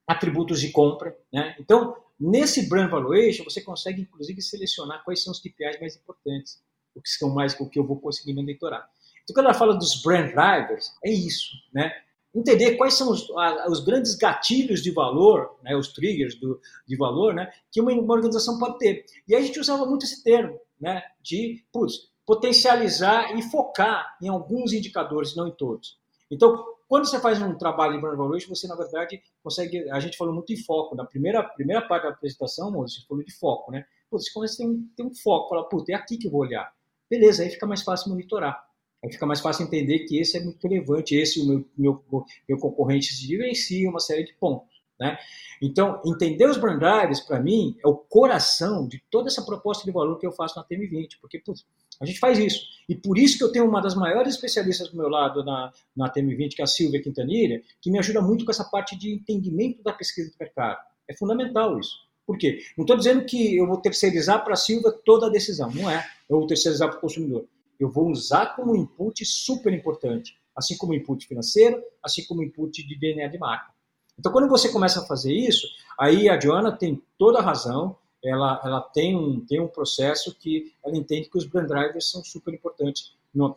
atributos 0.06 0.60
de 0.60 0.70
compra. 0.70 1.16
Né? 1.32 1.56
Então, 1.58 1.96
nesse 2.18 2.68
brand 2.68 2.90
valuation, 2.90 3.44
você 3.44 3.60
consegue, 3.60 4.02
inclusive, 4.02 4.40
selecionar 4.40 5.04
quais 5.04 5.22
são 5.22 5.32
os 5.32 5.40
KPIs 5.40 5.80
mais 5.80 5.96
importantes, 5.96 6.62
o 6.94 7.02
que 7.02 7.10
são 7.10 7.30
mais 7.30 7.58
o 7.58 7.68
que 7.68 7.78
eu 7.78 7.86
vou 7.86 8.00
conseguir 8.00 8.34
monitorar. 8.34 8.88
Então, 9.24 9.34
quando 9.34 9.46
ela 9.46 9.54
fala 9.54 9.76
dos 9.76 10.02
brand 10.02 10.30
drivers, 10.30 10.92
é 11.04 11.10
isso, 11.10 11.50
né? 11.72 11.92
Entender 12.34 12.76
quais 12.76 12.94
são 12.94 13.10
os, 13.10 13.28
os 13.68 13.80
grandes 13.80 14.14
gatilhos 14.14 14.82
de 14.82 14.90
valor, 14.90 15.56
né, 15.62 15.76
os 15.76 15.88
triggers 15.88 16.34
do, 16.38 16.60
de 16.86 16.96
valor, 16.96 17.34
né, 17.34 17.50
que 17.70 17.80
uma, 17.80 17.92
uma 17.92 18.14
organização 18.14 18.58
pode 18.58 18.78
ter. 18.78 19.04
E 19.26 19.34
aí 19.34 19.42
a 19.42 19.46
gente 19.46 19.58
usava 19.58 19.86
muito 19.86 20.04
esse 20.04 20.22
termo, 20.22 20.60
né, 20.80 21.02
de 21.22 21.64
putz, 21.72 22.10
potencializar 22.26 23.34
e 23.36 23.42
focar 23.42 24.16
em 24.22 24.28
alguns 24.28 24.72
indicadores, 24.72 25.34
não 25.34 25.48
em 25.48 25.52
todos. 25.52 25.98
Então, 26.30 26.62
quando 26.86 27.06
você 27.06 27.20
faz 27.20 27.40
um 27.40 27.56
trabalho 27.56 27.94
de 27.94 28.00
brand 28.00 28.16
valuation, 28.16 28.54
você, 28.54 28.66
na 28.66 28.74
verdade, 28.74 29.22
consegue. 29.42 29.90
A 29.90 30.00
gente 30.00 30.16
falou 30.16 30.34
muito 30.34 30.52
em 30.52 30.56
foco. 30.56 30.94
Na 30.94 31.04
primeira, 31.04 31.42
primeira 31.42 31.86
parte 31.86 32.04
da 32.04 32.10
apresentação, 32.10 32.72
você 32.72 33.00
falou 33.06 33.24
de 33.24 33.32
foco, 33.32 33.70
né? 33.70 33.84
Pô, 34.10 34.18
você 34.18 34.32
começa 34.32 34.54
a 34.54 34.56
ter 34.58 34.66
um, 34.66 34.88
ter 34.96 35.02
um 35.02 35.14
foco, 35.14 35.50
fala, 35.50 35.68
puta, 35.68 35.92
é 35.92 35.94
aqui 35.94 36.16
que 36.16 36.26
eu 36.26 36.30
vou 36.30 36.40
olhar. 36.40 36.72
Beleza, 37.10 37.42
aí 37.42 37.50
fica 37.50 37.66
mais 37.66 37.82
fácil 37.82 38.10
monitorar. 38.10 38.67
Aí 39.02 39.12
fica 39.12 39.26
mais 39.26 39.40
fácil 39.40 39.64
entender 39.64 40.00
que 40.00 40.18
esse 40.18 40.36
é 40.36 40.40
muito 40.40 40.66
relevante, 40.66 41.14
esse 41.14 41.40
o 41.40 41.46
meu, 41.46 41.64
meu, 41.76 42.04
meu 42.48 42.58
concorrente 42.58 43.14
se 43.14 43.26
diferencia, 43.26 43.88
uma 43.88 44.00
série 44.00 44.24
de 44.24 44.34
pontos. 44.34 44.78
Né? 44.98 45.16
Então, 45.62 46.02
entender 46.04 46.46
os 46.46 46.56
brand 46.56 46.78
drivers, 46.78 47.20
para 47.20 47.40
mim, 47.40 47.76
é 47.84 47.86
o 47.86 47.94
coração 47.94 48.88
de 48.88 49.00
toda 49.08 49.28
essa 49.28 49.42
proposta 49.42 49.84
de 49.84 49.92
valor 49.92 50.18
que 50.18 50.26
eu 50.26 50.32
faço 50.32 50.58
na 50.58 50.64
TM20, 50.64 51.18
porque 51.20 51.38
putz, 51.38 51.64
a 52.00 52.06
gente 52.06 52.18
faz 52.18 52.38
isso. 52.38 52.60
E 52.88 52.96
por 52.96 53.16
isso 53.16 53.38
que 53.38 53.44
eu 53.44 53.52
tenho 53.52 53.68
uma 53.68 53.80
das 53.80 53.94
maiores 53.94 54.34
especialistas 54.34 54.88
do 54.90 54.96
meu 54.96 55.08
lado 55.08 55.44
na, 55.44 55.72
na 55.96 56.12
TM20, 56.12 56.54
que 56.56 56.60
é 56.60 56.64
a 56.64 56.66
Silvia 56.66 57.00
Quintanilha, 57.00 57.62
que 57.80 57.90
me 57.90 57.98
ajuda 57.98 58.20
muito 58.20 58.44
com 58.44 58.50
essa 58.50 58.64
parte 58.64 58.98
de 58.98 59.12
entendimento 59.12 59.82
da 59.82 59.92
pesquisa 59.92 60.30
de 60.30 60.36
mercado. 60.38 60.78
É 61.08 61.16
fundamental 61.16 61.78
isso. 61.78 61.96
Por 62.26 62.36
quê? 62.36 62.58
Não 62.76 62.82
estou 62.82 62.96
dizendo 62.96 63.24
que 63.24 63.56
eu 63.56 63.66
vou 63.66 63.80
terceirizar 63.80 64.44
para 64.44 64.54
a 64.54 64.56
Silvia 64.56 64.92
toda 65.04 65.26
a 65.26 65.30
decisão, 65.30 65.70
não 65.72 65.88
é. 65.88 66.04
Eu 66.28 66.38
vou 66.38 66.46
terceirizar 66.46 66.88
para 66.88 66.98
o 66.98 67.00
consumidor 67.00 67.46
eu 67.78 67.90
vou 67.90 68.10
usar 68.10 68.56
como 68.56 68.76
input 68.76 69.24
super 69.24 69.72
importante, 69.72 70.38
assim 70.54 70.76
como 70.76 70.94
input 70.94 71.26
financeiro, 71.26 71.82
assim 72.02 72.24
como 72.24 72.42
input 72.42 72.82
de 72.82 72.98
DNA 72.98 73.28
de 73.28 73.38
marca. 73.38 73.72
Então, 74.18 74.32
quando 74.32 74.48
você 74.48 74.70
começa 74.70 75.00
a 75.00 75.06
fazer 75.06 75.32
isso, 75.32 75.66
aí 75.98 76.28
a 76.28 76.38
Joana 76.38 76.72
tem 76.72 77.00
toda 77.16 77.38
a 77.38 77.42
razão, 77.42 77.96
ela, 78.22 78.60
ela 78.64 78.80
tem, 78.80 79.16
um, 79.16 79.44
tem 79.46 79.60
um 79.60 79.68
processo 79.68 80.34
que 80.34 80.72
ela 80.84 80.96
entende 80.96 81.28
que 81.30 81.38
os 81.38 81.46
brand 81.46 81.68
drivers 81.68 82.10
são 82.10 82.24
super 82.24 82.52
importantes 82.52 83.14
no, 83.32 83.56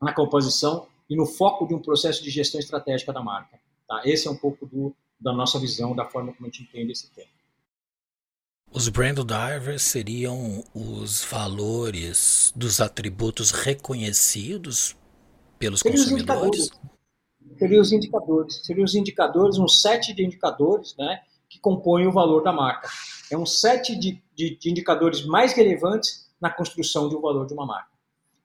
na 0.00 0.14
composição 0.14 0.86
e 1.10 1.16
no 1.16 1.26
foco 1.26 1.66
de 1.66 1.74
um 1.74 1.80
processo 1.80 2.22
de 2.22 2.30
gestão 2.30 2.60
estratégica 2.60 3.12
da 3.12 3.20
marca. 3.20 3.58
Tá? 3.88 4.02
Esse 4.04 4.28
é 4.28 4.30
um 4.30 4.36
pouco 4.36 4.66
do, 4.66 4.94
da 5.18 5.32
nossa 5.32 5.58
visão, 5.58 5.96
da 5.96 6.04
forma 6.04 6.32
como 6.32 6.46
a 6.46 6.50
gente 6.50 6.62
entende 6.62 6.92
esse 6.92 7.10
tema. 7.10 7.37
Os 8.70 8.88
brand 8.88 9.18
drivers 9.18 9.82
seriam 9.82 10.62
os 10.74 11.24
valores 11.24 12.52
dos 12.54 12.80
atributos 12.80 13.50
reconhecidos 13.50 14.94
pelos 15.58 15.80
Seria 15.80 15.96
consumidores? 15.96 16.70
Seriam 17.58 17.80
os 17.80 17.92
indicadores. 17.92 18.66
Seriam 18.66 18.84
os 18.84 18.94
indicadores, 18.94 19.58
um 19.58 19.68
set 19.68 20.14
de 20.14 20.24
indicadores 20.24 20.94
né, 20.98 21.20
que 21.48 21.58
compõem 21.58 22.06
o 22.06 22.12
valor 22.12 22.42
da 22.42 22.52
marca. 22.52 22.88
É 23.30 23.38
um 23.38 23.46
set 23.46 23.98
de, 23.98 24.22
de, 24.34 24.56
de 24.56 24.70
indicadores 24.70 25.24
mais 25.24 25.54
relevantes 25.54 26.28
na 26.40 26.50
construção 26.50 27.08
de 27.08 27.16
um 27.16 27.20
valor 27.20 27.46
de 27.46 27.54
uma 27.54 27.66
marca. 27.66 27.90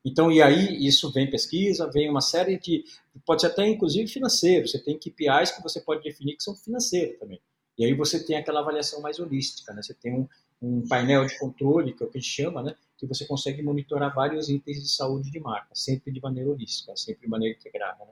Então, 0.06 0.32
e 0.32 0.42
aí 0.42 0.86
isso 0.86 1.12
vem 1.12 1.30
pesquisa, 1.30 1.90
vem 1.92 2.10
uma 2.10 2.22
série 2.22 2.58
de. 2.58 2.84
Pode 3.26 3.42
ser 3.42 3.48
até 3.48 3.68
inclusive 3.68 4.08
financeiro. 4.08 4.68
Você 4.68 4.80
tem 4.80 4.98
KPIs 4.98 5.52
que 5.52 5.64
você 5.64 5.80
pode 5.80 6.02
definir 6.02 6.36
que 6.36 6.44
são 6.44 6.56
financeiros 6.56 7.20
também. 7.20 7.42
E 7.78 7.86
aí 7.86 7.94
você 7.94 8.24
tem 8.24 8.38
aquela 8.38 8.60
avaliação 8.60 9.02
mais 9.02 9.20
holística, 9.20 9.74
né? 9.74 9.82
Você 9.82 9.94
tem 9.94 10.14
um, 10.14 10.28
um 10.62 10.88
painel 10.88 11.26
de 11.26 11.38
controle, 11.38 11.94
que 11.94 12.04
é 12.04 12.06
o 12.06 12.10
que 12.10 12.18
a 12.18 12.22
gente 12.22 12.32
chama, 12.32 12.62
né? 12.62 12.76
Que 12.98 13.08
você 13.08 13.26
consegue 13.26 13.62
monitorar 13.64 14.14
vários 14.14 14.50
itens 14.50 14.82
de 14.82 14.90
saúde 14.90 15.32
de 15.32 15.40
marca, 15.40 15.70
sempre 15.74 16.12
de 16.12 16.22
maneira 16.22 16.50
holística, 16.50 16.96
sempre 16.96 17.24
de 17.24 17.30
maneira 17.30 17.58
integrada, 17.58 18.06
né? 18.06 18.12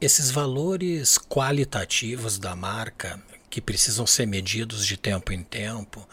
Esses 0.00 0.30
valores 0.30 1.16
qualitativos 1.16 2.38
da 2.38 2.56
marca, 2.56 3.22
que 3.48 3.60
precisam 3.60 4.06
ser 4.06 4.26
medidos 4.26 4.84
de 4.84 4.96
tempo 4.96 5.32
em 5.32 5.44
tempo, 5.44 6.06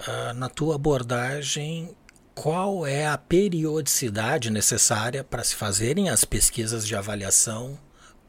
uh, 0.00 0.32
na 0.34 0.48
tua 0.48 0.76
abordagem, 0.76 1.94
qual 2.34 2.86
é 2.86 3.06
a 3.06 3.18
periodicidade 3.18 4.50
necessária 4.50 5.22
para 5.22 5.44
se 5.44 5.54
fazerem 5.54 6.08
as 6.08 6.24
pesquisas 6.24 6.86
de 6.86 6.96
avaliação 6.96 7.78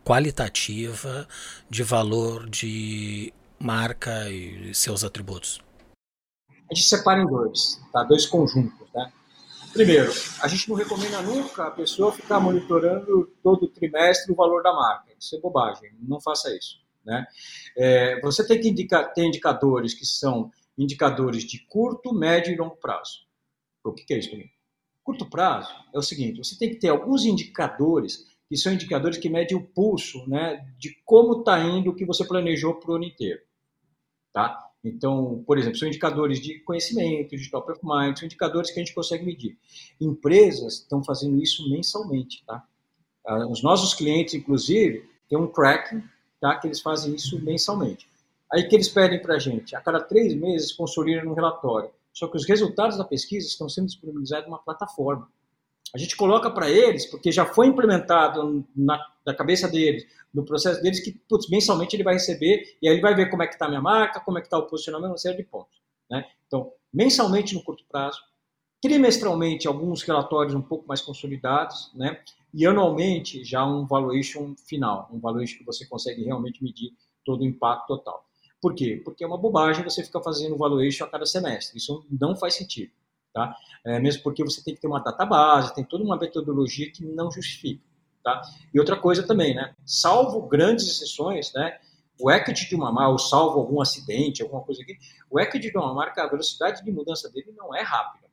qualitativa 0.08 1.28
de 1.70 1.84
valor 1.84 2.50
de 2.50 3.34
marca 3.60 4.30
e 4.30 4.74
seus 4.74 5.04
atributos? 5.04 5.60
A 6.72 6.74
gente 6.74 6.88
separa 6.88 7.22
em 7.22 7.28
dois, 7.28 7.78
tá? 7.92 8.04
dois 8.04 8.26
conjuntos. 8.26 8.88
Né? 8.96 9.12
Primeiro, 9.74 10.10
a 10.42 10.48
gente 10.48 10.70
não 10.70 10.78
recomenda 10.78 11.22
nunca 11.22 11.68
a 11.68 11.72
pessoa 11.72 12.14
ficar 12.14 12.40
monitorando 12.40 13.30
todo 13.44 13.68
trimestre 13.68 14.32
o 14.32 14.36
valor 14.36 14.64
da 14.64 14.72
marca. 14.72 15.12
Isso 15.20 15.36
é 15.36 15.42
bobagem, 15.42 15.92
não 16.00 16.22
faça 16.22 16.56
isso. 16.56 16.78
Né? 17.06 17.28
É, 17.78 18.22
você 18.22 18.48
tem 18.48 18.62
que 18.62 18.70
indicar, 18.70 19.14
ter 19.14 19.26
indicadores 19.26 19.94
que 19.94 20.06
são 20.06 20.50
indicadores 20.78 21.44
de 21.44 21.60
curto, 21.68 22.14
médio 22.14 22.54
e 22.54 22.56
longo 22.56 22.78
prazo. 22.78 23.28
O 23.84 23.92
que 23.92 24.14
é 24.14 24.20
isso? 24.20 24.30
Curto 25.04 25.30
prazo 25.30 25.70
é 25.94 25.98
o 26.00 26.02
seguinte: 26.02 26.38
você 26.38 26.58
tem 26.58 26.70
que 26.70 26.78
ter 26.78 26.90
alguns 26.90 27.26
indicadores 27.26 28.26
que 28.50 28.56
são 28.56 28.74
indicadores 28.74 29.18
que 29.18 29.30
medem 29.30 29.58
o 29.58 29.64
pulso 29.64 30.28
né, 30.28 30.66
de 30.78 30.96
como 31.06 31.40
está 31.40 31.60
indo 31.60 31.90
o 31.90 31.96
que 31.96 32.06
você 32.06 32.26
planejou 32.26 32.76
para 32.76 32.92
o 32.92 32.96
ano 32.96 33.04
inteiro. 33.04 33.42
Tá? 34.32 34.68
Então, 34.84 35.44
por 35.46 35.58
exemplo, 35.58 35.78
são 35.78 35.88
indicadores 35.88 36.40
de 36.40 36.60
conhecimento, 36.60 37.36
de 37.36 37.52
top 37.52 37.72
of 37.72 37.82
mind, 37.84 38.18
são 38.18 38.26
indicadores 38.26 38.72
que 38.72 38.80
a 38.80 38.84
gente 38.84 38.96
consegue 38.96 39.26
medir. 39.26 39.58
Empresas 40.00 40.76
estão 40.76 41.04
fazendo 41.04 41.42
isso 41.42 41.70
mensalmente. 41.70 42.44
Tá? 42.46 42.64
Ah, 43.26 43.48
os 43.48 43.62
nossos 43.62 43.94
clientes, 43.94 44.34
inclusive, 44.34 45.10
têm 45.28 45.38
um 45.38 45.48
tracking 45.48 46.02
tá, 46.40 46.56
que 46.56 46.68
eles 46.68 46.80
fazem 46.80 47.16
isso 47.16 47.44
mensalmente. 47.44 48.08
Aí 48.52 48.64
que 48.64 48.76
eles 48.76 48.88
pedem 48.88 49.22
para 49.22 49.36
a 49.36 49.40
gente, 49.40 49.76
a 49.76 49.82
cada 49.82 50.00
três 50.00 50.34
meses, 50.34 50.72
consolidam 50.72 51.30
um 51.30 51.34
relatório. 51.34 51.90
Só 52.14 52.28
que 52.28 52.38
os 52.38 52.48
resultados 52.48 52.98
da 52.98 53.04
pesquisa 53.04 53.46
estão 53.46 53.68
sendo 53.68 53.88
disponibilizados 53.88 54.48
numa 54.48 54.58
plataforma. 54.58 55.30
A 55.94 55.98
gente 55.98 56.16
coloca 56.16 56.50
para 56.50 56.70
eles, 56.70 57.06
porque 57.06 57.32
já 57.32 57.46
foi 57.46 57.68
implementado 57.68 58.66
na, 58.76 59.00
na, 59.26 59.34
cabeça 59.34 59.68
deles, 59.68 60.06
no 60.34 60.44
processo 60.44 60.82
deles, 60.82 61.00
que 61.00 61.14
putz, 61.30 61.50
mensalmente 61.50 61.96
ele 61.96 62.04
vai 62.04 62.16
receber 62.16 62.78
e 62.82 62.88
aí 62.88 62.96
ele 62.96 63.02
vai 63.02 63.16
ver 63.16 63.30
como 63.30 63.44
é 63.44 63.48
que 63.48 63.54
está 63.54 63.66
a 63.66 63.70
minha 63.70 63.82
marca, 63.82 64.20
como 64.20 64.38
é 64.38 64.42
que 64.42 64.48
está 64.48 64.58
o 64.58 64.68
posicionamento, 64.68 65.12
uma 65.12 65.18
série 65.18 65.38
de 65.38 65.44
pontos. 65.44 65.82
Né? 66.10 66.26
Então, 66.46 66.72
mensalmente 66.94 67.56
no 67.56 67.64
curto 67.64 67.84
prazo, 67.90 68.20
trimestralmente 68.82 69.68
alguns 69.68 70.04
relatórios 70.04 70.54
um 70.54 70.62
pouco 70.62 70.88
mais 70.88 71.02
consolidados, 71.02 71.92
né? 71.96 72.22
e 72.54 72.66
anualmente 72.66 73.44
já 73.44 73.66
um 73.66 73.86
valuation 73.86 74.56
final, 74.68 75.10
um 75.12 75.20
valuation 75.20 75.58
que 75.58 75.66
você 75.66 75.86
consegue 75.86 76.24
realmente 76.24 76.64
medir 76.64 76.92
todo 77.24 77.42
o 77.42 77.46
impacto 77.46 77.88
total. 77.88 78.26
Por 78.62 78.74
quê? 78.74 79.02
Porque 79.04 79.24
é 79.24 79.28
uma 79.28 79.38
bobagem 79.38 79.84
você 79.84 80.04
ficar 80.04 80.22
fazendo 80.22 80.58
valuation 80.58 81.06
a 81.06 81.10
cada 81.10 81.26
semestre. 81.26 81.78
Isso 81.78 82.06
não 82.10 82.36
faz 82.36 82.56
sentido 82.56 82.92
tá? 83.38 83.56
É, 83.86 84.00
mesmo 84.00 84.24
porque 84.24 84.44
você 84.44 84.64
tem 84.64 84.74
que 84.74 84.82
ter 84.82 84.88
uma 84.88 85.00
database, 85.00 85.76
tem 85.76 85.84
toda 85.84 86.04
uma 86.04 86.18
metodologia 86.18 86.92
que 86.92 87.06
não 87.06 87.32
justifica, 87.32 87.84
tá? 88.24 88.42
E 88.74 88.80
outra 88.80 88.96
coisa 88.96 89.22
também, 89.22 89.54
né? 89.54 89.76
Salvo 89.86 90.42
grandes 90.48 90.88
exceções, 90.88 91.54
né? 91.54 91.78
O 92.20 92.32
equity 92.32 92.68
de 92.68 92.76
uma 92.76 92.92
marca, 92.92 93.12
ou 93.12 93.20
salvo 93.20 93.60
algum 93.60 93.80
acidente, 93.80 94.42
alguma 94.42 94.64
coisa 94.64 94.82
aqui, 94.82 94.98
o 95.30 95.40
equity 95.40 95.70
de 95.70 95.78
uma 95.78 95.94
marca, 95.94 96.24
a 96.24 96.28
velocidade 96.28 96.84
de 96.84 96.92
mudança 96.92 97.30
dele 97.30 97.54
não 97.56 97.76
é 97.76 97.84
rápida. 97.84 98.26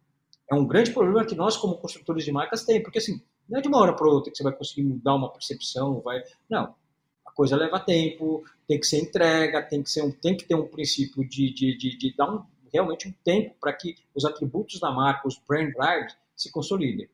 É 0.51 0.55
um 0.55 0.67
grande 0.67 0.91
problema 0.91 1.25
que 1.27 1.35
nós, 1.35 1.55
como 1.55 1.77
construtores 1.77 2.25
de 2.25 2.33
marcas, 2.33 2.65
tem, 2.65 2.83
porque 2.83 2.97
assim, 2.97 3.21
não 3.47 3.59
é 3.59 3.63
de 3.63 3.69
uma 3.69 3.79
hora 3.79 3.93
para 3.93 4.09
outra 4.09 4.31
que 4.31 4.39
você 4.39 4.43
vai 4.43 4.55
conseguir 4.55 4.85
mudar 4.85 5.15
uma 5.15 5.31
percepção, 5.31 6.01
vai. 6.01 6.23
Não. 6.49 6.75
A 7.27 7.31
coisa 7.31 7.57
leva 7.57 7.79
tempo, 7.79 8.43
tem 8.67 8.81
que 8.81 8.87
ser 8.87 9.03
entrega, 9.03 9.63
tem 9.63 9.83
que, 9.83 9.91
ser 9.91 10.03
um, 10.03 10.11
tem 10.11 10.35
que 10.35 10.47
ter 10.47 10.55
um 10.55 10.67
princípio 10.67 11.29
de, 11.29 11.53
de, 11.53 11.77
de, 11.77 11.99
de 11.99 12.17
dar 12.17 12.31
um 12.31 12.43
realmente 12.75 13.07
um 13.09 13.15
tempo 13.25 13.55
para 13.61 13.73
que 13.73 13.95
os 14.15 14.25
atributos 14.25 14.81
da 14.81 14.91
marca, 14.91 15.29
os 15.29 15.41
brand 15.49 15.73
drivers, 15.73 16.17
se 16.37 16.51
consolidem. 16.51 17.09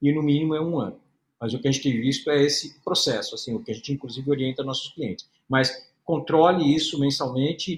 E 0.00 0.12
no 0.12 0.22
mínimo 0.22 0.54
é 0.54 0.60
um 0.60 0.78
ano. 0.78 1.00
Mas 1.40 1.54
o 1.54 1.58
que 1.58 1.66
a 1.66 1.72
gente 1.72 1.82
tem 1.82 1.98
visto 1.98 2.30
é 2.30 2.42
esse 2.42 2.78
processo, 2.80 3.34
assim, 3.34 3.54
o 3.54 3.62
que 3.62 3.70
a 3.70 3.74
gente 3.74 3.94
inclusive 3.94 4.30
orienta 4.30 4.62
nossos 4.62 4.92
clientes. 4.92 5.26
Mas 5.48 5.90
controle 6.04 6.74
isso 6.74 7.00
mensalmente 7.00 7.76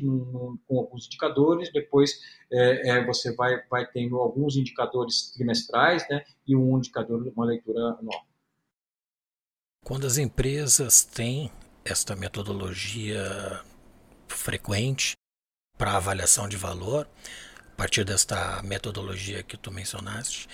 com 0.67 0.79
alguns 0.79 1.07
indicadores, 1.07 1.73
depois 1.73 2.21
é, 2.53 2.91
é, 2.91 3.07
você 3.07 3.35
vai, 3.35 3.63
vai 3.71 3.87
tendo 3.87 4.19
alguns 4.19 4.57
indicadores 4.57 5.33
trimestrais 5.33 6.07
né, 6.11 6.25
e 6.47 6.57
um 6.57 6.77
indicador, 6.77 7.33
uma 7.35 7.47
leitura 7.47 7.97
anual. 7.99 8.27
Quando 9.85 10.07
as 10.07 10.19
empresas 10.19 11.05
têm 11.05 11.51
esta 11.85 12.15
metodologia 12.15 13.63
frequente, 14.27 15.13
para 15.79 15.97
avaliação 15.97 16.49
de 16.49 16.57
valor, 16.57 17.09
a 17.73 17.77
partir 17.77 18.05
desta 18.05 18.61
metodologia 18.63 19.43
que 19.45 19.57
tu 19.57 19.71
mencionaste, 19.71 20.49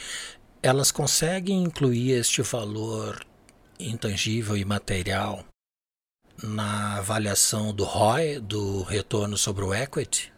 elas 0.63 0.93
conseguem 0.93 1.63
incluir 1.63 2.13
este 2.13 2.43
valor 2.43 3.25
intangível 3.81 4.57
e 4.57 4.65
material 4.65 5.45
na 6.43 6.99
avaliação 6.99 7.73
do 7.73 7.85
ROI, 7.85 8.41
do 8.41 8.83
retorno 8.83 9.37
sobre 9.37 9.65
o 9.65 9.75
equity? 9.75 10.33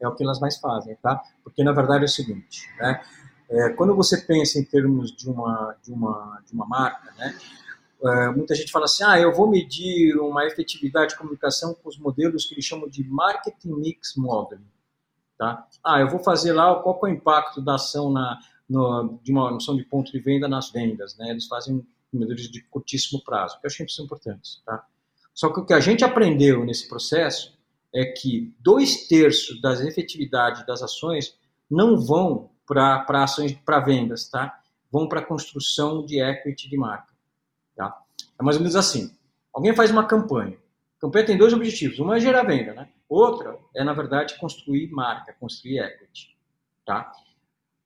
É 0.00 0.06
o 0.06 0.14
que 0.14 0.22
elas 0.22 0.38
mais 0.38 0.58
fazem, 0.58 0.96
tá? 1.02 1.20
Porque 1.42 1.64
na 1.64 1.72
verdade 1.72 2.02
é 2.02 2.06
o 2.06 2.08
seguinte, 2.08 2.68
né? 2.78 3.02
É, 3.50 3.70
quando 3.70 3.96
você 3.96 4.18
pensa 4.18 4.58
em 4.58 4.64
termos 4.64 5.10
de 5.16 5.28
uma 5.28 5.74
de 5.82 5.92
uma 5.92 6.42
de 6.46 6.52
uma 6.52 6.66
marca, 6.66 7.10
né? 7.16 7.36
É, 8.04 8.28
muita 8.30 8.54
gente 8.54 8.70
fala 8.70 8.84
assim, 8.84 9.02
ah, 9.04 9.18
eu 9.18 9.32
vou 9.32 9.48
medir 9.48 10.16
uma 10.18 10.44
efetividade 10.46 11.10
de 11.10 11.18
comunicação 11.18 11.74
com 11.74 11.88
os 11.88 11.98
modelos 11.98 12.44
que 12.44 12.54
eles 12.54 12.64
chamam 12.64 12.88
de 12.88 13.02
marketing 13.04 13.72
mix 13.74 14.14
modeling, 14.16 14.70
tá? 15.36 15.66
Ah, 15.84 16.00
eu 16.00 16.08
vou 16.08 16.20
fazer 16.20 16.52
lá 16.52 16.80
qual 16.80 16.98
é 17.02 17.06
o 17.06 17.08
impacto 17.08 17.60
da 17.60 17.74
ação 17.74 18.12
na 18.12 18.38
no, 18.68 19.18
de 19.22 19.32
uma 19.32 19.50
noção 19.50 19.76
de 19.76 19.84
ponto 19.84 20.12
de 20.12 20.18
venda 20.18 20.46
nas 20.46 20.70
vendas, 20.70 21.16
né? 21.16 21.30
Eles 21.30 21.46
fazem 21.46 21.84
medidores 22.12 22.50
de 22.50 22.62
curtíssimo 22.64 23.22
prazo, 23.24 23.58
que 23.58 23.66
eu 23.66 23.68
achei 23.68 23.86
que 23.86 23.92
são 23.92 24.04
importantes, 24.04 24.62
tá? 24.64 24.84
Só 25.34 25.52
que 25.52 25.60
o 25.60 25.64
que 25.64 25.72
a 25.72 25.80
gente 25.80 26.04
aprendeu 26.04 26.64
nesse 26.64 26.88
processo 26.88 27.56
é 27.94 28.04
que 28.04 28.54
dois 28.58 29.06
terços 29.06 29.60
das 29.60 29.80
efetividades 29.80 30.66
das 30.66 30.82
ações 30.82 31.36
não 31.70 31.98
vão 31.98 32.50
para 32.66 33.04
ações 33.22 33.52
para 33.52 33.80
vendas, 33.80 34.28
tá? 34.28 34.60
Vão 34.90 35.08
para 35.08 35.20
a 35.20 35.24
construção 35.24 36.04
de 36.04 36.20
equity 36.20 36.68
de 36.68 36.76
marca, 36.76 37.12
tá? 37.78 37.96
É 38.38 38.42
mais 38.42 38.56
ou 38.56 38.62
menos 38.62 38.76
assim. 38.76 39.16
Alguém 39.54 39.74
faz 39.74 39.90
uma 39.90 40.04
campanha. 40.04 40.58
A 40.98 41.00
campanha 41.00 41.26
tem 41.26 41.38
dois 41.38 41.52
objetivos. 41.52 41.98
Uma 42.00 42.16
é 42.16 42.20
gerar 42.20 42.42
venda, 42.42 42.74
né? 42.74 42.88
Outra 43.08 43.56
é, 43.74 43.84
na 43.84 43.94
verdade, 43.94 44.36
construir 44.38 44.90
marca, 44.90 45.32
construir 45.40 45.78
equity, 45.78 46.36
tá? 46.84 47.10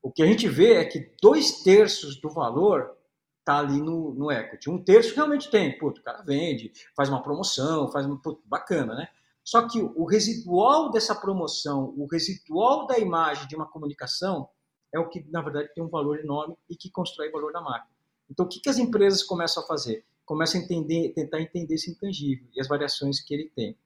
O 0.02 0.10
que 0.10 0.22
a 0.22 0.26
gente 0.26 0.48
vê 0.48 0.74
é 0.74 0.84
que 0.84 1.12
dois 1.20 1.62
terços 1.62 2.20
do 2.20 2.28
valor 2.30 2.96
tá 3.44 3.58
ali 3.58 3.80
no, 3.80 4.14
no 4.14 4.32
equity. 4.32 4.70
Um 4.70 4.82
terço 4.82 5.14
realmente 5.14 5.50
tem, 5.50 5.78
puto, 5.78 6.00
o 6.00 6.04
cara 6.04 6.22
vende, 6.22 6.72
faz 6.96 7.08
uma 7.08 7.22
promoção, 7.22 7.90
faz 7.92 8.06
uma 8.06 8.20
puto, 8.20 8.42
bacana, 8.46 8.94
né? 8.94 9.08
Só 9.44 9.68
que 9.68 9.80
o 9.80 10.04
residual 10.04 10.90
dessa 10.90 11.14
promoção, 11.14 11.92
o 11.96 12.06
residual 12.06 12.86
da 12.86 12.98
imagem 12.98 13.46
de 13.46 13.56
uma 13.56 13.66
comunicação 13.66 14.48
é 14.94 14.98
o 14.98 15.08
que, 15.08 15.24
na 15.30 15.42
verdade, 15.42 15.72
tem 15.74 15.82
um 15.82 15.88
valor 15.88 16.20
enorme 16.20 16.56
e 16.68 16.76
que 16.76 16.90
constrói 16.90 17.28
o 17.28 17.32
valor 17.32 17.52
da 17.52 17.60
marca. 17.60 17.91
Então, 18.32 18.46
o 18.46 18.48
que, 18.48 18.60
que 18.60 18.70
as 18.70 18.78
empresas 18.78 19.22
começam 19.22 19.62
a 19.62 19.66
fazer? 19.66 20.04
Começam 20.24 20.58
a 20.58 20.64
entender, 20.64 21.10
tentar 21.10 21.38
entender 21.42 21.74
esse 21.74 21.90
intangível 21.90 22.46
e 22.56 22.60
as 22.60 22.66
variações 22.66 23.20
que 23.20 23.34
ele 23.34 23.52
tem. 23.54 23.76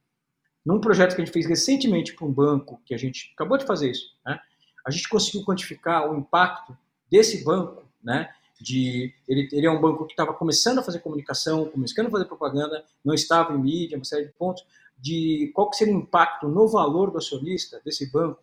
Num 0.65 0.81
projeto 0.81 1.17
que 1.17 1.21
a 1.21 1.25
gente 1.25 1.35
fez 1.35 1.47
recentemente 1.47 2.15
para 2.15 2.25
um 2.25 2.33
banco, 2.33 2.81
que 2.85 2.95
a 2.95 2.97
gente 2.97 3.33
acabou 3.35 3.59
de 3.59 3.67
fazer 3.67 3.91
isso, 3.91 4.15
né? 4.25 4.39
a 4.87 4.91
gente 4.93 5.09
conseguiu 5.09 5.45
quantificar 5.45 6.09
o 6.09 6.17
impacto 6.17 6.77
desse 7.11 7.43
banco, 7.45 7.85
né? 8.03 8.33
de 8.61 9.13
ele, 9.27 9.49
ele 9.53 9.67
é 9.67 9.71
um 9.71 9.81
banco 9.81 10.07
que 10.07 10.13
estava 10.13 10.33
começando 10.33 10.79
a 10.79 10.83
fazer 10.83 11.01
comunicação, 11.01 11.67
começando 11.67 12.07
a 12.07 12.11
fazer 12.11 12.25
propaganda, 12.27 12.85
não 13.05 13.15
estava 13.15 13.53
em 13.53 13.59
mídia, 13.59 13.99
uma 13.99 14.05
série 14.05 14.27
de 14.27 14.33
pontos, 14.33 14.65
de 14.97 15.51
qual 15.55 15.69
que 15.69 15.77
seria 15.77 15.93
o 15.93 15.99
impacto 15.99 16.49
no 16.49 16.69
valor 16.69 17.11
do 17.11 17.19
acionista 17.19 17.81
desse 17.85 18.11
banco 18.11 18.41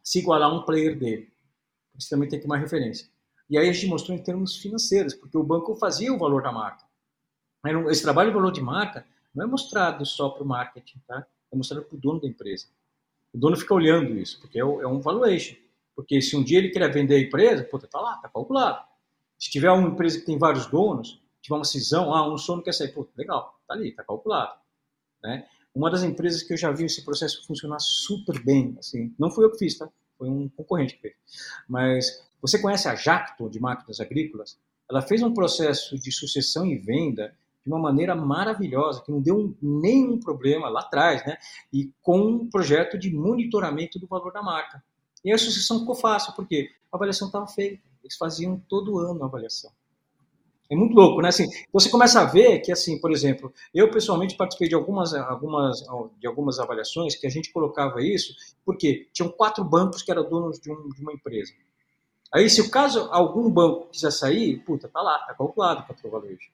se 0.00 0.20
igualar 0.20 0.48
a 0.48 0.54
um 0.54 0.62
player 0.62 0.96
dele. 0.96 1.28
Você 1.98 2.08
também 2.08 2.28
tem 2.28 2.38
que 2.38 2.44
ter 2.44 2.50
uma 2.50 2.56
referência. 2.56 3.08
E 3.48 3.56
aí 3.56 3.68
a 3.68 3.72
gente 3.72 3.86
mostrou 3.86 4.16
em 4.16 4.22
termos 4.22 4.56
financeiros, 4.56 5.14
porque 5.14 5.36
o 5.36 5.42
banco 5.42 5.74
fazia 5.76 6.12
o 6.12 6.18
valor 6.18 6.42
da 6.42 6.52
marca. 6.52 6.84
Esse 7.90 8.02
trabalho 8.02 8.30
de 8.30 8.36
valor 8.36 8.52
de 8.52 8.60
marca 8.60 9.06
não 9.34 9.44
é 9.44 9.48
mostrado 9.48 10.04
só 10.04 10.28
para 10.28 10.42
o 10.42 10.46
marketing, 10.46 11.00
tá? 11.06 11.26
é 11.50 11.56
mostrado 11.56 11.84
para 11.84 11.96
o 11.96 12.00
dono 12.00 12.20
da 12.20 12.28
empresa. 12.28 12.66
O 13.32 13.38
dono 13.38 13.56
fica 13.56 13.74
olhando 13.74 14.16
isso, 14.18 14.40
porque 14.40 14.58
é, 14.58 14.62
é 14.62 14.86
um 14.86 15.00
valuation. 15.00 15.56
Porque 15.94 16.20
se 16.22 16.36
um 16.36 16.44
dia 16.44 16.58
ele 16.58 16.70
quer 16.70 16.90
vender 16.92 17.16
a 17.16 17.20
empresa, 17.20 17.64
puta, 17.64 17.86
tá 17.86 18.00
lá, 18.00 18.16
tá 18.18 18.28
calculado. 18.28 18.84
Se 19.38 19.50
tiver 19.50 19.70
uma 19.70 19.88
empresa 19.88 20.18
que 20.18 20.26
tem 20.26 20.38
vários 20.38 20.66
donos, 20.66 21.20
tiver 21.40 21.56
uma 21.56 21.64
cisão, 21.64 22.14
ah, 22.14 22.32
um 22.32 22.38
sono 22.38 22.62
quer 22.62 22.72
sair, 22.72 22.92
pô, 22.92 23.08
legal, 23.16 23.58
tá 23.66 23.74
ali, 23.74 23.92
tá 23.92 24.04
calculado. 24.04 24.54
Né? 25.22 25.46
Uma 25.74 25.90
das 25.90 26.02
empresas 26.02 26.42
que 26.42 26.52
eu 26.52 26.56
já 26.56 26.70
vi 26.70 26.84
esse 26.84 27.04
processo 27.04 27.46
funcionar 27.46 27.78
super 27.80 28.42
bem, 28.42 28.76
assim, 28.78 29.14
não 29.18 29.30
fui 29.30 29.44
eu 29.44 29.50
que 29.50 29.58
fiz, 29.58 29.76
tá? 29.76 29.88
Foi 30.16 30.28
um 30.28 30.48
concorrente 30.48 30.94
que 30.94 31.02
fez. 31.02 31.14
Mas 31.68 32.27
você 32.40 32.58
conhece 32.58 32.88
a 32.88 32.94
Jacto 32.94 33.48
de 33.48 33.60
máquinas 33.60 34.00
agrícolas? 34.00 34.58
Ela 34.90 35.02
fez 35.02 35.22
um 35.22 35.34
processo 35.34 35.98
de 35.98 36.10
sucessão 36.10 36.64
e 36.64 36.76
venda 36.76 37.34
de 37.64 37.70
uma 37.70 37.78
maneira 37.78 38.14
maravilhosa, 38.14 39.02
que 39.02 39.12
não 39.12 39.20
deu 39.20 39.54
nenhum 39.60 40.18
problema 40.18 40.68
lá 40.68 40.80
atrás, 40.80 41.24
né? 41.26 41.36
E 41.72 41.92
com 42.02 42.18
um 42.20 42.48
projeto 42.48 42.98
de 42.98 43.14
monitoramento 43.14 43.98
do 43.98 44.06
valor 44.06 44.32
da 44.32 44.42
marca. 44.42 44.82
E 45.24 45.32
a 45.32 45.38
sucessão 45.38 45.80
ficou 45.80 45.94
fácil, 45.94 46.32
porque 46.34 46.70
a 46.90 46.96
avaliação 46.96 47.26
estava 47.26 47.46
feita. 47.46 47.82
Eles 48.02 48.16
faziam 48.16 48.62
todo 48.68 48.98
ano 48.98 49.22
a 49.22 49.26
avaliação. 49.26 49.70
É 50.70 50.76
muito 50.76 50.94
louco, 50.94 51.22
né? 51.22 51.28
Assim, 51.28 51.46
você 51.72 51.88
começa 51.88 52.20
a 52.20 52.24
ver 52.24 52.60
que, 52.60 52.70
assim, 52.70 53.00
por 53.00 53.10
exemplo, 53.10 53.52
eu 53.74 53.90
pessoalmente 53.90 54.36
participei 54.36 54.68
de 54.68 54.74
algumas, 54.74 55.14
algumas, 55.14 55.82
de 56.18 56.26
algumas 56.26 56.58
avaliações 56.58 57.16
que 57.16 57.26
a 57.26 57.30
gente 57.30 57.50
colocava 57.50 58.02
isso, 58.02 58.34
porque 58.66 59.08
tinham 59.12 59.30
quatro 59.30 59.64
bancos 59.64 60.02
que 60.02 60.10
eram 60.10 60.28
donos 60.28 60.60
de, 60.60 60.70
um, 60.70 60.90
de 60.90 61.00
uma 61.00 61.12
empresa. 61.12 61.52
Aí, 62.32 62.48
se 62.50 62.60
o 62.60 62.70
caso 62.70 63.08
algum 63.10 63.50
banco 63.50 63.88
quiser 63.90 64.10
sair, 64.10 64.58
puta, 64.58 64.88
tá 64.88 65.00
lá, 65.00 65.18
tá 65.20 65.34
calculado 65.34 65.82
para 65.84 65.96
o 66.06 66.10
valuation. 66.10 66.50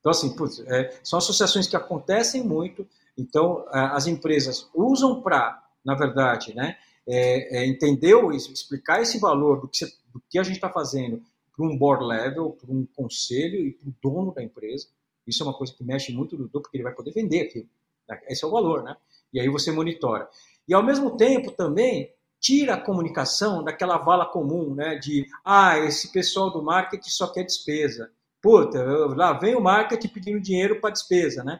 Então, 0.00 0.10
assim, 0.10 0.34
putz, 0.36 0.60
é, 0.60 0.98
são 1.02 1.18
associações 1.18 1.66
que 1.66 1.76
acontecem 1.76 2.44
muito. 2.44 2.86
Então, 3.16 3.64
as 3.70 4.06
empresas 4.06 4.68
usam 4.74 5.22
para, 5.22 5.62
na 5.84 5.94
verdade, 5.94 6.54
né, 6.54 6.76
é, 7.06 7.58
é, 7.58 7.66
entender 7.66 8.14
ou 8.14 8.32
explicar 8.32 9.00
esse 9.00 9.18
valor 9.18 9.60
do 9.60 9.68
que, 9.68 9.78
você, 9.78 9.86
do 10.12 10.22
que 10.28 10.38
a 10.38 10.42
gente 10.42 10.56
está 10.56 10.68
fazendo 10.70 11.22
para 11.56 11.66
um 11.66 11.76
board 11.76 12.04
level, 12.04 12.50
para 12.50 12.70
um 12.70 12.86
conselho 12.94 13.60
e 13.66 13.72
para 13.72 13.88
o 13.88 13.94
dono 14.02 14.34
da 14.34 14.42
empresa. 14.42 14.88
Isso 15.26 15.42
é 15.42 15.46
uma 15.46 15.54
coisa 15.54 15.72
que 15.72 15.84
mexe 15.84 16.12
muito 16.12 16.36
no 16.36 16.48
dono, 16.48 16.62
porque 16.62 16.76
ele 16.76 16.84
vai 16.84 16.94
poder 16.94 17.12
vender 17.12 17.42
aquilo. 17.42 17.68
Né? 18.08 18.20
Esse 18.28 18.44
é 18.44 18.46
o 18.46 18.50
valor, 18.50 18.82
né? 18.82 18.96
E 19.32 19.40
aí 19.40 19.48
você 19.48 19.70
monitora. 19.70 20.28
E 20.66 20.74
ao 20.74 20.82
mesmo 20.82 21.16
tempo 21.16 21.50
também 21.50 22.12
tira 22.44 22.74
a 22.74 22.80
comunicação 22.80 23.64
daquela 23.64 23.96
vala 23.96 24.26
comum, 24.26 24.74
né? 24.74 24.96
De 24.96 25.26
ah, 25.42 25.78
esse 25.78 26.12
pessoal 26.12 26.52
do 26.52 26.62
marketing 26.62 27.08
só 27.08 27.32
quer 27.32 27.42
despesa. 27.42 28.12
Puta, 28.42 28.84
lá 29.16 29.32
vem 29.32 29.54
o 29.54 29.62
marketing 29.62 30.08
pedindo 30.08 30.40
dinheiro 30.42 30.78
para 30.78 30.90
despesa, 30.90 31.42
né? 31.42 31.58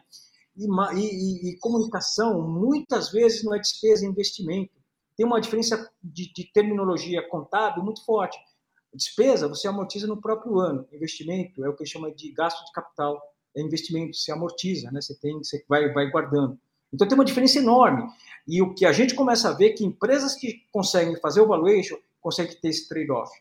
E, 0.55 0.67
e, 0.67 1.49
e, 1.49 1.57
comunicação 1.57 2.39
muitas 2.47 3.11
vezes 3.11 3.43
não 3.43 3.55
é 3.55 3.59
despesa, 3.59 4.05
é 4.05 4.07
investimento. 4.07 4.71
Tem 5.17 5.25
uma 5.25 5.41
diferença 5.41 5.91
de, 6.03 6.31
de 6.31 6.51
terminologia 6.53 7.27
contábil 7.27 7.83
muito 7.83 8.05
forte. 8.05 8.37
Despesa 8.93 9.47
você 9.47 9.67
amortiza 9.67 10.05
no 10.05 10.21
próprio 10.21 10.59
ano. 10.59 10.87
Investimento 10.93 11.65
é 11.65 11.67
o 11.67 11.75
que 11.75 11.83
chama 11.83 12.13
de 12.13 12.31
gasto 12.31 12.63
de 12.63 12.71
capital. 12.71 13.19
É 13.57 13.61
investimento, 13.61 14.15
você 14.15 14.31
amortiza, 14.31 14.91
né? 14.91 15.01
Você 15.01 15.19
tem, 15.19 15.35
você 15.35 15.65
vai, 15.67 15.91
vai 15.91 16.11
guardando. 16.11 16.59
Então 16.95 17.07
tem 17.07 17.17
uma 17.17 17.25
diferença 17.25 17.59
enorme. 17.59 18.09
E 18.47 18.61
o 18.61 18.73
que 18.73 18.85
a 18.85 18.91
gente 18.91 19.13
começa 19.13 19.49
a 19.49 19.53
ver 19.53 19.71
é 19.71 19.73
que 19.73 19.85
empresas 19.85 20.35
que 20.35 20.63
conseguem 20.71 21.19
fazer 21.19 21.41
o 21.41 21.47
valuation 21.47 21.97
conseguem 22.21 22.55
ter 22.55 22.69
esse 22.69 22.87
trade-off. 22.87 23.31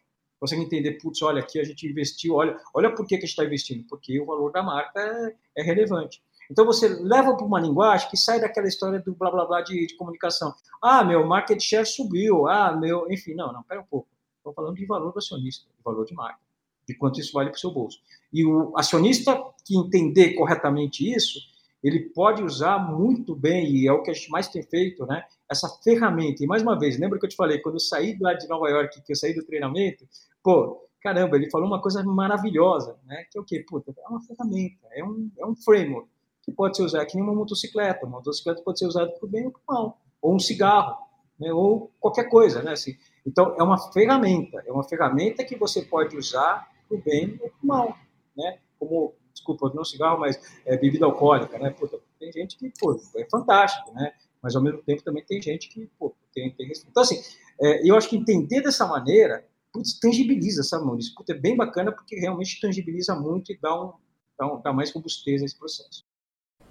Conseguem 0.41 0.65
entender, 0.65 0.99
putz, 1.01 1.23
olha, 1.23 1.41
aqui 1.41 1.59
a 1.61 1.65
gente 1.65 1.87
investiu, 1.87 2.35
olha, 2.35 2.59
olha 2.75 2.95
por 2.95 3.07
que, 3.07 3.17
que 3.17 3.25
a 3.25 3.27
gente 3.27 3.31
está 3.31 3.45
investindo, 3.45 3.87
porque 3.89 4.21
o 4.21 4.27
valor 4.27 4.51
da 4.51 4.63
marca 4.63 5.01
é, 5.01 5.63
é 5.63 5.63
relevante. 5.63 6.23
Então 6.51 6.67
você 6.67 6.89
leva 6.89 7.35
para 7.35 7.47
uma 7.47 7.61
linguagem 7.61 8.11
que 8.11 8.17
sai 8.17 8.41
daquela 8.41 8.67
história 8.67 9.01
do 9.01 9.15
blá 9.15 9.31
blá 9.31 9.47
blá 9.47 9.61
de, 9.63 9.87
de, 9.87 9.97
comunicação. 9.97 10.53
Ah, 10.83 11.03
meu 11.03 11.27
market 11.27 11.61
share 11.63 11.87
subiu. 11.87 12.47
Ah, 12.47 12.77
meu. 12.77 13.11
Enfim, 13.11 13.35
não, 13.35 13.53
não, 13.53 13.63
pera 13.63 13.81
um 13.81 13.87
pouco. 13.87 14.09
Estou 14.39 14.53
falando 14.53 14.77
de 14.77 14.85
valor 14.85 15.13
do 15.13 15.19
acionista, 15.19 15.67
de 15.75 15.83
valor 15.83 16.05
de 16.05 16.13
marca, 16.13 16.41
de 16.87 16.95
quanto 16.95 17.19
isso 17.19 17.33
vale 17.33 17.49
para 17.49 17.57
o 17.57 17.61
seu 17.61 17.71
bolso. 17.71 17.99
E 18.31 18.45
o 18.45 18.77
acionista 18.77 19.43
que 19.65 19.75
entender 19.79 20.35
corretamente 20.35 21.11
isso, 21.11 21.39
ele 21.85 22.01
pode 22.01 22.43
usar 22.43 22.79
muito 22.79 23.37
bem, 23.37 23.71
e 23.71 23.87
é 23.87 23.93
o 23.93 24.03
que 24.03 24.11
a 24.11 24.15
gente 24.15 24.31
mais 24.31 24.49
tem 24.49 24.63
feito, 24.63 25.05
né? 25.07 25.25
Essa 25.51 25.69
ferramenta. 25.83 26.43
E 26.43 26.47
mais 26.47 26.63
uma 26.63 26.79
vez, 26.79 26.99
lembra 26.99 27.19
que 27.19 27.27
eu 27.27 27.31
te 27.31 27.37
falei, 27.37 27.59
quando 27.59 27.77
eu 27.77 27.81
saí 27.81 28.17
lá 28.21 28.33
de 28.33 28.49
Nova 28.49 28.69
York, 28.71 29.03
que 29.03 29.13
eu 29.13 29.17
saí 29.17 29.35
do 29.35 29.45
treinamento, 29.45 30.09
pô, 30.43 30.89
caramba, 31.03 31.37
ele 31.37 31.51
falou 31.51 31.67
uma 31.67 31.83
coisa 31.83 32.03
maravilhosa, 32.03 32.97
né? 33.05 33.25
Que 33.31 33.39
é 33.39 33.41
o 33.41 33.45
quê? 33.45 33.65
Puta, 33.69 33.95
é 33.97 34.09
uma 34.09 34.23
ferramenta, 34.23 34.89
é 34.93 35.05
um, 35.05 35.31
é 35.39 35.47
um 35.47 35.55
framework 35.55 36.09
que 36.45 36.53
pode 36.53 36.77
ser 36.77 36.83
usado 36.83 37.07
que 37.07 37.17
nem 37.17 37.25
uma 37.25 37.35
motocicleta. 37.35 38.07
Uma 38.07 38.19
motocicleta 38.19 38.63
pode 38.63 38.79
ser 38.79 38.87
usada 38.87 39.11
para 39.11 39.27
o 39.27 39.29
bem 39.29 39.47
ou 39.47 39.53
para 39.53 39.61
o 39.61 39.75
mal. 39.75 40.01
Ou 40.21 40.35
um 40.35 40.39
cigarro, 40.39 40.97
né? 41.39 41.53
ou 41.53 41.91
qualquer 42.01 42.29
coisa, 42.29 42.63
né? 42.63 42.73
Assim, 42.73 42.97
então, 43.27 43.55
é 43.59 43.63
uma 43.63 43.79
ferramenta, 43.93 44.63
é 44.67 44.73
uma 44.73 44.85
ferramenta 44.85 45.45
que 45.45 45.57
você 45.57 45.83
pode 45.83 46.17
usar 46.17 46.71
para 46.89 46.97
o 46.97 47.03
bem 47.03 47.39
ou 47.41 47.49
para 47.49 47.63
o 47.63 47.67
mal, 47.67 47.97
né? 48.37 48.59
Como, 48.79 49.15
desculpa, 49.35 49.71
não 49.75 49.85
cigarro, 49.85 50.21
mas 50.21 50.41
é, 50.65 50.77
bebida 50.77 51.05
alcoólica, 51.05 51.59
né? 51.59 51.71
Puta, 51.71 51.99
tem 52.19 52.33
gente 52.33 52.57
que, 52.57 52.73
pô, 52.79 52.99
é 53.17 53.27
fantástico, 53.29 53.93
né? 53.93 54.13
Mas, 54.43 54.55
ao 54.55 54.63
mesmo 54.63 54.83
tempo, 54.83 55.03
também 55.03 55.25
tem 55.25 55.43
gente 55.43 55.69
que, 55.69 55.91
pô, 55.99 56.15
tem, 56.33 56.51
tem... 56.53 56.71
Então, 56.89 57.03
assim, 57.03 57.21
é, 57.61 57.89
eu 57.89 57.97
acho 57.97 58.09
que 58.09 58.17
entender 58.17 58.63
dessa 58.63 58.87
maneira, 58.87 59.45
putz, 59.73 59.99
tangibiliza, 59.99 60.63
sabe, 60.63 60.85
Maurício? 60.85 61.15
Putz, 61.15 61.31
é 61.31 61.35
bem 61.35 61.57
bacana 61.57 61.93
porque 61.93 62.17
realmente 62.17 62.61
tangibiliza 62.61 63.15
muito 63.15 63.53
e 63.53 63.59
dá, 63.59 63.75
um, 63.83 63.93
dá, 64.39 64.47
um, 64.47 64.61
dá 64.61 64.73
mais 64.73 64.93
robustez 64.93 65.43
a 65.43 65.45
esse 65.45 65.59
processo. 65.59 66.05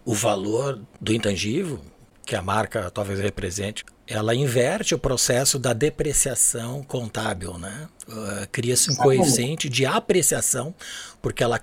O 0.06 0.14
valor 0.14 0.82
do 1.00 1.14
intangível 1.14 1.80
que 2.26 2.36
a 2.36 2.42
marca 2.42 2.90
talvez 2.90 3.20
represente, 3.20 3.84
ela 4.08 4.34
inverte 4.34 4.96
o 4.96 5.00
processo 5.00 5.60
da 5.60 5.74
depreciação 5.74 6.84
contábil, 6.84 7.58
né? 7.58 7.90
Uh, 8.08 8.48
Cria-se 8.52 8.92
um 8.92 8.96
coeficiente 8.96 9.70
de 9.70 9.86
apreciação, 9.86 10.74
porque 11.22 11.44
ela 11.44 11.60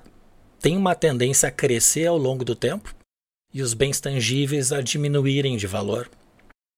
tem 0.61 0.77
uma 0.77 0.95
tendência 0.95 1.49
a 1.49 1.53
crescer 1.53 2.07
ao 2.07 2.19
longo 2.19 2.45
do 2.45 2.55
tempo, 2.55 2.95
E 3.53 3.63
os 3.63 3.75
bens 3.75 4.01
tangíveis 4.01 4.71
a 4.71 4.81
diminuírem 4.81 5.57
de 5.57 5.67
valor. 5.67 6.09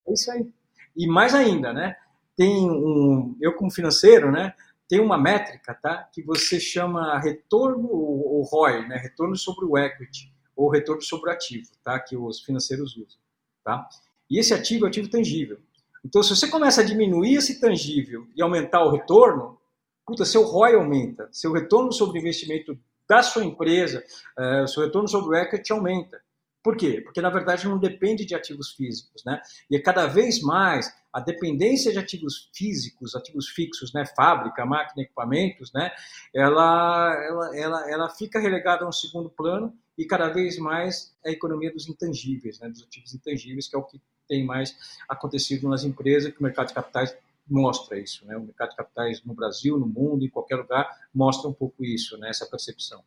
É 0.08 0.12
isso 0.14 0.30
aí. 0.30 0.48
E 0.96 1.06
mais 1.06 1.34
ainda, 1.34 1.70
né? 1.70 1.94
Tem 2.34 2.48
um, 2.48 3.36
eu 3.42 3.54
como 3.54 3.70
financeiro, 3.70 4.32
né? 4.32 4.54
Tem 4.88 4.98
uma 4.98 5.18
métrica, 5.18 5.74
tá? 5.74 6.08
Que 6.14 6.22
você 6.22 6.58
chama 6.58 7.18
retorno 7.18 7.90
ou 7.90 8.42
ROI, 8.42 8.88
né? 8.88 8.96
Retorno 8.96 9.36
sobre 9.36 9.66
o 9.66 9.76
equity 9.76 10.32
ou 10.56 10.70
retorno 10.70 11.02
sobre 11.02 11.28
o 11.28 11.32
ativo, 11.34 11.68
tá? 11.84 12.00
Que 12.00 12.16
os 12.16 12.40
financeiros 12.40 12.96
usam, 12.96 13.20
tá? 13.62 13.86
E 14.30 14.38
esse 14.38 14.54
ativo 14.54 14.86
é 14.86 14.88
ativo 14.88 15.10
tangível. 15.10 15.58
Então, 16.02 16.22
se 16.22 16.34
você 16.34 16.48
começa 16.48 16.80
a 16.80 16.84
diminuir 16.84 17.34
esse 17.34 17.60
tangível 17.60 18.26
e 18.34 18.42
aumentar 18.42 18.82
o 18.82 18.90
retorno, 18.90 19.58
puta, 20.06 20.24
seu 20.24 20.42
ROI 20.42 20.74
aumenta, 20.74 21.28
seu 21.30 21.52
retorno 21.52 21.92
sobre 21.92 22.18
investimento 22.18 22.78
da 23.12 23.22
sua 23.22 23.44
empresa, 23.44 24.02
uh, 24.38 24.66
seu 24.66 24.84
retorno 24.84 25.06
sobre 25.06 25.36
o 25.36 25.38
equity 25.38 25.70
aumenta. 25.70 26.18
Por 26.62 26.78
quê? 26.78 27.02
Porque, 27.02 27.20
na 27.20 27.28
verdade, 27.28 27.68
não 27.68 27.78
depende 27.78 28.24
de 28.24 28.34
ativos 28.34 28.72
físicos. 28.72 29.22
Né? 29.26 29.38
E 29.70 29.78
cada 29.78 30.06
vez 30.06 30.40
mais 30.40 30.90
a 31.12 31.20
dependência 31.20 31.92
de 31.92 31.98
ativos 31.98 32.48
físicos, 32.54 33.14
ativos 33.14 33.48
fixos, 33.48 33.92
né? 33.92 34.06
fábrica, 34.06 34.64
máquina, 34.64 35.02
equipamentos, 35.02 35.70
né? 35.74 35.90
ela, 36.34 37.14
ela, 37.28 37.58
ela, 37.58 37.90
ela 37.90 38.08
fica 38.08 38.40
relegada 38.40 38.86
a 38.86 38.88
um 38.88 38.92
segundo 38.92 39.28
plano 39.28 39.76
e 39.98 40.06
cada 40.06 40.30
vez 40.30 40.56
mais 40.56 41.14
a 41.22 41.30
economia 41.30 41.70
dos 41.70 41.86
intangíveis, 41.86 42.60
né? 42.60 42.70
dos 42.70 42.82
ativos 42.82 43.12
intangíveis, 43.12 43.68
que 43.68 43.76
é 43.76 43.78
o 43.78 43.82
que 43.82 44.00
tem 44.26 44.46
mais 44.46 44.74
acontecido 45.06 45.68
nas 45.68 45.84
empresas, 45.84 46.32
que 46.32 46.40
o 46.40 46.42
mercado 46.42 46.68
de 46.68 46.74
capitais 46.74 47.14
mostra 47.46 47.98
isso. 47.98 48.26
Né? 48.26 48.36
O 48.36 48.42
mercado 48.42 48.70
de 48.70 48.76
capitais 48.76 49.22
no 49.24 49.34
Brasil, 49.34 49.78
no 49.78 49.86
mundo, 49.86 50.24
em 50.24 50.30
qualquer 50.30 50.56
lugar, 50.56 50.90
mostra 51.14 51.48
um 51.48 51.52
pouco 51.52 51.84
isso, 51.84 52.16
né? 52.18 52.30
essa 52.30 52.46
percepção. 52.46 53.02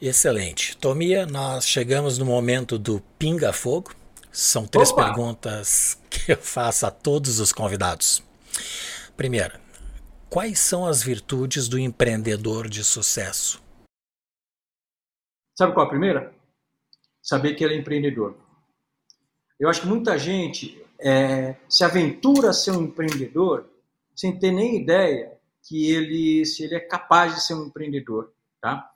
Excelente. 0.00 0.76
Tomia, 0.76 1.24
nós 1.26 1.66
chegamos 1.66 2.18
no 2.18 2.24
momento 2.24 2.78
do 2.78 3.00
pinga-fogo. 3.18 3.94
São 4.30 4.66
três 4.66 4.90
Opa! 4.90 5.04
perguntas 5.04 5.98
que 6.10 6.32
eu 6.32 6.36
faço 6.36 6.86
a 6.86 6.90
todos 6.90 7.38
os 7.38 7.52
convidados. 7.52 8.22
Primeira, 9.16 9.60
quais 10.28 10.58
são 10.58 10.84
as 10.84 11.02
virtudes 11.02 11.68
do 11.68 11.78
empreendedor 11.78 12.68
de 12.68 12.82
sucesso? 12.82 13.62
Sabe 15.56 15.72
qual 15.72 15.86
a 15.86 15.88
primeira? 15.88 16.34
Saber 17.22 17.54
que 17.54 17.62
ele 17.62 17.74
é 17.74 17.78
empreendedor. 17.78 18.36
Eu 19.58 19.68
acho 19.68 19.82
que 19.82 19.86
muita 19.86 20.18
gente 20.18 20.83
é, 21.00 21.56
se 21.68 21.84
aventura 21.84 22.50
a 22.50 22.52
ser 22.52 22.72
um 22.72 22.82
empreendedor 22.82 23.68
sem 24.14 24.38
ter 24.38 24.52
nem 24.52 24.80
ideia 24.80 25.32
que 25.62 25.90
ele, 25.90 26.44
se 26.44 26.64
ele 26.64 26.74
é 26.74 26.80
capaz 26.80 27.34
de 27.34 27.42
ser 27.42 27.54
um 27.54 27.66
empreendedor, 27.66 28.32
tá? 28.60 28.90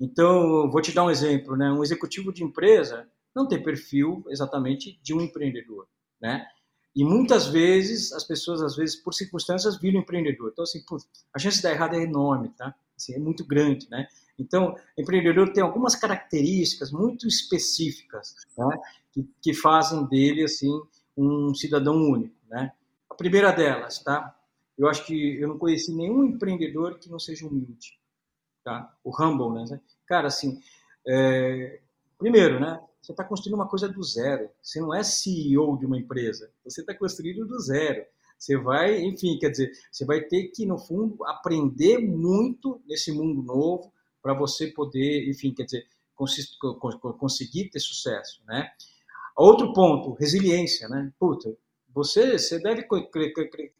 Então, 0.00 0.70
vou 0.70 0.80
te 0.80 0.92
dar 0.92 1.04
um 1.04 1.10
exemplo, 1.10 1.56
né? 1.56 1.70
Um 1.70 1.82
executivo 1.82 2.32
de 2.32 2.42
empresa 2.42 3.08
não 3.34 3.46
tem 3.46 3.62
perfil 3.62 4.24
exatamente 4.28 4.98
de 5.02 5.14
um 5.14 5.20
empreendedor, 5.20 5.86
né? 6.20 6.46
E 6.94 7.04
muitas 7.04 7.46
vezes 7.46 8.12
as 8.12 8.24
pessoas, 8.24 8.62
às 8.62 8.74
vezes, 8.74 8.96
por 8.96 9.12
circunstâncias, 9.12 9.78
viram 9.78 10.00
empreendedor. 10.00 10.50
Então, 10.52 10.64
assim, 10.64 10.84
putz, 10.84 11.06
a 11.32 11.38
chance 11.38 11.58
de 11.58 11.62
dar 11.62 11.72
errado 11.72 11.94
é 11.94 12.02
enorme, 12.02 12.48
tá? 12.56 12.74
Assim, 12.96 13.14
é 13.14 13.18
muito 13.18 13.44
grande, 13.44 13.88
né? 13.90 14.06
Então, 14.38 14.74
empreendedor 14.96 15.52
tem 15.52 15.62
algumas 15.62 15.94
características 15.94 16.90
muito 16.90 17.26
específicas, 17.26 18.34
né? 18.56 18.78
Que, 19.12 19.28
que 19.42 19.54
fazem 19.54 20.06
dele, 20.06 20.44
assim, 20.44 20.70
um 21.18 21.54
cidadão 21.54 21.96
único, 21.96 22.36
né? 22.48 22.72
A 23.10 23.14
primeira 23.14 23.50
delas, 23.50 23.98
tá? 23.98 24.34
Eu 24.76 24.88
acho 24.88 25.04
que 25.04 25.40
eu 25.40 25.48
não 25.48 25.58
conheci 25.58 25.92
nenhum 25.92 26.24
empreendedor 26.24 26.98
que 26.98 27.10
não 27.10 27.18
seja 27.18 27.46
humilde, 27.46 27.98
tá? 28.62 28.94
O 29.02 29.10
humbleness, 29.10 29.70
né? 29.70 29.80
Cara, 30.06 30.28
assim, 30.28 30.60
é... 31.06 31.80
primeiro, 32.16 32.60
né? 32.60 32.80
Você 33.02 33.12
está 33.12 33.24
construindo 33.24 33.54
uma 33.54 33.68
coisa 33.68 33.88
do 33.88 34.02
zero. 34.02 34.48
Você 34.62 34.80
não 34.80 34.94
é 34.94 35.02
CEO 35.02 35.78
de 35.78 35.86
uma 35.86 35.98
empresa. 35.98 36.50
Você 36.64 36.82
está 36.82 36.94
construindo 36.94 37.46
do 37.46 37.58
zero. 37.60 38.04
Você 38.38 38.56
vai, 38.56 39.00
enfim, 39.00 39.36
quer 39.38 39.50
dizer, 39.50 39.72
você 39.90 40.04
vai 40.04 40.20
ter 40.20 40.48
que, 40.48 40.64
no 40.64 40.78
fundo, 40.78 41.24
aprender 41.24 41.98
muito 41.98 42.80
nesse 42.86 43.10
mundo 43.10 43.42
novo 43.42 43.92
para 44.22 44.34
você 44.34 44.68
poder, 44.68 45.28
enfim, 45.28 45.52
quer 45.52 45.64
dizer, 45.64 45.86
conseguir 47.18 47.70
ter 47.70 47.80
sucesso, 47.80 48.42
né? 48.46 48.70
Outro 49.38 49.72
ponto, 49.72 50.14
resiliência, 50.14 50.88
né? 50.88 51.12
Puta, 51.16 51.56
você, 51.94 52.36
você 52.36 52.58
deve 52.58 52.88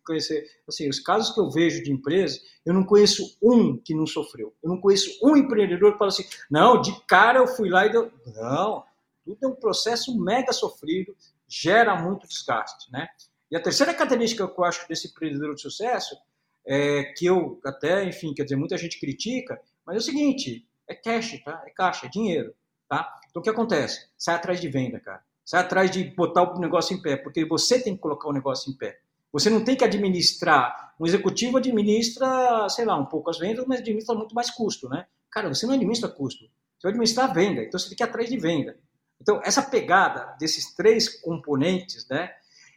conhecer, 0.05 0.49
assim, 0.69 0.89
os 0.89 1.01
casos 1.01 1.35
que 1.35 1.41
eu 1.41 1.51
vejo 1.51 1.83
de 1.83 1.91
empresas, 1.91 2.41
eu 2.65 2.73
não 2.73 2.85
conheço 2.85 3.37
um 3.43 3.77
que 3.77 3.93
não 3.93 4.07
sofreu. 4.07 4.55
Eu 4.63 4.69
não 4.69 4.81
conheço 4.81 5.19
um 5.21 5.37
empreendedor 5.37 5.93
que 5.93 5.99
fala 5.99 6.11
assim, 6.11 6.25
não, 6.49 6.81
de 6.81 6.93
cara 7.07 7.41
eu 7.41 7.49
fui 7.49 7.69
lá 7.69 7.85
e 7.87 7.91
deu... 7.91 8.09
Não, 8.37 8.85
tudo 9.25 9.39
é 9.43 9.49
um 9.49 9.57
processo 9.57 10.17
mega 10.17 10.53
sofrido, 10.53 11.13
gera 11.49 12.01
muito 12.01 12.29
desgaste, 12.29 12.89
né? 12.93 13.09
E 13.51 13.57
a 13.57 13.61
terceira 13.61 13.93
característica 13.93 14.47
que 14.47 14.61
eu 14.61 14.65
acho 14.65 14.87
desse 14.89 15.09
empreendedor 15.09 15.57
de 15.57 15.61
sucesso, 15.61 16.17
é, 16.65 17.03
que 17.17 17.27
eu 17.27 17.59
até, 17.65 18.05
enfim, 18.05 18.33
quer 18.33 18.45
dizer, 18.45 18.55
muita 18.55 18.79
gente 18.79 19.01
critica, 19.01 19.61
mas 19.85 19.97
é 19.97 19.99
o 19.99 20.03
seguinte, 20.03 20.65
é 20.87 20.95
cash, 20.95 21.43
tá? 21.45 21.65
É 21.67 21.71
caixa, 21.71 22.07
é 22.07 22.09
dinheiro, 22.09 22.55
tá? 22.89 23.13
Então 23.29 23.41
o 23.41 23.43
que 23.43 23.51
acontece? 23.51 24.09
Sai 24.17 24.37
atrás 24.37 24.61
de 24.61 24.69
venda, 24.69 25.01
cara. 25.01 25.27
Sai 25.49 25.63
atrás 25.63 25.91
de 25.91 26.05
botar 26.05 26.43
o 26.43 26.61
negócio 26.61 26.95
em 26.95 27.01
pé, 27.01 27.17
porque 27.17 27.43
você 27.43 27.83
tem 27.83 27.95
que 27.95 28.03
colocar 28.03 28.29
o 28.29 28.35
negócio 28.35 28.71
em 28.71 28.77
pé. 28.77 29.01
Você 29.33 29.49
não 29.49 29.65
tem 29.65 29.75
que 29.75 29.83
administrar. 29.83 30.93
Um 31.01 31.07
executivo 31.07 31.57
administra, 31.57 32.69
sei 32.69 32.85
lá, 32.85 32.99
um 32.99 33.07
pouco 33.07 33.31
as 33.31 33.39
vendas, 33.39 33.65
mas 33.67 33.81
administra 33.81 34.15
muito 34.15 34.35
mais 34.35 34.51
custo, 34.51 34.91
né? 34.91 35.07
Cara, 35.33 35.49
você 35.49 35.65
não 35.65 35.73
administra 35.73 36.07
custo. 36.07 36.45
Você 36.45 36.83
vai 36.83 36.91
administrar 36.91 37.33
venda. 37.33 37.63
Então 37.63 37.81
você 37.81 37.89
tem 37.89 37.97
que 37.97 38.03
ir 38.03 38.05
atrás 38.05 38.29
de 38.29 38.37
venda. 38.37 38.79
Então, 39.19 39.41
essa 39.43 39.63
pegada 39.63 40.37
desses 40.39 40.75
três 40.75 41.19
componentes, 41.23 42.07
né? 42.11 42.31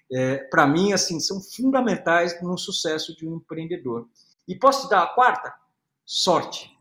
É, 0.10 0.38
para 0.38 0.66
mim, 0.66 0.94
assim, 0.94 1.20
são 1.20 1.42
fundamentais 1.42 2.42
no 2.42 2.58
sucesso 2.58 3.14
de 3.18 3.28
um 3.28 3.36
empreendedor. 3.36 4.08
E 4.48 4.56
posso 4.56 4.88
te 4.88 4.92
dar 4.92 5.04
a 5.04 5.08
quarta? 5.08 5.54
Sorte. 6.06 6.72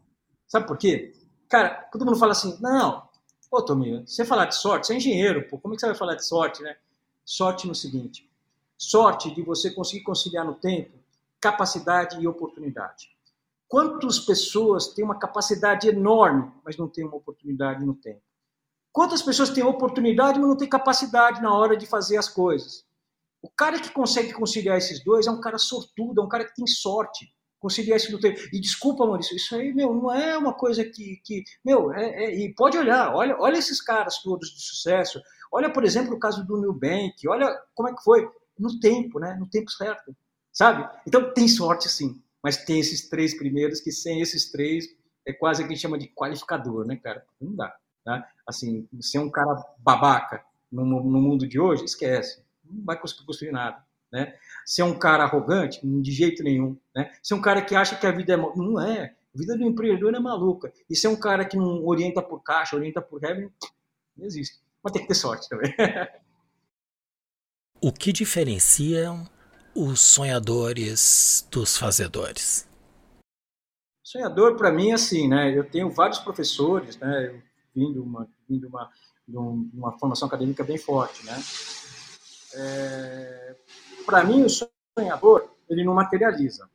Sabe 0.46 0.68
por 0.68 0.78
quê? 0.78 1.14
Cara, 1.48 1.88
todo 1.90 2.06
mundo 2.06 2.16
fala 2.16 2.30
assim, 2.30 2.56
não, 2.60 3.09
Pô, 3.50 3.60
Tominho, 3.60 4.06
você 4.06 4.24
falar 4.24 4.44
de 4.44 4.54
sorte, 4.54 4.86
você 4.86 4.94
é 4.94 4.96
engenheiro, 4.96 5.48
pô, 5.48 5.58
como 5.58 5.74
é 5.74 5.76
que 5.76 5.80
você 5.80 5.86
vai 5.86 5.96
falar 5.96 6.14
de 6.14 6.24
sorte, 6.24 6.62
né? 6.62 6.76
Sorte 7.24 7.66
no 7.66 7.74
seguinte, 7.74 8.30
sorte 8.78 9.34
de 9.34 9.42
você 9.42 9.72
conseguir 9.72 10.04
conciliar 10.04 10.44
no 10.44 10.54
tempo 10.54 10.96
capacidade 11.40 12.20
e 12.20 12.28
oportunidade. 12.28 13.10
Quantas 13.66 14.20
pessoas 14.20 14.88
têm 14.88 15.04
uma 15.04 15.18
capacidade 15.18 15.88
enorme, 15.88 16.52
mas 16.64 16.76
não 16.76 16.86
têm 16.86 17.04
uma 17.04 17.16
oportunidade 17.16 17.84
no 17.84 17.94
tempo? 17.94 18.22
Quantas 18.92 19.22
pessoas 19.22 19.50
têm 19.50 19.64
oportunidade, 19.64 20.38
mas 20.38 20.48
não 20.48 20.56
têm 20.56 20.68
capacidade 20.68 21.42
na 21.42 21.52
hora 21.52 21.76
de 21.76 21.86
fazer 21.86 22.18
as 22.18 22.28
coisas? 22.28 22.84
O 23.42 23.48
cara 23.48 23.80
que 23.80 23.90
consegue 23.90 24.32
conciliar 24.32 24.76
esses 24.76 25.02
dois 25.02 25.26
é 25.26 25.30
um 25.30 25.40
cara 25.40 25.58
sortudo, 25.58 26.20
é 26.20 26.24
um 26.24 26.28
cara 26.28 26.44
que 26.44 26.54
tem 26.54 26.66
sorte 26.66 27.32
conciliar 27.60 28.00
no 28.10 28.18
tempo. 28.18 28.40
E 28.52 28.58
desculpa, 28.58 29.06
Maurício, 29.06 29.36
isso 29.36 29.54
aí, 29.54 29.72
meu, 29.72 29.94
não 29.94 30.12
é 30.12 30.36
uma 30.36 30.54
coisa 30.54 30.84
que. 30.84 31.20
que 31.22 31.44
meu, 31.64 31.92
é, 31.92 32.24
é, 32.24 32.34
e 32.40 32.54
pode 32.54 32.76
olhar, 32.76 33.14
olha, 33.14 33.36
olha 33.38 33.58
esses 33.58 33.80
caras 33.80 34.18
todos 34.22 34.48
de 34.48 34.62
sucesso. 34.62 35.20
Olha, 35.52 35.70
por 35.70 35.84
exemplo, 35.84 36.14
o 36.14 36.18
caso 36.18 36.44
do 36.44 36.56
Nubank, 36.56 37.28
olha 37.28 37.56
como 37.74 37.88
é 37.88 37.94
que 37.94 38.02
foi. 38.02 38.28
No 38.58 38.78
tempo, 38.78 39.18
né? 39.18 39.36
No 39.38 39.48
tempo 39.48 39.70
certo. 39.70 40.14
Sabe? 40.52 40.86
Então 41.06 41.32
tem 41.32 41.48
sorte 41.48 41.88
sim, 41.88 42.22
mas 42.42 42.58
tem 42.58 42.80
esses 42.80 43.08
três 43.08 43.36
primeiros 43.36 43.80
que 43.80 43.90
sem 43.90 44.20
esses 44.20 44.50
três 44.50 44.84
é 45.26 45.32
quase 45.32 45.62
o 45.62 45.66
que 45.66 45.72
a 45.72 45.74
gente 45.74 45.82
chama 45.82 45.98
de 45.98 46.08
qualificador, 46.08 46.84
né, 46.86 46.96
cara? 46.96 47.24
Não 47.40 47.54
dá. 47.54 47.74
Tá? 48.04 48.26
Assim, 48.46 48.88
ser 49.00 49.18
um 49.18 49.30
cara 49.30 49.54
babaca 49.78 50.44
no, 50.70 50.84
no 50.84 51.20
mundo 51.20 51.46
de 51.46 51.58
hoje, 51.58 51.84
esquece. 51.84 52.42
Não 52.64 52.84
vai 52.84 52.98
conseguir 52.98 53.24
construir 53.24 53.52
nada. 53.52 53.82
Né? 54.12 54.34
Ser 54.64 54.82
um 54.82 54.98
cara 54.98 55.24
arrogante, 55.24 55.80
de 55.84 56.12
jeito 56.12 56.42
nenhum. 56.42 56.76
Né? 56.94 57.10
Ser 57.22 57.34
um 57.34 57.40
cara 57.40 57.62
que 57.62 57.74
acha 57.74 57.96
que 57.96 58.06
a 58.06 58.12
vida 58.12 58.34
é. 58.34 58.36
Não 58.36 58.80
é. 58.80 59.14
A 59.34 59.38
vida 59.38 59.56
do 59.56 59.64
empreendedor 59.64 60.14
é 60.14 60.18
maluca. 60.18 60.72
E 60.88 60.96
ser 60.96 61.08
um 61.08 61.16
cara 61.16 61.44
que 61.44 61.56
não 61.56 61.84
orienta 61.86 62.20
por 62.20 62.42
caixa, 62.42 62.76
orienta 62.76 63.00
por 63.00 63.20
revenue, 63.20 63.50
não 64.16 64.26
existe. 64.26 64.58
Mas 64.82 64.92
tem 64.92 65.02
que 65.02 65.08
ter 65.08 65.14
sorte 65.14 65.48
também. 65.48 65.72
o 67.80 67.92
que 67.92 68.12
diferenciam 68.12 69.28
os 69.74 70.00
sonhadores 70.00 71.46
dos 71.50 71.76
fazedores? 71.76 72.68
Sonhador, 74.02 74.56
para 74.56 74.72
mim, 74.72 74.90
é 74.90 74.94
assim, 74.94 75.28
né? 75.28 75.56
Eu 75.56 75.62
tenho 75.62 75.90
vários 75.90 76.18
professores, 76.18 76.96
né? 76.96 77.28
Eu 77.28 77.42
vim 77.74 77.92
de 77.92 77.98
uma, 78.00 78.28
vim 78.48 78.58
de 78.58 78.66
uma, 78.66 78.90
de 79.28 79.36
uma 79.36 79.96
formação 79.98 80.26
acadêmica 80.26 80.64
bem 80.64 80.76
forte, 80.76 81.24
né? 81.24 81.40
É, 82.54 83.56
para 84.04 84.24
mim, 84.24 84.44
o 84.44 84.48
sonhador, 84.48 85.50
ele 85.68 85.84
não 85.84 85.94
materializa. 85.94 86.68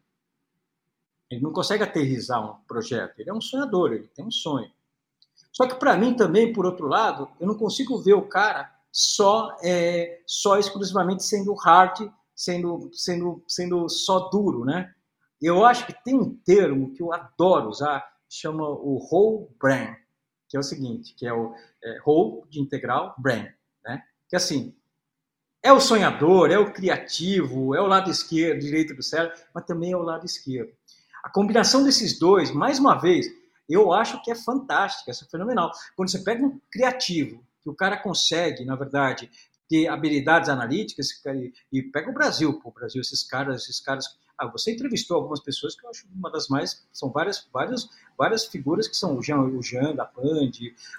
Ele 1.30 1.42
não 1.42 1.52
consegue 1.52 1.84
aterrizar 1.84 2.44
um 2.44 2.64
projeto. 2.66 3.20
Ele 3.20 3.30
é 3.30 3.34
um 3.34 3.42
sonhador, 3.42 3.94
ele 3.94 4.08
tem 4.08 4.26
um 4.26 4.32
sonho. 4.32 4.72
Só 5.52 5.66
que 5.68 5.76
para 5.76 5.98
mim 5.98 6.14
também, 6.14 6.52
por 6.52 6.66
outro 6.66 6.88
lado, 6.88 7.30
eu 7.40 7.48
não 7.48 7.56
consigo 7.56 8.02
ver 8.02 8.14
o 8.14 8.28
cara 8.28 8.74
só 8.92 9.58
é, 9.64 10.22
só 10.26 10.58
exclusivamente 10.58 11.24
sendo 11.24 11.54
hard, 11.54 12.10
sendo 12.34 12.90
sendo 12.94 13.44
sendo 13.48 13.90
só 13.90 14.30
duro, 14.30 14.64
né? 14.64 14.94
Eu 15.42 15.66
acho 15.66 15.86
que 15.86 15.94
tem 16.04 16.16
um 16.16 16.36
termo 16.36 16.94
que 16.94 17.02
eu 17.02 17.14
adoro 17.14 17.70
usar, 17.70 18.06
chama 18.30 18.68
o 18.68 18.98
whole 19.12 19.48
brain, 19.60 19.96
que 20.48 20.56
é 20.56 20.60
o 20.60 20.64
seguinte, 20.64 21.14
que 21.14 21.26
é 21.26 21.34
o 21.34 21.54
é, 21.84 22.00
whole 22.06 22.48
de 22.50 22.62
integral, 22.62 23.14
brain, 23.18 23.48
né? 23.84 24.02
Que 24.30 24.36
assim, 24.36 24.76
é 25.66 25.74
o 25.74 25.80
sonhador, 25.80 26.51
é 26.51 26.59
o 26.59 26.72
criativo, 26.72 27.74
é 27.74 27.82
o 27.82 27.88
lado 27.88 28.11
esquerdo, 28.11 28.59
direito 28.59 28.93
do 28.93 29.01
cérebro, 29.01 29.36
mas 29.51 29.66
também 29.66 29.93
é 29.93 29.97
o 29.97 30.03
lado 30.03 30.24
esquerdo. 30.24 30.72
A 31.24 31.30
combinação 31.32 31.84
desses 31.84 32.20
dois, 32.20 32.51
mais 32.51 32.78
uma 32.78 32.93
vez, 32.93 33.26
eu 33.68 33.91
acho 33.91 34.22
que 34.22 34.30
é 34.30 34.36
fantástica, 34.36 35.09
é 35.09 35.13
fenomenal. 35.32 35.72
Quando 35.95 36.11
você 36.11 36.20
pega 36.20 36.45
um 36.45 36.61
criativo, 36.72 37.43
que 37.63 37.70
o 37.72 37.74
cara 37.74 37.97
consegue, 37.97 38.63
na 38.63 38.76
verdade, 38.76 39.28
ter 39.70 39.88
habilidades 39.88 40.49
analíticas, 40.49 41.09
e, 41.26 41.53
e 41.72 41.82
pega 41.82 42.09
o 42.09 42.13
Brasil, 42.13 42.59
pô, 42.59 42.70
o 42.70 42.74
Brasil, 42.74 43.01
esses 43.01 43.24
caras, 43.24 43.63
esses 43.63 43.80
caras 43.80 44.05
ah, 44.38 44.47
você 44.47 44.74
entrevistou 44.74 45.16
algumas 45.16 45.39
pessoas 45.39 45.76
que 45.76 45.86
eu 45.86 45.89
acho 45.89 46.05
uma 46.13 46.30
das 46.30 46.47
mais. 46.49 46.86
São 46.91 47.09
várias, 47.09 47.47
várias, 47.53 47.88
várias 48.18 48.45
figuras 48.45 48.88
que 48.88 48.95
são 48.95 49.18
o 49.18 49.24
Jean, 49.24 49.39
o 49.39 49.61
Jean 49.61 49.95
da 49.95 50.05
Band, 50.05 50.51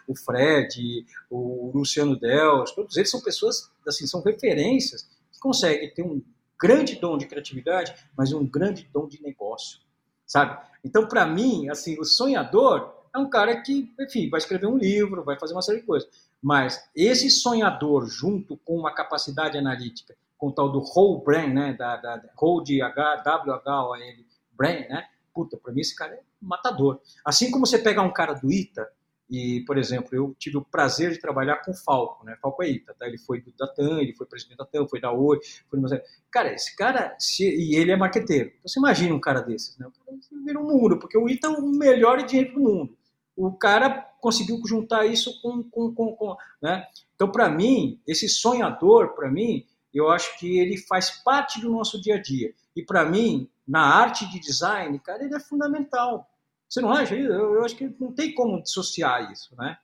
o 0.09 0.17
Fred, 0.17 1.07
o 1.31 1.71
Luciano 1.75 2.19
Dels, 2.19 2.73
todos 2.73 2.97
eles 2.97 3.11
são 3.11 3.21
pessoas, 3.21 3.71
assim, 3.87 4.07
são 4.07 4.23
referências 4.23 5.07
que 5.31 5.39
conseguem 5.39 5.93
ter 5.93 6.03
um 6.03 6.23
grande 6.59 6.97
dom 6.97 7.19
de 7.19 7.27
criatividade, 7.27 7.95
mas 8.17 8.33
um 8.33 8.47
grande 8.47 8.89
dom 8.93 9.07
de 9.07 9.23
negócio, 9.23 9.81
sabe? 10.27 10.59
Então, 10.83 11.07
para 11.07 11.27
mim, 11.27 11.69
assim, 11.69 11.99
o 12.01 12.05
sonhador 12.05 12.95
é 13.15 13.19
um 13.19 13.29
cara 13.29 13.61
que, 13.61 13.93
enfim, 14.01 14.31
vai 14.31 14.39
escrever 14.39 14.67
um 14.67 14.79
livro, 14.79 15.25
vai 15.25 15.39
fazer 15.39 15.53
uma 15.53 15.63
série 15.63 15.81
de 15.81 15.87
coisas. 15.87 16.09
Mas 16.43 16.89
esse 16.95 17.31
sonhador, 17.31 18.07
junto 18.07 18.57
com 18.59 18.77
uma 18.77 18.95
capacidade 18.95 19.57
analítica 19.57 20.17
com 20.39 20.49
o 20.49 20.53
tal 20.53 20.71
do 20.71 20.81
whole 20.81 21.25
brain, 21.25 21.53
né, 21.53 21.73
da, 21.73 21.97
da, 21.97 22.17
da 22.17 22.29
whole 22.41 22.63
de 22.63 22.83
H, 22.83 23.17
W, 23.25 23.55
H, 23.55 23.89
O, 23.89 23.97
L, 23.97 24.27
brain, 24.53 24.87
né, 24.89 25.07
puta, 25.35 25.57
para 25.57 25.73
mim 25.73 25.81
esse 25.81 25.97
cara 25.97 26.15
é 26.15 26.21
matador. 26.41 27.01
Assim 27.25 27.51
como 27.51 27.67
você 27.67 27.79
pegar 27.79 28.03
um 28.03 28.13
cara 28.13 28.35
do 28.35 28.53
ITA, 28.53 28.87
e, 29.29 29.65
por 29.67 29.77
exemplo, 29.77 30.11
eu 30.13 30.37
tive 30.39 30.57
o 30.57 30.65
prazer 30.65 31.11
de 31.11 31.21
trabalhar 31.21 31.57
com 31.57 31.73
o 31.73 31.77
Falco, 31.77 32.25
né? 32.25 32.37
Falco 32.41 32.63
é 32.63 32.71
ITA, 32.71 32.95
tá? 32.97 33.09
Ele 33.09 33.19
foi 33.19 33.41
do 33.41 33.53
Datan, 33.59 34.01
ele 34.01 34.15
foi 34.15 34.25
presidente 34.25 34.57
da 34.57 34.65
TAM, 34.65 34.87
foi 34.87 35.01
da 35.01 35.11
Oi, 35.11 35.41
foi 35.69 35.81
no... 35.81 35.89
Cara, 36.31 36.55
esse 36.55 36.77
cara, 36.77 37.17
se... 37.19 37.45
e 37.45 37.75
ele 37.75 37.91
é 37.91 37.97
marqueteiro. 37.97 38.51
Então, 38.51 38.69
você 38.69 38.79
imagina 38.79 39.15
um 39.15 39.21
cara 39.21 39.41
desses, 39.41 39.77
né? 39.79 39.89
Cara 40.05 40.17
vira 40.45 40.61
um 40.61 40.69
mundo, 40.69 40.99
porque 40.99 41.19
o 41.19 41.29
ITA 41.29 41.49
é 41.49 41.51
o 41.51 41.67
melhor 41.67 42.25
dinheiro 42.25 42.55
do 42.55 42.61
mundo. 42.61 42.97
O 43.37 43.53
cara 43.53 43.91
conseguiu 44.27 44.61
juntar 44.67 45.07
isso 45.07 45.41
com... 45.41 45.63
com, 45.63 45.95
com, 45.95 46.17
com 46.17 46.37
né? 46.61 46.85
Então, 47.15 47.31
para 47.31 47.49
mim, 47.49 48.01
esse 48.05 48.29
sonhador, 48.29 49.15
para 49.15 49.31
mim, 49.31 49.65
eu 49.95 50.11
acho 50.11 50.37
que 50.37 50.59
ele 50.59 50.77
faz 50.77 51.11
parte 51.23 51.61
do 51.61 51.71
nosso 51.71 52.03
dia 52.03 52.17
a 52.17 52.21
dia. 52.21 52.53
E 52.75 52.83
para 52.83 53.05
mim, 53.05 53.49
na 53.67 53.83
arte 53.83 54.29
de 54.29 54.41
design, 54.41 54.99
cara, 54.99 55.25
ele 55.25 55.37
é 55.37 55.39
fundamental. 55.39 56.29
Você 56.69 56.81
não 56.81 56.91
acha? 56.91 57.15
Eu, 57.15 57.55
eu 57.55 57.65
acho 57.65 57.77
que 57.77 57.89
não 58.01 58.13
tem 58.13 58.35
como 58.35 58.61
dissociar 58.61 59.31
isso, 59.31 59.55
né? 59.55 59.79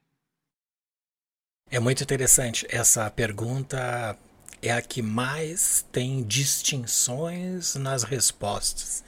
É 1.71 1.79
muito 1.79 2.03
interessante. 2.03 2.67
Essa 2.69 3.09
pergunta 3.13 4.19
é 4.61 4.73
a 4.73 4.83
que 4.83 5.03
mais 5.03 5.87
tem 5.93 6.25
distinções 6.25 7.77
nas 7.77 8.03
respostas 8.03 9.05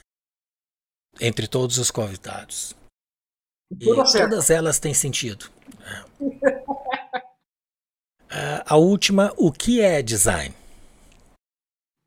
entre 1.19 1.45
todos 1.45 1.77
os 1.77 1.91
convidados. 1.91 2.73
E 3.71 3.77
todas 3.77 4.49
elas 4.49 4.79
têm 4.79 4.93
sentido. 4.93 5.49
É. 8.29 8.63
a 8.65 8.77
última, 8.77 9.33
o 9.37 9.51
que 9.51 9.81
é 9.81 10.01
design? 10.01 10.53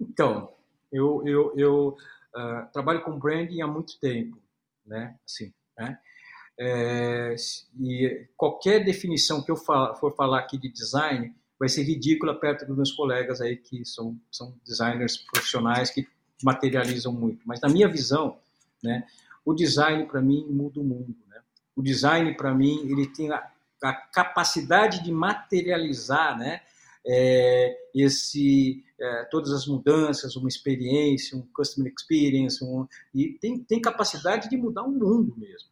Então, 0.00 0.52
eu, 0.92 1.22
eu, 1.26 1.52
eu 1.56 1.96
uh, 2.36 2.72
trabalho 2.72 3.02
com 3.02 3.18
branding 3.18 3.60
há 3.60 3.66
muito 3.66 3.98
tempo, 3.98 4.38
né? 4.86 5.16
Assim, 5.24 5.52
né? 5.78 5.98
É, 6.60 7.36
e 7.80 8.26
qualquer 8.36 8.84
definição 8.84 9.42
que 9.42 9.50
eu 9.50 9.56
for 9.56 10.14
falar 10.16 10.40
aqui 10.40 10.58
de 10.58 10.68
design 10.68 11.32
vai 11.58 11.68
ser 11.68 11.84
ridícula 11.84 12.34
perto 12.34 12.66
dos 12.66 12.76
meus 12.76 12.90
colegas 12.90 13.40
aí 13.40 13.56
que 13.56 13.84
são, 13.84 14.18
são 14.30 14.52
designers 14.64 15.18
profissionais 15.18 15.90
que 15.90 16.08
materializam 16.42 17.12
muito. 17.12 17.46
Mas 17.46 17.60
na 17.60 17.68
minha 17.68 17.88
visão, 17.88 18.38
né, 18.82 19.06
o 19.44 19.54
design 19.54 20.04
para 20.06 20.20
mim 20.20 20.46
muda 20.50 20.80
o 20.80 20.84
mundo. 20.84 21.14
O 21.78 21.82
design 21.82 22.34
para 22.34 22.52
mim 22.52 22.90
ele 22.90 23.06
tem 23.06 23.30
a, 23.30 23.48
a 23.84 23.92
capacidade 23.92 25.00
de 25.04 25.12
materializar, 25.12 26.36
né, 26.36 26.60
é, 27.06 27.78
esse, 27.94 28.84
é, 29.00 29.24
todas 29.30 29.52
as 29.52 29.64
mudanças, 29.64 30.34
uma 30.34 30.48
experiência, 30.48 31.38
um 31.38 31.46
customer 31.54 31.92
experience, 31.96 32.64
um, 32.64 32.84
e 33.14 33.34
tem, 33.34 33.60
tem 33.60 33.80
capacidade 33.80 34.50
de 34.50 34.56
mudar 34.56 34.82
o 34.82 34.90
mundo 34.90 35.32
mesmo. 35.38 35.68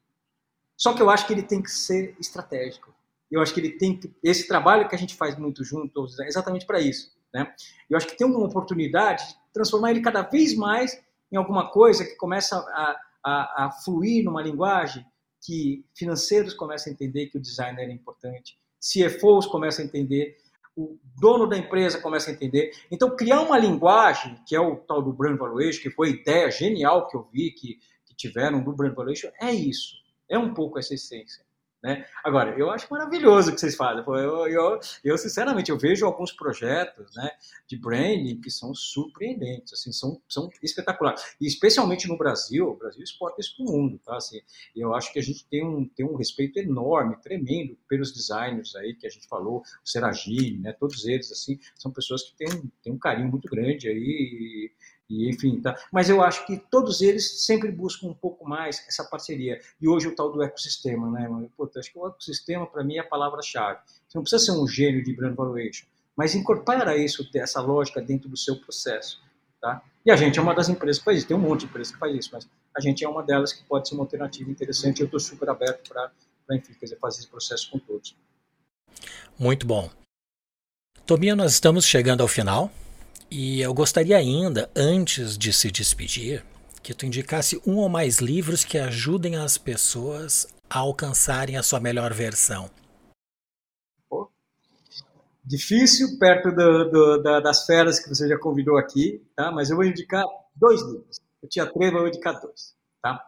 Só 0.76 0.94
que 0.94 1.02
eu 1.02 1.10
acho 1.10 1.26
que 1.26 1.32
ele 1.32 1.42
tem 1.42 1.60
que 1.60 1.72
ser 1.72 2.14
estratégico. 2.20 2.94
Eu 3.28 3.42
acho 3.42 3.52
que 3.52 3.58
ele 3.58 3.72
tem 3.72 3.98
que, 3.98 4.14
esse 4.22 4.46
trabalho 4.46 4.88
que 4.88 4.94
a 4.94 4.98
gente 4.98 5.16
faz 5.16 5.36
muito 5.36 5.64
junto 5.64 6.06
é 6.20 6.28
exatamente 6.28 6.66
para 6.66 6.80
isso. 6.80 7.10
Né? 7.34 7.52
Eu 7.90 7.96
acho 7.96 8.06
que 8.06 8.16
tem 8.16 8.28
uma 8.28 8.46
oportunidade 8.46 9.26
de 9.26 9.34
transformar 9.52 9.90
ele 9.90 10.02
cada 10.02 10.22
vez 10.22 10.54
mais 10.54 11.02
em 11.32 11.36
alguma 11.36 11.68
coisa 11.68 12.04
que 12.04 12.14
começa 12.14 12.56
a, 12.56 12.96
a, 13.24 13.64
a 13.64 13.70
fluir 13.72 14.24
numa 14.24 14.40
linguagem 14.40 15.04
que 15.46 15.84
financeiros 15.94 16.52
começam 16.52 16.90
a 16.90 16.94
entender 16.94 17.26
que 17.26 17.38
o 17.38 17.40
designer 17.40 17.88
é 17.88 17.92
importante, 17.92 18.58
CFOs 18.80 19.46
começam 19.46 19.84
a 19.84 19.88
entender 19.88 20.36
o 20.76 20.98
dono 21.18 21.48
da 21.48 21.56
empresa 21.56 21.98
começa 21.98 22.30
a 22.30 22.34
entender. 22.34 22.70
Então, 22.90 23.16
criar 23.16 23.40
uma 23.40 23.58
linguagem, 23.58 24.38
que 24.46 24.54
é 24.54 24.60
o 24.60 24.76
tal 24.76 25.00
do 25.00 25.12
Brand 25.12 25.38
Valuation, 25.38 25.80
que 25.80 25.90
foi 25.90 26.08
a 26.08 26.10
ideia 26.10 26.50
genial 26.50 27.08
que 27.08 27.16
eu 27.16 27.26
vi 27.32 27.50
que, 27.52 27.78
que 28.04 28.14
tiveram 28.14 28.62
do 28.62 28.72
Brand 28.72 28.94
Valuation, 28.94 29.30
é 29.40 29.50
isso. 29.52 29.96
É 30.28 30.38
um 30.38 30.52
pouco 30.52 30.78
essa 30.78 30.92
essência. 30.92 31.45
Né? 31.82 32.04
Agora, 32.24 32.58
eu 32.58 32.70
acho 32.70 32.86
maravilhoso 32.90 33.50
o 33.50 33.54
que 33.54 33.60
vocês 33.60 33.76
fazem. 33.76 34.02
Eu, 34.06 34.46
eu, 34.48 34.80
eu, 35.04 35.18
sinceramente, 35.18 35.70
eu 35.70 35.78
vejo 35.78 36.04
alguns 36.06 36.32
projetos 36.32 37.14
né, 37.14 37.30
de 37.66 37.78
branding 37.78 38.40
que 38.40 38.50
são 38.50 38.74
surpreendentes, 38.74 39.72
assim, 39.72 39.92
são, 39.92 40.20
são 40.28 40.48
espetaculares. 40.62 41.36
E 41.40 41.46
especialmente 41.46 42.08
no 42.08 42.16
Brasil, 42.18 42.68
o 42.68 42.76
Brasil 42.76 43.04
exporta 43.04 43.40
isso 43.40 43.56
para 43.56 43.66
o 43.66 43.76
mundo. 43.76 44.00
Tá? 44.04 44.16
Assim, 44.16 44.40
eu 44.74 44.94
acho 44.94 45.12
que 45.12 45.18
a 45.18 45.22
gente 45.22 45.46
tem 45.46 45.64
um, 45.64 45.86
tem 45.88 46.04
um 46.04 46.16
respeito 46.16 46.58
enorme, 46.58 47.16
tremendo, 47.20 47.78
pelos 47.88 48.12
designers 48.12 48.74
aí 48.74 48.94
que 48.94 49.06
a 49.06 49.10
gente 49.10 49.28
falou, 49.28 49.58
o 49.58 49.88
Seragini, 49.88 50.58
né, 50.58 50.72
todos 50.72 51.04
eles, 51.06 51.30
assim, 51.30 51.58
são 51.74 51.92
pessoas 51.92 52.22
que 52.22 52.36
têm, 52.36 52.72
têm 52.82 52.92
um 52.92 52.98
carinho 52.98 53.28
muito 53.28 53.48
grande 53.48 53.88
aí 53.88 54.72
e 55.08 55.30
enfim, 55.30 55.60
tá? 55.60 55.76
Mas 55.92 56.08
eu 56.10 56.22
acho 56.22 56.46
que 56.46 56.58
todos 56.58 57.00
eles 57.00 57.44
sempre 57.44 57.70
buscam 57.70 58.08
um 58.08 58.14
pouco 58.14 58.48
mais 58.48 58.84
essa 58.88 59.04
parceria. 59.04 59.60
E 59.80 59.88
hoje 59.88 60.08
o 60.08 60.14
tal 60.14 60.32
do 60.32 60.42
ecossistema, 60.42 61.10
né? 61.10 61.28
Pô, 61.56 61.70
acho 61.76 61.92
que 61.92 61.98
o 61.98 62.06
ecossistema 62.08 62.66
para 62.66 62.82
mim 62.82 62.96
é 62.96 63.00
a 63.00 63.04
palavra-chave. 63.04 63.80
Você 63.86 64.18
não 64.18 64.22
precisa 64.22 64.44
ser 64.44 64.52
um 64.52 64.66
gênio 64.66 65.02
de 65.04 65.14
brand 65.14 65.34
valuation, 65.34 65.86
mas 66.16 66.34
incorpora 66.34 66.96
isso, 66.96 67.28
essa 67.34 67.60
lógica 67.60 68.00
dentro 68.00 68.28
do 68.28 68.36
seu 68.36 68.56
processo, 68.56 69.22
tá? 69.60 69.82
E 70.04 70.10
a 70.10 70.16
gente 70.16 70.38
é 70.38 70.42
uma 70.42 70.54
das 70.54 70.68
empresas 70.68 70.98
que 70.98 71.04
faz 71.04 71.18
isso. 71.18 71.28
Tem 71.28 71.36
um 71.36 71.40
monte 71.40 71.60
de 71.60 71.66
empresas 71.66 71.92
que 71.92 71.98
faz 71.98 72.14
isso, 72.14 72.30
mas 72.32 72.48
a 72.76 72.80
gente 72.80 73.04
é 73.04 73.08
uma 73.08 73.22
delas 73.22 73.52
que 73.52 73.64
pode 73.64 73.88
ser 73.88 73.94
uma 73.94 74.04
alternativa 74.04 74.50
interessante. 74.50 75.00
Eu 75.00 75.06
estou 75.06 75.20
super 75.20 75.48
aberto 75.48 75.88
para, 75.88 76.10
enfim, 76.52 76.72
fazer 77.00 77.20
esse 77.20 77.28
processo 77.28 77.70
com 77.70 77.78
todos. 77.78 78.16
Muito 79.38 79.66
bom. 79.66 79.90
Tominha, 81.04 81.36
nós 81.36 81.52
estamos 81.52 81.84
chegando 81.84 82.20
ao 82.20 82.28
final 82.28 82.70
e 83.30 83.60
eu 83.60 83.74
gostaria 83.74 84.16
ainda, 84.16 84.70
antes 84.74 85.36
de 85.36 85.52
se 85.52 85.70
despedir, 85.70 86.44
que 86.82 86.94
tu 86.94 87.04
indicasse 87.04 87.60
um 87.66 87.76
ou 87.76 87.88
mais 87.88 88.18
livros 88.18 88.64
que 88.64 88.78
ajudem 88.78 89.36
as 89.36 89.58
pessoas 89.58 90.46
a 90.70 90.78
alcançarem 90.78 91.56
a 91.56 91.62
sua 91.62 91.80
melhor 91.80 92.12
versão. 92.14 92.70
Difícil 95.44 96.18
perto 96.18 96.50
do, 96.50 96.90
do, 96.90 97.22
da, 97.22 97.40
das 97.40 97.66
feras 97.66 98.00
que 98.00 98.08
você 98.08 98.28
já 98.28 98.36
convidou 98.36 98.76
aqui, 98.76 99.24
tá? 99.36 99.52
Mas 99.52 99.70
eu 99.70 99.76
vou 99.76 99.84
indicar 99.84 100.24
dois 100.54 100.80
livros. 100.82 101.20
Eu 101.40 101.48
tinha 101.48 101.66
três, 101.66 101.92
mas 101.92 102.00
vou 102.00 102.08
indicar 102.08 102.40
dois, 102.40 102.74
tá? 103.00 103.24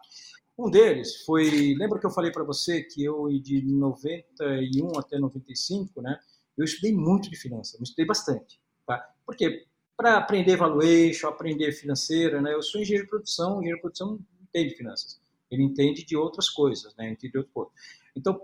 Um 0.57 0.69
deles 0.69 1.23
foi, 1.23 1.73
lembra 1.77 1.97
que 1.97 2.05
eu 2.05 2.11
falei 2.11 2.31
para 2.31 2.43
você 2.43 2.83
que 2.83 3.05
eu 3.05 3.29
de 3.39 3.61
91 3.65 4.99
até 4.99 5.17
95, 5.17 6.01
né? 6.01 6.19
Eu 6.57 6.65
estudei 6.65 6.93
muito 6.93 7.29
de 7.29 7.37
finanças, 7.37 7.79
eu 7.79 7.83
estudei 7.83 8.05
bastante, 8.05 8.59
tá? 8.85 9.01
Porque 9.25 9.65
para 9.99 10.15
aprender 10.15 10.55
valuation, 10.55 11.27
aprender 11.27 11.73
financeira, 11.73 12.41
né? 12.41 12.53
Eu 12.53 12.63
sou 12.63 12.79
engenheiro 12.79 13.03
de 13.03 13.09
produção, 13.09 13.57
engenheiro 13.57 13.75
de 13.75 13.81
produção 13.81 14.11
não 14.11 14.19
entende 14.43 14.73
finanças, 14.75 15.19
ele 15.51 15.61
entende 15.61 16.05
de 16.05 16.15
outras 16.15 16.49
coisas, 16.49 16.95
né? 16.95 17.09
Entende 17.09 17.33
de 17.33 17.37
outro 17.37 17.51
ponto. 17.53 17.71
Então, 18.15 18.41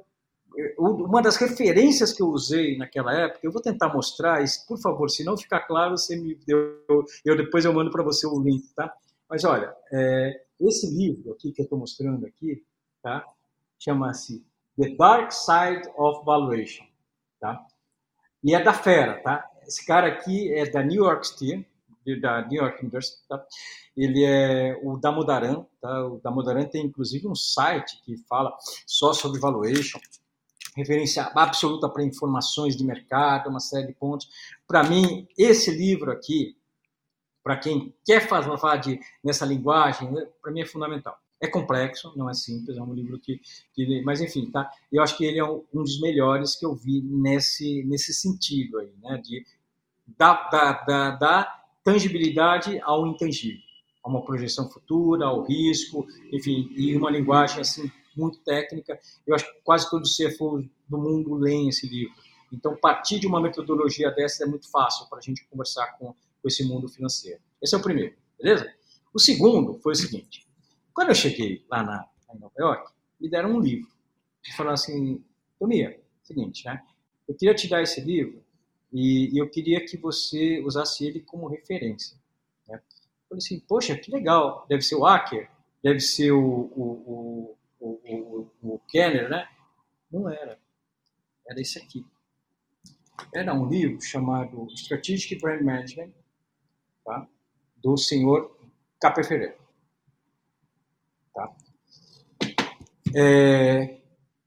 uma 0.78 1.22
das 1.22 1.38
referências 1.38 2.12
que 2.12 2.22
eu 2.22 2.28
usei 2.28 2.78
naquela 2.78 3.14
época, 3.14 3.39
eu 3.41 3.53
vou 3.53 3.62
tentar 3.62 3.88
mostrar, 3.93 4.43
e, 4.43 4.47
por 4.68 4.78
favor, 4.82 5.10
se 5.10 5.24
não 5.24 5.38
ficar 5.38 5.62
claro, 5.62 5.97
você 5.97 6.18
me 6.18 6.36
deu, 6.45 6.78
eu 7.24 7.38
depois 7.38 7.64
eu 7.64 7.72
mando 7.72 7.89
para 7.89 8.03
você 8.03 8.28
o 8.28 8.38
link, 8.38 8.68
tá? 8.76 8.93
Mas 9.30 9.45
olha, 9.45 9.74
é, 9.93 10.41
esse 10.60 10.93
livro 10.93 11.32
aqui 11.32 11.53
que 11.53 11.62
eu 11.62 11.64
estou 11.64 11.80
mostrando 11.80 12.26
aqui, 12.26 12.66
tá? 13.01 13.26
Chama-se 13.80 14.45
The 14.78 14.89
Dark 14.97 15.32
Side 15.32 15.89
of 15.95 16.26
Valuation, 16.26 16.86
tá? 17.39 17.66
E 18.43 18.53
é 18.53 18.62
da 18.62 18.74
Fera, 18.74 19.22
tá? 19.24 19.49
Esse 19.68 19.86
cara 19.86 20.07
aqui 20.07 20.53
é 20.53 20.70
da 20.70 20.84
New 20.84 21.03
York 21.03 21.28
City, 21.28 21.66
da 22.22 22.47
New 22.47 22.61
York 22.61 22.82
University. 22.82 23.18
Tá? 23.28 23.43
Ele 23.95 24.24
é 24.24 24.80
o 24.84 24.97
Damodaran. 24.97 25.66
Tá? 25.82 26.05
O 26.05 26.20
Damodaran 26.22 26.66
tem 26.66 26.86
inclusive 26.86 27.28
um 27.28 27.36
site 27.36 28.01
que 28.03 28.18
fala 28.28 28.55
só 28.86 29.13
sobre 29.13 29.39
valuation. 29.39 29.99
referência 30.76 31.24
absoluta 31.34 31.89
para 31.89 32.03
informações 32.03 32.76
de 32.76 32.84
mercado, 32.84 33.49
uma 33.49 33.59
série 33.59 33.88
de 33.88 33.93
pontos. 33.93 34.28
Para 34.68 34.84
mim, 34.84 35.28
esse 35.38 35.72
livro 35.72 36.11
aqui, 36.11 36.55
para 37.41 37.57
quem 37.57 37.95
quer 38.05 38.28
falar 38.28 38.78
de, 38.78 38.99
nessa 39.24 39.45
linguagem, 39.45 40.11
né, 40.11 40.28
para 40.41 40.51
mim 40.51 40.61
é 40.61 40.66
fundamental. 40.66 41.18
É 41.42 41.48
complexo, 41.48 42.14
não 42.16 42.30
é 42.30 42.34
simples, 42.34 42.78
é 42.78 42.82
um 42.82 42.94
livro 42.94 43.20
que, 43.20 43.42
que 43.74 44.02
mas 44.04 44.22
enfim, 44.22 44.50
tá? 44.50 44.72
Eu 44.92 45.04
acho 45.04 45.18
que 45.18 45.26
ele 45.26 45.38
é 45.38 45.44
um, 45.44 45.64
dos 45.74 46.00
melhores 46.00 46.56
que 46.56 46.66
eu 46.66 46.74
vi 46.74 47.02
nesse 47.02 47.84
nesse 47.84 48.14
sentido 48.14 48.80
aí, 48.80 48.92
né? 49.02 49.18
De 49.18 49.46
da, 50.18 50.50
da, 50.50 50.72
da, 50.84 51.12
da 51.12 51.64
tangibilidade 51.84 52.80
ao 52.82 53.06
intangível, 53.08 53.62
a 54.04 54.10
uma 54.10 54.24
projeção 54.24 54.70
futura, 54.70 55.26
ao 55.26 55.44
risco, 55.44 56.08
enfim, 56.32 56.70
e 56.76 56.96
uma 56.96 57.12
linguagem 57.12 57.62
assim 57.62 57.92
muito 58.16 58.40
técnica. 58.40 59.00
Eu 59.26 59.36
acho 59.36 59.46
que 59.46 59.60
quase 59.64 59.90
todos 59.90 60.12
os 60.12 60.18
CFOs 60.18 60.66
do 60.88 60.98
mundo 60.98 61.36
leem 61.36 61.70
esse 61.70 61.88
livro. 61.88 62.16
Então, 62.52 62.76
partir 62.76 63.20
de 63.20 63.28
uma 63.28 63.42
metodologia 63.42 64.12
dessa 64.12 64.44
é 64.44 64.48
muito 64.48 64.70
fácil 64.70 65.08
para 65.10 65.18
a 65.18 65.22
gente 65.22 65.46
conversar 65.48 65.98
com, 65.98 66.14
com 66.14 66.48
esse 66.48 66.64
mundo 66.64 66.88
financeiro. 66.88 67.42
Esse 67.62 67.76
é 67.76 67.78
o 67.78 67.82
primeiro, 67.82 68.16
beleza? 68.40 68.72
O 69.14 69.20
segundo 69.20 69.80
foi 69.80 69.94
o 69.94 69.96
seguinte: 69.96 70.45
quando 70.96 71.10
eu 71.10 71.16
cheguei 71.16 71.66
lá 71.70 71.84
na, 71.84 72.10
em 72.34 72.39
Nova 72.39 72.56
York, 72.58 72.93
me 73.20 73.30
deram 73.30 73.52
um 73.52 73.60
livro. 73.60 73.91
E 74.48 74.54
falaram 74.54 74.76
assim: 74.76 75.24
Tomia, 75.60 76.02
seguinte, 76.24 76.66
né? 76.66 76.82
Eu 77.28 77.36
queria 77.36 77.54
te 77.54 77.68
dar 77.68 77.82
esse 77.82 78.00
livro 78.00 78.41
e, 78.93 79.36
e 79.36 79.38
eu 79.38 79.50
queria 79.50 79.86
que 79.86 79.98
você 79.98 80.62
usasse 80.62 81.06
ele 81.06 81.20
como 81.20 81.50
referência. 81.50 82.18
Né? 82.68 82.78
Eu 82.78 83.30
falei 83.30 83.39
assim: 83.39 83.60
Poxa, 83.60 83.98
que 83.98 84.10
legal! 84.10 84.66
Deve 84.70 84.82
ser 84.82 84.96
o 84.96 85.06
Acker, 85.06 85.52
deve 85.84 86.00
ser 86.00 86.32
o, 86.32 86.41
o, 86.41 87.58
o, 87.80 87.89
o, 87.89 88.52
o 88.64 88.80
Kenner, 88.88 89.30
né? 89.30 89.48
Não 90.10 90.30
era. 90.30 90.58
Era 91.48 91.60
esse 91.60 91.78
aqui. 91.78 92.06
Era 93.34 93.54
um 93.54 93.68
livro 93.68 94.02
chamado 94.02 94.66
Strategic 94.72 95.36
Brand 95.41 95.62
Management, 95.62 96.12
tá? 97.04 97.28
do 97.78 97.98
senhor 97.98 98.58
Capé 99.00 99.24
Ferreira. 99.24 99.58
Tá? 101.34 101.54
É, 103.16 103.97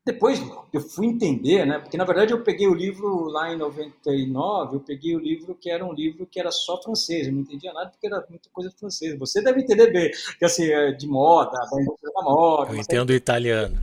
depois 0.05 0.41
eu 0.73 0.81
fui 0.81 1.07
entender, 1.07 1.67
né? 1.67 1.79
Porque 1.79 1.97
na 1.97 2.05
verdade 2.05 2.33
eu 2.33 2.43
peguei 2.43 2.67
o 2.67 2.75
livro 2.75 3.25
lá 3.25 3.53
em 3.53 3.57
99, 3.57 4.77
eu 4.77 4.81
peguei 4.81 5.15
o 5.15 5.19
livro 5.19 5.55
que 5.55 5.71
era 5.71 5.85
um 5.85 5.93
livro 5.93 6.27
que 6.27 6.41
era 6.41 6.51
só 6.51 6.81
francês, 6.83 7.27
eu 7.27 7.33
não 7.33 7.41
entendia 7.41 7.73
nada 7.73 7.91
porque 7.91 8.07
era 8.07 8.25
muita 8.29 8.49
coisa 8.51 8.71
francesa. 8.71 9.19
Você 9.19 9.43
deve 9.43 9.61
entender 9.61 9.91
bem, 9.91 10.11
que 10.39 10.45
assim, 10.45 10.67
é 10.67 10.93
de 10.93 11.07
moda, 11.07 11.59
da 11.71 11.83
indústria 11.83 12.13
da 12.15 12.23
moda. 12.23 12.73
Eu 12.73 12.77
entendo 12.77 13.13
italiano. 13.13 13.81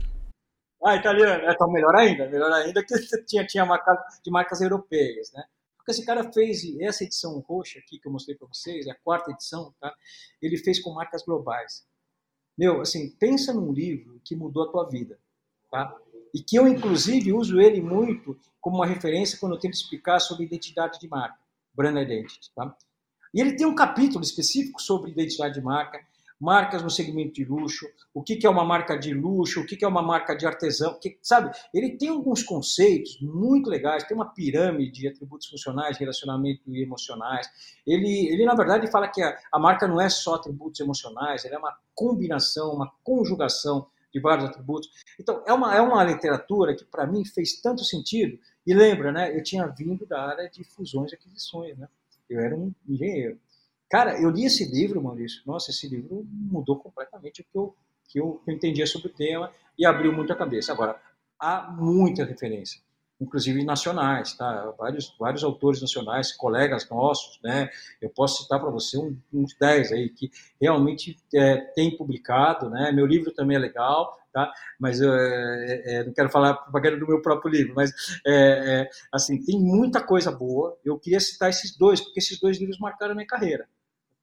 Ah, 0.84 0.94
italiano, 0.94 1.44
é 1.44 1.52
então 1.52 1.70
melhor 1.70 1.94
ainda, 1.96 2.28
melhor 2.28 2.52
ainda 2.52 2.84
que 2.84 2.94
tinha 3.26 3.44
tinha 3.44 3.64
marca 3.64 3.96
de 4.24 4.30
marcas 4.30 4.60
europeias, 4.60 5.32
né? 5.32 5.42
Porque 5.76 5.92
esse 5.92 6.04
cara 6.04 6.32
fez 6.32 6.62
essa 6.80 7.04
edição 7.04 7.38
roxa 7.48 7.78
aqui 7.78 7.98
que 8.00 8.06
eu 8.06 8.12
mostrei 8.12 8.36
para 8.36 8.48
vocês, 8.48 8.86
é 8.86 8.90
a 8.90 8.96
quarta 8.96 9.30
edição, 9.30 9.72
tá? 9.80 9.94
Ele 10.42 10.56
fez 10.56 10.82
com 10.82 10.92
marcas 10.92 11.24
globais. 11.24 11.84
Meu, 12.56 12.80
assim, 12.80 13.10
pensa 13.10 13.52
num 13.52 13.72
livro 13.72 14.20
que 14.24 14.34
mudou 14.34 14.64
a 14.64 14.70
tua 14.70 14.88
vida, 14.88 15.18
tá? 15.70 15.94
E 16.34 16.40
que 16.40 16.56
eu, 16.56 16.66
inclusive, 16.66 17.32
uso 17.32 17.60
ele 17.60 17.80
muito 17.80 18.38
como 18.60 18.76
uma 18.76 18.86
referência 18.86 19.38
quando 19.38 19.54
eu 19.54 19.60
tento 19.60 19.74
explicar 19.74 20.18
sobre 20.20 20.44
identidade 20.44 20.98
de 20.98 21.08
marca, 21.08 21.38
brand 21.74 21.96
identity, 21.96 22.52
tá? 22.54 22.76
E 23.34 23.40
ele 23.40 23.56
tem 23.56 23.66
um 23.66 23.74
capítulo 23.74 24.24
específico 24.24 24.80
sobre 24.80 25.10
identidade 25.10 25.54
de 25.54 25.60
marca, 25.60 26.00
marcas 26.40 26.82
no 26.82 26.90
segmento 26.90 27.34
de 27.34 27.44
luxo, 27.44 27.86
o 28.12 28.22
que, 28.22 28.46
é 28.46 28.50
uma 28.50 28.64
marca 28.64 28.96
de 28.96 29.14
luxo, 29.14 29.60
o 29.60 29.66
que, 29.66 29.76
que 29.76 29.84
é 29.84 29.88
uma 29.88 30.02
marca 30.02 30.34
de 30.34 30.46
artesão, 30.46 30.98
que, 31.00 31.18
sabe? 31.22 31.50
Ele 31.72 31.96
tem 31.96 32.10
alguns 32.10 32.42
conceitos 32.42 33.18
muito 33.20 33.70
legais, 33.70 34.04
tem 34.04 34.14
uma 34.14 34.32
pirâmide 34.32 35.00
de 35.00 35.08
atributos 35.08 35.48
funcionais, 35.48 35.96
relacionamento 35.96 36.62
e 36.66 36.82
emocionais. 36.82 37.48
Ele, 37.86 38.28
ele 38.28 38.44
na 38.44 38.54
verdade, 38.54 38.90
fala 38.90 39.08
que 39.08 39.22
a, 39.22 39.36
a 39.52 39.58
marca 39.58 39.88
não 39.88 40.00
é 40.00 40.08
só 40.08 40.34
atributos 40.34 40.80
emocionais, 40.80 41.44
ela 41.44 41.56
é 41.56 41.58
uma 41.58 41.76
combinação, 41.94 42.74
uma 42.74 42.92
conjugação 43.02 43.86
de 44.12 44.20
vários 44.20 44.48
atributos. 44.48 44.88
Então, 45.20 45.42
é 45.46 45.52
uma, 45.52 45.74
é 45.74 45.80
uma 45.80 46.02
literatura 46.02 46.74
que, 46.74 46.84
para 46.84 47.06
mim, 47.06 47.24
fez 47.24 47.60
tanto 47.60 47.84
sentido. 47.84 48.38
E 48.66 48.74
lembra, 48.74 49.12
né? 49.12 49.36
Eu 49.36 49.42
tinha 49.42 49.66
vindo 49.66 50.06
da 50.06 50.22
área 50.22 50.48
de 50.48 50.64
fusões 50.64 51.12
e 51.12 51.14
aquisições, 51.14 51.76
né? 51.76 51.88
Eu 52.28 52.40
era 52.40 52.56
um 52.56 52.74
engenheiro. 52.88 53.38
Cara, 53.88 54.20
eu 54.20 54.30
li 54.30 54.44
esse 54.44 54.64
livro, 54.64 55.02
Maurício. 55.02 55.42
Nossa, 55.46 55.70
esse 55.70 55.88
livro 55.88 56.26
mudou 56.30 56.76
completamente 56.76 57.40
o 57.40 57.44
que 57.44 57.58
eu, 57.58 57.76
que 58.08 58.20
eu, 58.20 58.40
que 58.44 58.50
eu 58.50 58.54
entendia 58.54 58.86
sobre 58.86 59.08
o 59.08 59.12
tema 59.12 59.50
e 59.78 59.86
abriu 59.86 60.12
muito 60.12 60.32
a 60.32 60.36
cabeça. 60.36 60.72
Agora, 60.72 61.00
há 61.38 61.70
muita 61.70 62.24
referência, 62.24 62.80
inclusive 63.20 63.64
nacionais, 63.64 64.34
tá? 64.34 64.74
Vários, 64.76 65.14
vários 65.18 65.44
autores 65.44 65.80
nacionais, 65.80 66.32
colegas 66.32 66.88
nossos, 66.90 67.38
né? 67.44 67.70
Eu 68.00 68.10
posso 68.10 68.42
citar 68.42 68.58
para 68.58 68.70
você 68.70 68.98
um, 68.98 69.16
uns 69.32 69.54
10 69.56 69.92
aí 69.92 70.08
que 70.08 70.30
realmente 70.60 71.16
é, 71.32 71.56
tem 71.56 71.96
publicado, 71.96 72.68
né? 72.68 72.90
Meu 72.90 73.06
livro 73.06 73.32
também 73.32 73.56
é 73.56 73.60
legal, 73.60 74.18
tá? 74.32 74.52
Mas 74.80 75.00
eu 75.00 75.14
é, 75.14 75.82
é, 75.86 76.04
não 76.04 76.12
quero 76.12 76.28
falar 76.28 76.54
propaganda 76.54 76.96
do 76.96 77.06
meu 77.06 77.22
próprio 77.22 77.52
livro, 77.52 77.74
mas 77.76 77.92
é, 78.26 78.80
é, 78.82 78.90
assim 79.12 79.40
tem 79.44 79.60
muita 79.60 80.02
coisa 80.02 80.32
boa. 80.32 80.76
Eu 80.84 80.98
queria 80.98 81.20
citar 81.20 81.50
esses 81.50 81.76
dois 81.76 82.00
porque 82.00 82.18
esses 82.18 82.40
dois 82.40 82.58
livros 82.58 82.80
marcaram 82.80 83.12
a 83.12 83.14
minha 83.14 83.26
carreira. 83.28 83.68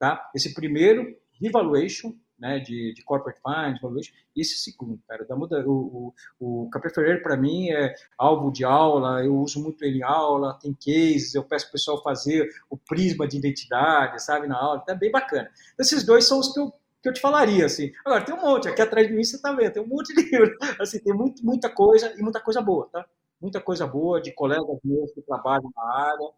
Tá? 0.04 0.30
Esse 0.36 0.54
primeiro, 0.54 1.16
Devaluation, 1.40 2.14
né, 2.38 2.60
de, 2.60 2.94
de 2.94 3.02
corporate 3.06 3.40
finance, 3.40 3.82
valuation, 3.82 4.14
e 4.36 4.42
esse 4.42 4.58
segundo, 4.58 5.00
cara, 5.08 5.24
da 5.24 5.34
muda, 5.34 5.64
o, 5.66 6.14
o, 6.42 6.70
o 6.70 6.90
Ferreira 6.94 7.22
para 7.22 7.38
mim 7.38 7.70
é 7.70 7.96
alvo 8.18 8.52
de 8.52 8.66
aula, 8.66 9.24
eu 9.24 9.34
uso 9.34 9.64
muito 9.64 9.82
ele 9.86 10.00
em 10.00 10.04
aula, 10.04 10.60
tem 10.62 10.74
cases, 10.74 11.34
eu 11.34 11.44
peço 11.46 11.70
o 11.70 11.72
pessoal 11.72 12.04
fazer 12.04 12.50
o 12.70 12.76
prisma 12.76 13.26
de 13.26 13.38
identidade, 13.38 14.22
sabe, 14.22 14.46
na 14.46 14.58
aula, 14.58 14.82
tá 14.82 14.94
bem 14.94 15.10
bacana. 15.10 15.50
Esses 15.80 16.06
dois 16.06 16.28
são 16.28 16.38
os 16.38 16.52
que 16.52 16.60
eu, 16.60 16.74
que 17.02 17.08
eu 17.08 17.14
te 17.14 17.22
falaria, 17.22 17.66
assim. 17.66 17.94
Agora, 18.04 18.26
tem 18.26 18.36
um 18.36 18.42
monte, 18.42 18.68
aqui 18.68 18.82
atrás 18.82 19.08
de 19.08 19.14
mim 19.14 19.24
você 19.24 19.42
tá 19.42 19.54
vendo, 19.54 19.72
tem 19.72 19.84
um 19.84 19.88
monte 19.88 20.14
de 20.14 20.22
livro, 20.22 20.54
assim, 20.82 21.00
tem 21.00 21.14
muito, 21.14 21.46
muita 21.46 21.70
coisa 21.70 22.14
e 22.18 22.22
muita 22.22 22.42
coisa 22.42 22.62
boa, 22.62 22.90
tá? 22.92 23.06
Muita 23.40 23.62
coisa 23.62 23.88
boa 23.88 24.22
de 24.22 24.34
colegas 24.34 24.80
meus 24.84 25.14
que 25.14 25.22
trabalham 25.22 25.72
na 25.74 25.94
área, 25.96 26.30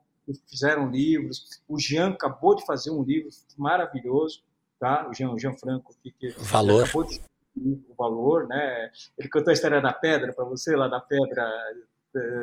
fizeram 0.49 0.89
livros. 0.89 1.61
O 1.67 1.79
Jean 1.79 2.09
acabou 2.09 2.55
de 2.55 2.65
fazer 2.65 2.91
um 2.91 3.03
livro 3.03 3.29
maravilhoso, 3.57 4.43
tá? 4.79 5.07
O 5.09 5.13
Jean, 5.13 5.31
o 5.31 5.39
Jean 5.39 5.53
Franco, 5.53 5.93
que, 6.01 6.11
que 6.11 6.29
valor. 6.37 6.83
acabou 6.83 7.03
de 7.03 7.21
o 7.57 7.95
valor, 7.97 8.47
né? 8.47 8.91
Ele 9.17 9.29
contou 9.29 9.51
a 9.51 9.53
história 9.53 9.81
da 9.81 9.93
pedra 9.93 10.33
para 10.33 10.45
você 10.45 10.75
lá 10.75 10.87
da 10.87 10.99
pedra. 10.99 11.49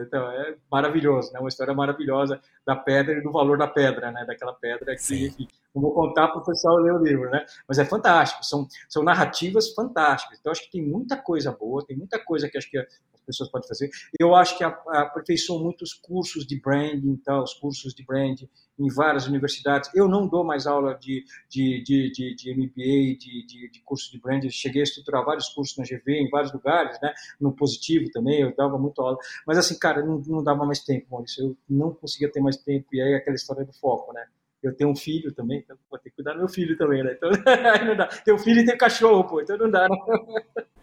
Então, 0.07 0.30
é 0.30 0.57
maravilhoso, 0.70 1.33
né? 1.33 1.41
Uma 1.41 1.49
história 1.49 1.74
maravilhosa 1.74 2.41
da 2.64 2.76
pedra 2.76 3.18
e 3.18 3.22
do 3.22 3.33
valor 3.33 3.59
da 3.59 3.66
pedra, 3.66 4.11
né? 4.11 4.24
Daquela 4.24 4.53
pedra 4.55 4.97
que, 4.97 5.26
enfim, 5.26 5.49
não 5.75 5.83
vou 5.83 5.95
contar 5.95 6.29
para 6.29 6.41
o 6.41 6.45
pessoal 6.45 6.77
ler 6.77 6.93
o 6.93 7.03
livro, 7.03 7.31
né? 7.31 7.45
Mas 7.66 7.79
é 7.79 7.85
fantástico, 7.85 8.45
são, 8.45 8.66
são 8.89 9.03
narrativas 9.03 9.73
fantásticas. 9.75 10.39
Então, 10.39 10.53
acho 10.53 10.64
que 10.64 10.70
tem 10.70 10.87
muita 10.87 11.16
coisa 11.16 11.53
boa, 11.53 11.85
tem 11.85 11.97
muita 11.97 12.18
coisa 12.23 12.49
que 12.49 12.59
acho 12.59 12.70
que 12.70 12.79
pessoas 13.27 13.51
podem 13.51 13.68
fazer. 13.68 13.91
Eu 14.18 14.35
acho 14.35 14.57
que 14.57 14.64
aperfeiçoou 14.64 15.62
muitos 15.62 15.93
cursos 15.95 16.47
de 16.47 16.61
branding, 16.61 17.11
então, 17.11 17.43
os 17.43 17.55
cursos 17.55 17.95
de 17.95 18.05
branding 18.05 18.49
em 18.79 18.89
várias 18.89 19.27
universidades. 19.27 19.91
Eu 19.95 20.09
não 20.09 20.27
dou 20.27 20.45
mais 20.45 20.66
aula 20.66 20.95
de, 20.95 21.25
de, 21.49 21.83
de, 21.83 22.11
de, 22.11 22.35
de 22.35 22.55
MBA, 22.55 23.18
de, 23.18 23.47
de, 23.47 23.70
de 23.70 23.81
curso 23.85 24.11
de 24.11 24.20
branding. 24.20 24.51
cheguei 24.51 24.83
a 24.83 24.85
estruturar 24.85 25.25
vários 25.25 25.49
cursos 25.49 25.77
na 25.77 25.85
GV, 25.85 26.12
em 26.12 26.31
vários 26.31 26.53
lugares, 26.53 26.99
né? 27.01 27.12
No 27.41 27.53
positivo 27.53 28.11
também, 28.11 28.41
eu 28.41 28.55
dava 28.55 28.79
muito 28.79 29.01
aula. 29.01 29.16
Mas 29.47 29.59
assim, 29.59 29.79
cara, 29.79 30.05
não, 30.05 30.18
não 30.27 30.43
dava 30.43 30.64
mais 30.64 30.81
tempo, 30.81 31.07
Maurício. 31.11 31.45
Eu 31.45 31.57
não 31.68 31.93
conseguia 31.93 32.31
ter 32.31 32.41
mais 32.41 32.57
tempo. 32.57 32.89
E 32.93 33.01
aí 33.01 33.14
aquela 33.14 33.37
história 33.37 33.64
do 33.64 33.73
foco, 33.73 34.12
né? 34.12 34.27
Eu 34.63 34.75
tenho 34.75 34.91
um 34.91 34.97
filho 34.97 35.33
também, 35.33 35.59
então 35.59 35.77
vou 35.91 35.99
ter 35.99 36.11
que 36.11 36.17
cuidar 36.17 36.33
do 36.33 36.39
meu 36.39 36.49
filho 36.49 36.77
também, 36.77 37.03
né? 37.03 37.15
Então, 37.17 37.31
não 37.87 37.97
dá. 37.97 38.07
Tem 38.07 38.33
um 38.33 38.39
filho 38.39 38.61
e 38.61 38.65
tem 38.65 38.75
um 38.75 38.79
cachorro, 38.79 39.25
pô, 39.25 39.41
então 39.41 39.59
não 39.59 39.71
dá, 39.71 39.89
né? 39.89 39.97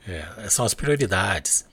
É, 0.08 0.50
são 0.50 0.66
as 0.66 0.74
prioridades. 0.74 1.68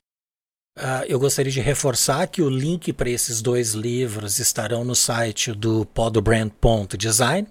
Uh, 0.79 1.09
eu 1.09 1.19
gostaria 1.19 1.51
de 1.51 1.61
reforçar 1.61 2.27
que 2.27 2.43
o 2.43 2.51
link 2.51 2.93
para 2.93 3.09
esses 3.09 3.41
dois 3.41 3.73
livros 3.73 4.39
estarão 4.39 4.85
no 4.85 4.95
site 4.95 5.53
do 5.53 5.87
podbrand.design. 5.87 7.49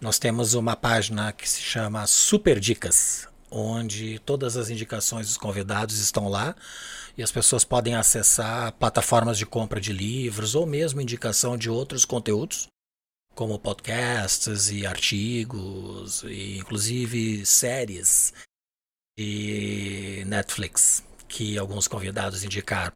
Nós 0.00 0.18
temos 0.18 0.54
uma 0.54 0.76
página 0.76 1.32
que 1.32 1.48
se 1.48 1.60
chama 1.60 2.06
Super 2.06 2.60
Dicas, 2.60 3.28
onde 3.50 4.18
todas 4.20 4.56
as 4.56 4.70
indicações 4.70 5.26
dos 5.26 5.36
convidados 5.36 5.98
estão 5.98 6.28
lá 6.28 6.54
e 7.16 7.22
as 7.22 7.32
pessoas 7.32 7.64
podem 7.64 7.94
acessar 7.94 8.72
plataformas 8.72 9.36
de 9.36 9.44
compra 9.44 9.80
de 9.80 9.92
livros 9.92 10.54
ou 10.54 10.64
mesmo 10.64 11.00
indicação 11.00 11.56
de 11.56 11.68
outros 11.68 12.04
conteúdos, 12.04 12.68
como 13.34 13.58
podcasts 13.58 14.70
e 14.70 14.86
artigos, 14.86 16.22
e 16.24 16.58
inclusive 16.58 17.44
séries 17.46 18.32
e 19.16 20.22
Netflix 20.26 21.04
que 21.28 21.56
alguns 21.56 21.88
convidados 21.88 22.44
indicaram. 22.44 22.92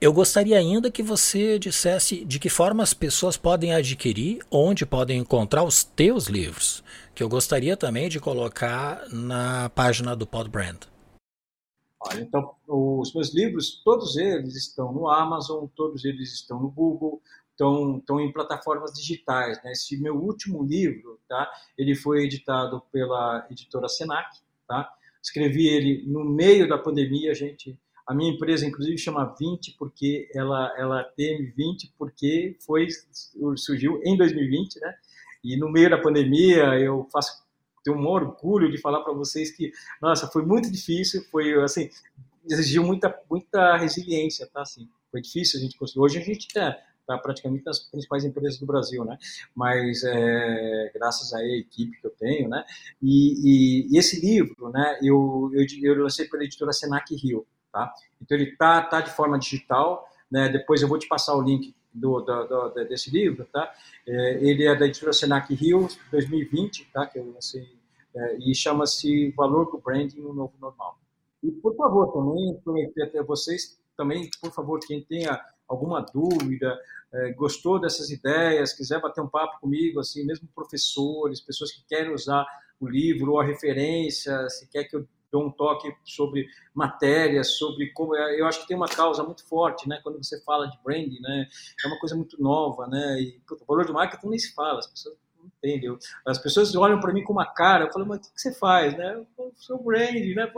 Eu 0.00 0.12
gostaria 0.12 0.58
ainda 0.58 0.90
que 0.90 1.02
você 1.02 1.58
dissesse 1.58 2.24
de 2.24 2.40
que 2.40 2.48
forma 2.48 2.82
as 2.82 2.92
pessoas 2.92 3.36
podem 3.36 3.72
adquirir, 3.72 4.44
onde 4.50 4.84
podem 4.84 5.18
encontrar 5.18 5.62
os 5.62 5.84
teus 5.84 6.26
livros, 6.26 6.82
que 7.14 7.22
eu 7.22 7.28
gostaria 7.28 7.76
também 7.76 8.08
de 8.08 8.18
colocar 8.18 9.08
na 9.10 9.70
página 9.70 10.16
do 10.16 10.26
Podbrand. 10.26 10.88
Olha, 12.00 12.20
então, 12.20 12.52
os 12.66 13.14
meus 13.14 13.32
livros, 13.32 13.80
todos 13.84 14.16
eles 14.16 14.56
estão 14.56 14.92
no 14.92 15.08
Amazon, 15.08 15.66
todos 15.76 16.04
eles 16.04 16.32
estão 16.32 16.60
no 16.60 16.68
Google, 16.68 17.22
estão, 17.52 18.20
em 18.20 18.32
plataformas 18.32 18.92
digitais. 18.92 19.62
Né? 19.62 19.72
Esse 19.72 20.00
meu 20.00 20.16
último 20.16 20.62
livro, 20.62 21.20
tá? 21.28 21.50
ele 21.78 21.94
foi 21.94 22.24
editado 22.24 22.82
pela 22.92 23.46
editora 23.50 23.88
Senac. 23.88 24.28
Tá? 24.66 24.92
Escrevi 25.22 25.68
ele 25.68 26.04
no 26.06 26.24
meio 26.24 26.68
da 26.68 26.78
pandemia, 26.78 27.34
gente. 27.34 27.78
A 28.06 28.14
minha 28.14 28.32
empresa, 28.32 28.66
inclusive, 28.66 28.98
chama 28.98 29.34
20 29.38 29.76
porque 29.78 30.28
ela, 30.34 30.74
ela 30.76 31.04
tem 31.04 31.50
20 31.52 31.94
porque 31.96 32.56
foi 32.60 32.88
surgiu 33.56 34.00
em 34.04 34.16
2020, 34.16 34.80
né? 34.80 34.94
E 35.44 35.56
no 35.56 35.70
meio 35.70 35.88
da 35.88 35.98
pandemia 35.98 36.78
eu 36.78 37.06
faço 37.12 37.42
tenho 37.82 37.96
um 37.96 38.06
orgulho 38.06 38.70
de 38.70 38.78
falar 38.78 39.02
para 39.02 39.12
vocês 39.12 39.50
que, 39.50 39.72
nossa, 40.00 40.28
foi 40.28 40.44
muito 40.44 40.70
difícil, 40.70 41.24
foi 41.30 41.52
assim, 41.62 41.90
exigiu 42.48 42.84
muita, 42.84 43.12
muita 43.28 43.76
resiliência, 43.76 44.46
tá? 44.46 44.62
Assim, 44.62 44.88
foi 45.10 45.20
difícil 45.20 45.58
a 45.58 45.62
gente 45.62 45.76
conseguir. 45.76 46.00
Hoje 46.00 46.18
a 46.18 46.22
gente 46.22 46.46
está 47.02 47.16
tá 47.16 47.18
praticamente 47.18 47.64
nas 47.64 47.80
principais 47.80 48.24
empresas 48.24 48.58
do 48.58 48.66
Brasil, 48.66 49.04
né? 49.04 49.18
Mas 49.54 50.02
é, 50.04 50.90
graças 50.94 51.32
à 51.34 51.44
equipe 51.44 52.00
que 52.00 52.06
eu 52.06 52.10
tenho, 52.10 52.48
né? 52.48 52.64
E, 53.02 53.86
e, 53.88 53.94
e 53.94 53.98
esse 53.98 54.20
livro, 54.20 54.70
né? 54.70 54.98
Eu, 55.02 55.50
eu, 55.52 55.66
eu 55.82 56.02
lancei 56.02 56.26
pela 56.26 56.44
editora 56.44 56.72
Senac 56.72 57.14
Rio, 57.14 57.46
tá? 57.72 57.92
Então 58.20 58.36
ele 58.36 58.56
tá, 58.56 58.82
tá 58.82 59.00
de 59.00 59.10
forma 59.10 59.38
digital, 59.38 60.08
né? 60.30 60.48
Depois 60.48 60.80
eu 60.80 60.88
vou 60.88 60.98
te 60.98 61.08
passar 61.08 61.34
o 61.34 61.42
link 61.42 61.74
do, 61.92 62.20
do, 62.20 62.46
do, 62.46 62.84
desse 62.88 63.10
livro, 63.10 63.46
tá? 63.52 63.72
É, 64.06 64.44
ele 64.44 64.64
é 64.64 64.74
da 64.74 64.86
editora 64.86 65.12
Senac 65.12 65.52
Rio 65.54 65.88
2020, 66.10 66.88
tá? 66.92 67.06
Que 67.06 67.18
eu 67.18 67.32
lancei 67.32 67.68
é, 68.14 68.36
e 68.38 68.54
chama-se 68.54 69.30
Valor 69.32 69.70
do 69.70 69.78
Branding 69.78 70.20
no 70.20 70.32
Novo 70.32 70.52
Normal. 70.60 70.98
E 71.42 71.50
por 71.50 71.74
favor 71.74 72.12
também 72.12 72.54
prometer 72.62 73.02
até 73.02 73.22
vocês 73.22 73.80
também, 73.96 74.28
por 74.40 74.52
favor, 74.52 74.80
quem 74.80 75.02
tenha 75.02 75.38
alguma 75.68 76.00
dúvida, 76.00 76.78
é, 77.12 77.32
gostou 77.32 77.80
dessas 77.80 78.10
ideias, 78.10 78.72
quiser 78.72 79.00
bater 79.00 79.20
um 79.20 79.28
papo 79.28 79.60
comigo, 79.60 80.00
assim, 80.00 80.24
mesmo 80.24 80.48
professores, 80.54 81.40
pessoas 81.40 81.72
que 81.72 81.84
querem 81.86 82.12
usar 82.12 82.46
o 82.80 82.88
livro 82.88 83.32
ou 83.32 83.40
a 83.40 83.44
referência, 83.44 84.48
se 84.48 84.68
quer 84.68 84.84
que 84.84 84.96
eu 84.96 85.06
dou 85.32 85.46
um 85.46 85.50
toque 85.50 85.90
sobre 86.04 86.46
matérias, 86.74 87.52
sobre 87.56 87.90
como 87.92 88.14
é, 88.14 88.38
eu 88.38 88.46
acho 88.46 88.60
que 88.60 88.68
tem 88.68 88.76
uma 88.76 88.88
causa 88.88 89.22
muito 89.24 89.44
forte, 89.48 89.88
né? 89.88 89.98
Quando 90.02 90.22
você 90.22 90.40
fala 90.42 90.68
de 90.68 90.78
branding, 90.84 91.20
né? 91.20 91.48
É 91.82 91.88
uma 91.88 91.98
coisa 91.98 92.14
muito 92.14 92.40
nova, 92.40 92.86
né? 92.86 93.20
E 93.20 93.40
o 93.50 93.64
valor 93.66 93.86
de 93.86 93.92
marketing 93.92 94.28
nem 94.28 94.38
se 94.38 94.54
fala, 94.54 94.78
as 94.78 94.86
pessoas 94.86 95.16
não 95.38 95.46
entendem. 95.46 95.96
As 96.26 96.38
pessoas 96.38 96.74
olham 96.74 97.00
para 97.00 97.14
mim 97.14 97.24
com 97.24 97.32
uma 97.32 97.46
cara, 97.46 97.86
eu 97.86 97.92
falo, 97.92 98.06
mas 98.06 98.18
o 98.26 98.34
que 98.34 98.40
você 98.40 98.52
faz, 98.52 98.96
né? 98.96 99.24
O 99.38 99.52
seu 99.56 99.78
branding, 99.82 100.34
né? 100.34 100.52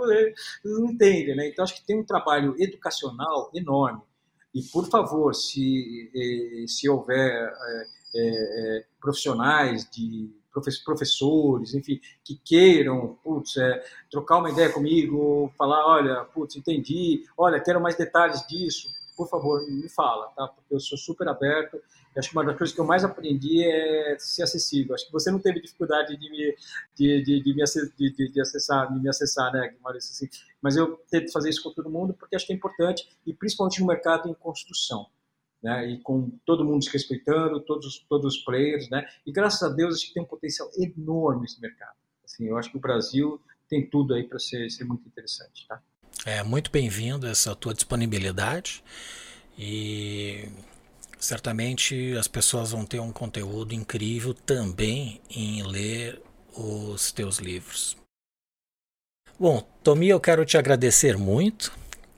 Eles 0.64 0.78
não 0.78 0.90
entendem, 0.90 1.36
né? 1.36 1.48
Então 1.48 1.62
acho 1.62 1.76
que 1.76 1.86
tem 1.86 2.00
um 2.00 2.04
trabalho 2.04 2.56
educacional 2.58 3.50
enorme. 3.54 4.02
E 4.54 4.62
por 4.62 4.88
favor, 4.88 5.34
se 5.34 6.10
eh, 6.14 6.64
se 6.68 6.88
houver 6.88 7.52
é, 8.14 8.84
profissionais 9.00 9.88
de 9.90 10.30
professores, 10.84 11.74
enfim, 11.74 12.00
que 12.22 12.36
queiram, 12.44 13.18
putz, 13.24 13.56
é, 13.56 13.82
trocar 14.08 14.38
uma 14.38 14.50
ideia 14.50 14.72
comigo, 14.72 15.52
falar, 15.58 15.84
olha, 15.84 16.24
putz, 16.26 16.54
entendi, 16.54 17.24
olha, 17.36 17.60
quero 17.60 17.80
mais 17.80 17.96
detalhes 17.96 18.46
disso, 18.46 18.88
por 19.16 19.28
favor, 19.28 19.60
me 19.68 19.88
fala, 19.88 20.28
tá? 20.28 20.46
Porque 20.46 20.74
eu 20.74 20.80
sou 20.80 20.96
super 20.96 21.28
aberto. 21.28 21.80
Eu 22.14 22.20
acho 22.20 22.30
que 22.30 22.36
uma 22.36 22.44
das 22.44 22.56
coisas 22.56 22.74
que 22.74 22.80
eu 22.80 22.84
mais 22.84 23.04
aprendi 23.04 23.64
é 23.64 24.16
ser 24.18 24.42
acessível. 24.42 24.94
Acho 24.94 25.06
que 25.06 25.12
você 25.12 25.30
não 25.30 25.38
teve 25.38 25.60
dificuldade 25.60 26.16
de 26.16 26.30
me, 26.30 26.56
de, 26.94 27.22
de, 27.22 27.42
de 27.42 27.54
me, 27.54 27.64
de, 27.96 28.32
de, 28.32 28.40
acessar, 28.40 28.92
de 28.92 29.00
me 29.00 29.08
acessar, 29.08 29.52
né, 29.52 29.74
Maurício? 29.82 30.12
Assim, 30.12 30.28
mas 30.62 30.76
eu 30.76 30.96
tento 31.10 31.32
fazer 31.32 31.50
isso 31.50 31.62
com 31.62 31.72
todo 31.72 31.90
mundo 31.90 32.14
porque 32.14 32.36
acho 32.36 32.46
que 32.46 32.52
é 32.52 32.56
importante 32.56 33.08
e 33.26 33.34
principalmente 33.34 33.80
no 33.80 33.86
mercado 33.86 34.28
em 34.28 34.34
construção 34.34 35.06
né? 35.64 35.90
E 35.90 35.98
com 36.00 36.30
todo 36.44 36.62
mundo 36.62 36.84
se 36.84 36.90
respeitando, 36.90 37.58
todos 37.58 38.04
todos 38.06 38.36
os 38.36 38.44
players, 38.44 38.90
né? 38.90 39.08
E 39.26 39.32
graças 39.32 39.62
a 39.62 39.74
Deus 39.74 39.94
acho 39.94 40.08
que 40.08 40.12
tem 40.12 40.22
um 40.22 40.26
potencial 40.26 40.70
enorme 40.76 41.46
esse 41.46 41.58
mercado. 41.58 41.96
Assim, 42.22 42.46
eu 42.46 42.58
acho 42.58 42.70
que 42.70 42.76
o 42.76 42.80
Brasil 42.80 43.40
tem 43.66 43.88
tudo 43.88 44.12
aí 44.12 44.24
para 44.24 44.38
ser, 44.38 44.70
ser 44.70 44.84
muito 44.84 45.08
interessante, 45.08 45.66
tá? 45.66 45.82
É 46.26 46.42
muito 46.42 46.70
bem-vindo 46.70 47.26
essa 47.26 47.56
tua 47.56 47.72
disponibilidade 47.72 48.84
e 49.58 50.48
certamente 51.24 52.14
as 52.18 52.28
pessoas 52.28 52.70
vão 52.70 52.84
ter 52.84 53.00
um 53.00 53.12
conteúdo 53.12 53.74
incrível 53.74 54.34
também 54.34 55.20
em 55.30 55.62
ler 55.62 56.20
os 56.54 57.10
teus 57.10 57.38
livros. 57.38 57.96
Bom, 59.38 59.66
Tomi, 59.82 60.08
eu 60.08 60.20
quero 60.20 60.44
te 60.44 60.56
agradecer 60.56 61.18
muito 61.18 61.72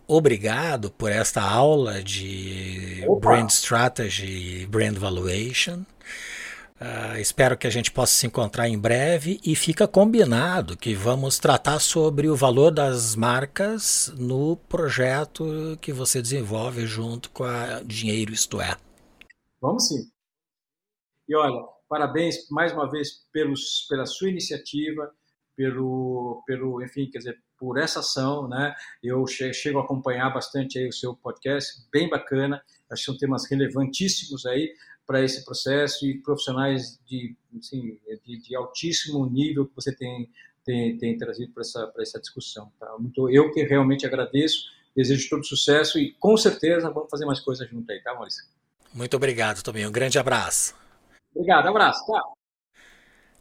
obrigado 0.06 0.90
por 0.90 1.10
esta 1.10 1.42
aula 1.42 2.02
de 2.02 3.04
Opa. 3.06 3.30
Brand 3.30 3.50
Strategy 3.50 4.62
e 4.62 4.66
Brand 4.66 4.96
Valuation. 4.96 5.84
Uh, 6.78 7.18
espero 7.18 7.56
que 7.56 7.66
a 7.66 7.70
gente 7.70 7.90
possa 7.90 8.12
se 8.12 8.26
encontrar 8.26 8.68
em 8.68 8.78
breve 8.78 9.40
e 9.42 9.56
fica 9.56 9.88
combinado 9.88 10.76
que 10.76 10.94
vamos 10.94 11.38
tratar 11.38 11.78
sobre 11.78 12.28
o 12.28 12.36
valor 12.36 12.70
das 12.70 13.16
marcas 13.16 14.12
no 14.18 14.56
projeto 14.68 15.78
que 15.80 15.90
você 15.90 16.20
desenvolve 16.20 16.86
junto 16.86 17.30
com 17.30 17.44
a 17.44 17.80
Dinheiro 17.82 18.34
Isto 18.34 18.60
É. 18.60 18.76
Vamos 19.60 19.88
sim. 19.88 20.10
E 21.28 21.34
olha, 21.34 21.66
parabéns 21.88 22.48
mais 22.50 22.72
uma 22.72 22.90
vez 22.90 23.26
pelos, 23.32 23.86
pela 23.88 24.06
sua 24.06 24.28
iniciativa, 24.28 25.12
pelo, 25.56 26.42
pelo, 26.46 26.82
enfim, 26.82 27.10
quer 27.10 27.18
dizer, 27.18 27.42
por 27.58 27.78
essa 27.78 28.00
ação, 28.00 28.46
né? 28.46 28.74
Eu 29.02 29.26
chego 29.26 29.78
a 29.78 29.82
acompanhar 29.82 30.30
bastante 30.30 30.78
aí 30.78 30.88
o 30.88 30.92
seu 30.92 31.16
podcast, 31.16 31.82
bem 31.90 32.08
bacana. 32.08 32.62
Acho 32.90 33.02
que 33.02 33.06
são 33.06 33.16
temas 33.16 33.50
relevantíssimos 33.50 34.44
aí 34.44 34.72
para 35.06 35.22
esse 35.22 35.44
processo 35.44 36.06
e 36.06 36.20
profissionais 36.20 37.00
de, 37.06 37.34
assim, 37.58 37.98
de, 38.24 38.38
de 38.38 38.56
altíssimo 38.56 39.24
nível 39.26 39.66
que 39.66 39.74
você 39.74 39.94
tem, 39.94 40.28
tem, 40.64 40.98
tem 40.98 41.16
trazido 41.16 41.52
para 41.52 41.62
essa, 41.62 41.92
essa 41.98 42.20
discussão. 42.20 42.70
Tá? 42.78 42.94
Muito, 42.98 43.30
eu 43.30 43.50
que 43.52 43.62
realmente 43.62 44.04
agradeço, 44.04 44.64
desejo 44.94 45.28
todo 45.30 45.46
sucesso 45.46 45.98
e 45.98 46.12
com 46.14 46.36
certeza 46.36 46.90
vamos 46.90 47.10
fazer 47.10 47.24
mais 47.24 47.40
coisas 47.40 47.68
junto 47.70 47.90
aí, 47.90 48.02
tá, 48.02 48.14
Maurício? 48.14 48.44
Muito 48.96 49.14
obrigado 49.14 49.62
também. 49.62 49.86
Um 49.86 49.92
grande 49.92 50.18
abraço. 50.18 50.74
Obrigado, 51.34 51.68
abraço. 51.68 52.02
Tchau. 52.06 52.32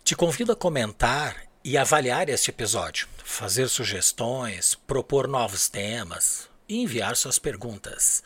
Te 0.04 0.14
convido 0.14 0.52
a 0.52 0.56
comentar 0.56 1.44
e 1.64 1.78
avaliar 1.78 2.28
este 2.28 2.50
episódio, 2.50 3.08
fazer 3.24 3.70
sugestões, 3.70 4.76
propor 4.76 5.30
novos 5.30 5.70
temas 5.70 6.50
e 6.68 6.82
enviar 6.82 7.16
suas 7.16 7.40
perguntas. 7.40 8.22